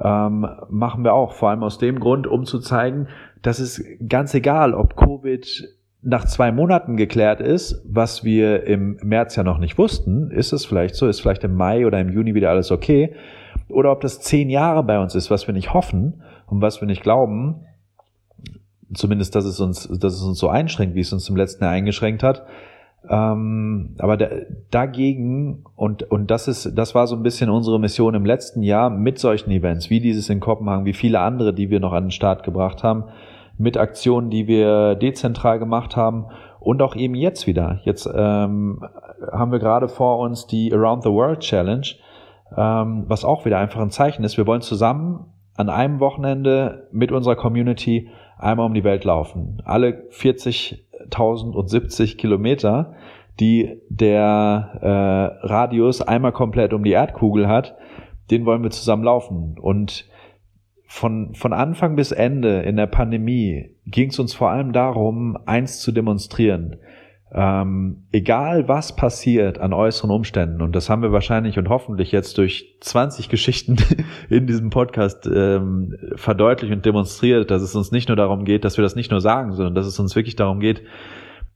[0.02, 1.32] ähm, machen wir auch.
[1.32, 3.08] Vor allem aus dem Grund, um zu zeigen,
[3.46, 5.68] dass es ganz egal, ob Covid
[6.02, 10.64] nach zwei Monaten geklärt ist, was wir im März ja noch nicht wussten, ist es
[10.64, 13.14] vielleicht so, ist vielleicht im Mai oder im Juni wieder alles okay,
[13.68, 16.86] oder ob das zehn Jahre bei uns ist, was wir nicht hoffen und was wir
[16.86, 17.66] nicht glauben,
[18.92, 21.72] zumindest, dass es uns, dass es uns so einschränkt, wie es uns im letzten Jahr
[21.72, 22.46] eingeschränkt hat,
[23.08, 24.28] ähm, aber da,
[24.70, 28.90] dagegen, und, und das ist, das war so ein bisschen unsere Mission im letzten Jahr
[28.90, 32.10] mit solchen Events, wie dieses in Kopenhagen, wie viele andere, die wir noch an den
[32.10, 33.04] Start gebracht haben,
[33.58, 36.26] mit Aktionen, die wir dezentral gemacht haben
[36.60, 37.80] und auch eben jetzt wieder.
[37.84, 38.84] Jetzt ähm,
[39.32, 41.86] haben wir gerade vor uns die Around the World Challenge,
[42.56, 44.36] ähm, was auch wieder einfach ein Zeichen ist.
[44.36, 45.26] Wir wollen zusammen
[45.56, 48.08] an einem Wochenende mit unserer Community
[48.38, 49.62] einmal um die Welt laufen.
[49.64, 52.94] Alle 40 1070 Kilometer,
[53.38, 57.76] die der äh, Radius einmal komplett um die Erdkugel hat,
[58.30, 59.56] den wollen wir zusammen laufen.
[59.60, 60.08] Und
[60.96, 65.80] von, von Anfang bis Ende in der Pandemie ging es uns vor allem darum, eins
[65.80, 66.76] zu demonstrieren.
[67.30, 72.38] Ähm, egal was passiert an äußeren Umständen, und das haben wir wahrscheinlich und hoffentlich jetzt
[72.38, 73.76] durch 20 Geschichten
[74.30, 78.78] in diesem Podcast ähm, verdeutlicht und demonstriert, dass es uns nicht nur darum geht, dass
[78.78, 80.82] wir das nicht nur sagen, sondern dass es uns wirklich darum geht,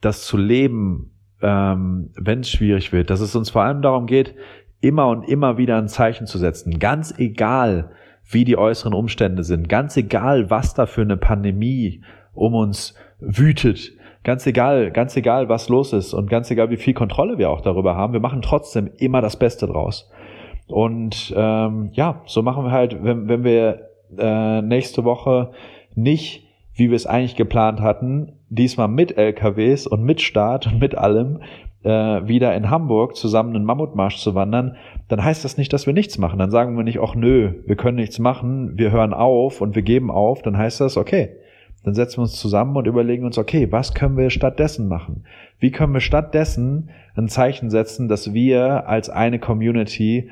[0.02, 4.34] das zu leben, ähm, wenn es schwierig wird, dass es uns vor allem darum geht,
[4.82, 7.92] immer und immer wieder ein Zeichen zu setzen, ganz egal,
[8.28, 12.02] wie die äußeren Umstände sind, ganz egal, was da für eine Pandemie
[12.32, 13.92] um uns wütet,
[14.24, 17.60] ganz egal, ganz egal, was los ist und ganz egal, wie viel Kontrolle wir auch
[17.60, 20.10] darüber haben, wir machen trotzdem immer das Beste draus.
[20.68, 25.50] Und ähm, ja, so machen wir halt, wenn, wenn wir äh, nächste Woche
[25.94, 30.96] nicht, wie wir es eigentlich geplant hatten, diesmal mit LKWs und mit Start und mit
[30.96, 31.40] allem
[31.82, 31.90] äh,
[32.26, 34.76] wieder in Hamburg zusammen einen Mammutmarsch zu wandern,
[35.10, 36.38] dann heißt das nicht, dass wir nichts machen.
[36.38, 39.82] Dann sagen wir nicht, ach nö, wir können nichts machen, wir hören auf und wir
[39.82, 40.40] geben auf.
[40.40, 41.30] Dann heißt das, okay,
[41.82, 45.24] dann setzen wir uns zusammen und überlegen uns, okay, was können wir stattdessen machen?
[45.58, 50.30] Wie können wir stattdessen ein Zeichen setzen, dass wir als eine Community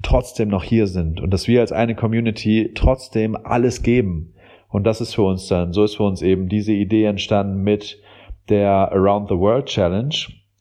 [0.00, 4.32] trotzdem noch hier sind und dass wir als eine Community trotzdem alles geben
[4.70, 8.00] Und das ist für uns dann, so ist für uns eben diese Idee entstanden mit
[8.48, 10.14] der Around the World Challenge.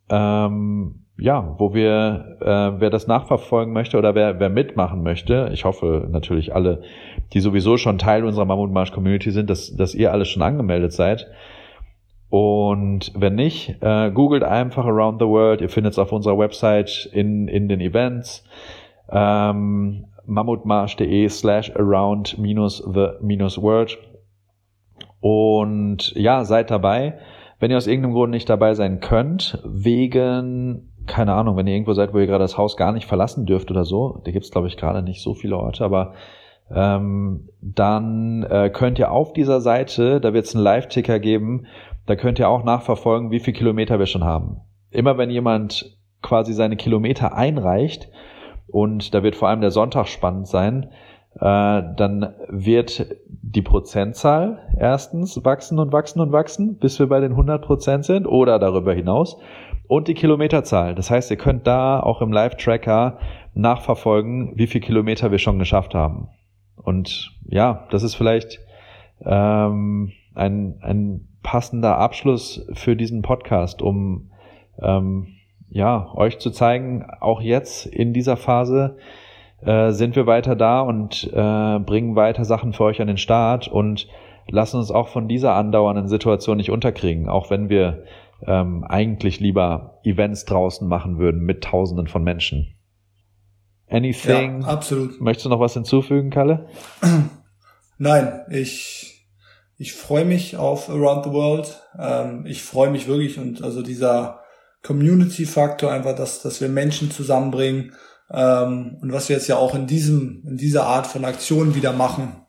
[0.10, 5.64] Ähm, ja, wo wir, äh, wer das nachverfolgen möchte oder wer, wer mitmachen möchte, ich
[5.64, 6.82] hoffe natürlich alle,
[7.32, 11.28] die sowieso schon Teil unserer Mammutmarsch-Community sind, dass, dass ihr alle schon angemeldet seid.
[12.28, 15.62] Und wenn nicht, äh, googelt einfach Around the World.
[15.62, 18.44] Ihr findet es auf unserer Website in, in den Events.
[19.10, 23.98] Ähm, mammutmarsch.de slash around minus the minus world.
[25.22, 27.18] Und ja, seid dabei.
[27.60, 31.94] Wenn ihr aus irgendeinem Grund nicht dabei sein könnt, wegen keine Ahnung, wenn ihr irgendwo
[31.94, 34.68] seid, wo ihr gerade das Haus gar nicht verlassen dürft oder so, da gibt's glaube
[34.68, 36.14] ich gerade nicht so viele Orte, aber
[36.72, 41.66] ähm, dann äh, könnt ihr auf dieser Seite, da wird es einen Live-Ticker geben,
[42.06, 44.62] da könnt ihr auch nachverfolgen, wie viele Kilometer wir schon haben.
[44.92, 48.10] Immer wenn jemand quasi seine Kilometer einreicht,
[48.68, 50.90] und da wird vor allem der Sonntag spannend sein,
[51.36, 57.32] äh, dann wird die Prozentzahl erstens wachsen und wachsen und wachsen, bis wir bei den
[57.32, 59.38] 100 Prozent sind oder darüber hinaus
[59.88, 60.96] und die Kilometerzahl.
[60.96, 63.20] Das heißt, ihr könnt da auch im Live-Tracker
[63.54, 66.30] nachverfolgen, wie viele Kilometer wir schon geschafft haben.
[66.76, 68.60] Und ja, das ist vielleicht
[69.26, 74.32] ähm, ein, ein passender Abschluss für diesen Podcast, um
[74.82, 75.28] ähm,
[75.70, 78.98] ja euch zu zeigen, auch jetzt in dieser Phase
[79.62, 83.68] äh, sind wir weiter da und äh, bringen weiter Sachen für euch an den Start
[83.68, 84.08] und
[84.50, 88.04] lassen uns auch von dieser andauernden Situation nicht unterkriegen, auch wenn wir
[88.48, 92.76] ähm, eigentlich lieber Events draußen machen würden mit Tausenden von Menschen.
[93.90, 94.62] Anything?
[94.62, 95.22] Ja, absolut.
[95.22, 96.68] Möchtest du noch was hinzufügen, Kalle?
[97.98, 99.28] Nein, ich,
[99.78, 101.82] ich freue mich auf Around the World.
[101.98, 104.42] Ähm, ich freue mich wirklich und also dieser
[104.82, 107.94] Community-Faktor einfach, dass, dass wir Menschen zusammenbringen
[108.30, 111.94] ähm, und was wir jetzt ja auch in diesem, in dieser Art von Aktionen wieder
[111.94, 112.46] machen,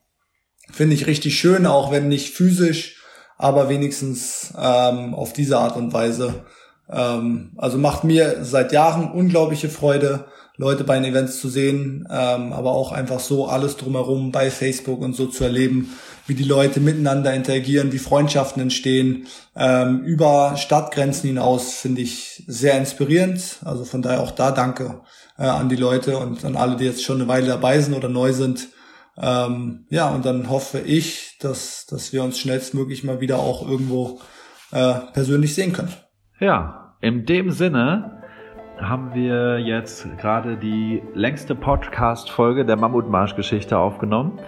[0.72, 2.93] finde ich richtig schön, auch wenn nicht physisch,
[3.38, 6.44] aber wenigstens ähm, auf diese Art und Weise.
[6.90, 12.52] Ähm, also macht mir seit Jahren unglaubliche Freude, Leute bei den Events zu sehen, ähm,
[12.52, 15.92] aber auch einfach so alles drumherum bei Facebook und so zu erleben,
[16.26, 22.78] wie die Leute miteinander interagieren, wie Freundschaften entstehen, ähm, über Stadtgrenzen hinaus, finde ich sehr
[22.78, 23.58] inspirierend.
[23.64, 25.00] Also von daher auch da danke
[25.38, 28.08] äh, an die Leute und an alle, die jetzt schon eine Weile dabei sind oder
[28.08, 28.68] neu sind.
[29.16, 34.20] Ähm, ja, und dann hoffe ich, dass, dass wir uns schnellstmöglich mal wieder auch irgendwo
[34.72, 35.92] äh, persönlich sehen können.
[36.40, 38.22] Ja, in dem Sinne
[38.78, 44.40] haben wir jetzt gerade die längste Podcast-Folge der Mammutmarsch-Geschichte aufgenommen.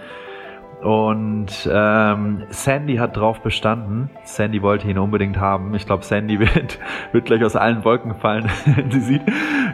[0.81, 4.11] Und ähm, Sandy hat drauf bestanden.
[4.23, 5.73] Sandy wollte ihn unbedingt haben.
[5.73, 6.79] Ich glaube, Sandy wird,
[7.11, 8.49] wird gleich aus allen Wolken fallen,
[8.89, 9.21] sie sieht.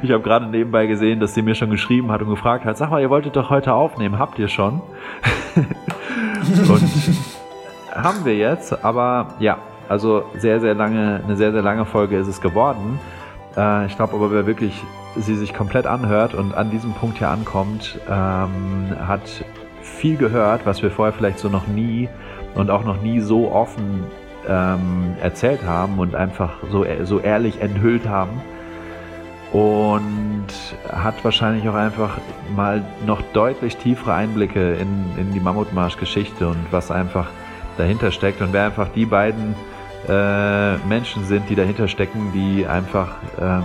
[0.02, 2.90] Ich habe gerade nebenbei gesehen, dass sie mir schon geschrieben hat und gefragt hat, sag
[2.90, 4.82] mal, ihr wolltet doch heute aufnehmen, habt ihr schon?
[5.56, 6.90] und
[7.94, 9.58] haben wir jetzt, aber ja,
[9.90, 13.00] also sehr, sehr lange, eine sehr, sehr lange Folge ist es geworden.
[13.58, 14.82] Äh, ich glaube aber, wer wirklich
[15.16, 19.46] sie sich komplett anhört und an diesem Punkt hier ankommt, ähm, hat
[19.84, 22.10] viel gehört, was wir vorher vielleicht so noch nie
[22.56, 24.06] und auch noch nie so offen
[24.48, 28.42] ähm, erzählt haben und einfach so, so ehrlich enthüllt haben.
[29.52, 30.48] Und
[30.92, 32.18] hat wahrscheinlich auch einfach
[32.56, 37.28] mal noch deutlich tiefere Einblicke in, in die Mammutmarsch-Geschichte und was einfach
[37.78, 38.42] dahinter steckt.
[38.42, 39.56] Und wer einfach die beiden
[40.10, 43.64] äh, Menschen sind, die dahinter stecken, die einfach ähm,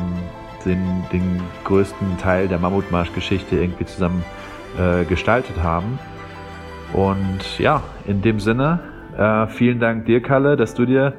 [0.66, 4.22] den, den größten Teil der Mammutmarsch-Geschichte irgendwie zusammen
[4.78, 5.98] äh, gestaltet haben.
[6.92, 8.80] Und ja, in dem Sinne,
[9.16, 11.14] äh, vielen Dank dir, Kalle, dass du dir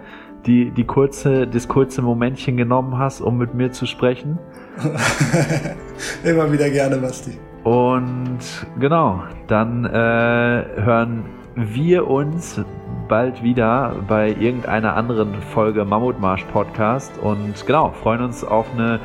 [0.45, 4.39] die, die kurze, das kurze Momentchen genommen hast, um mit mir zu sprechen.
[6.23, 7.37] Immer wieder gerne, Basti.
[7.63, 8.39] Und
[8.79, 11.25] genau, dann äh, hören
[11.55, 12.61] wir uns
[13.09, 18.99] bald wieder bei irgendeiner anderen Folge Mammutmarsch Podcast und genau, freuen uns auf eine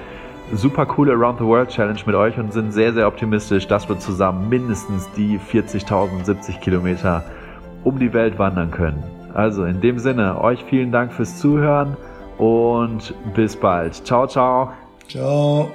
[0.56, 3.98] super coole Around the World Challenge mit euch und sind sehr, sehr optimistisch, dass wir
[3.98, 7.24] zusammen mindestens die 40.070 Kilometer
[7.85, 9.02] um die Welt wandern können.
[9.35, 11.97] Also in dem Sinne, euch vielen Dank fürs Zuhören
[12.39, 13.94] und bis bald.
[14.06, 14.72] Ciao, ciao.
[15.09, 15.70] Ciao.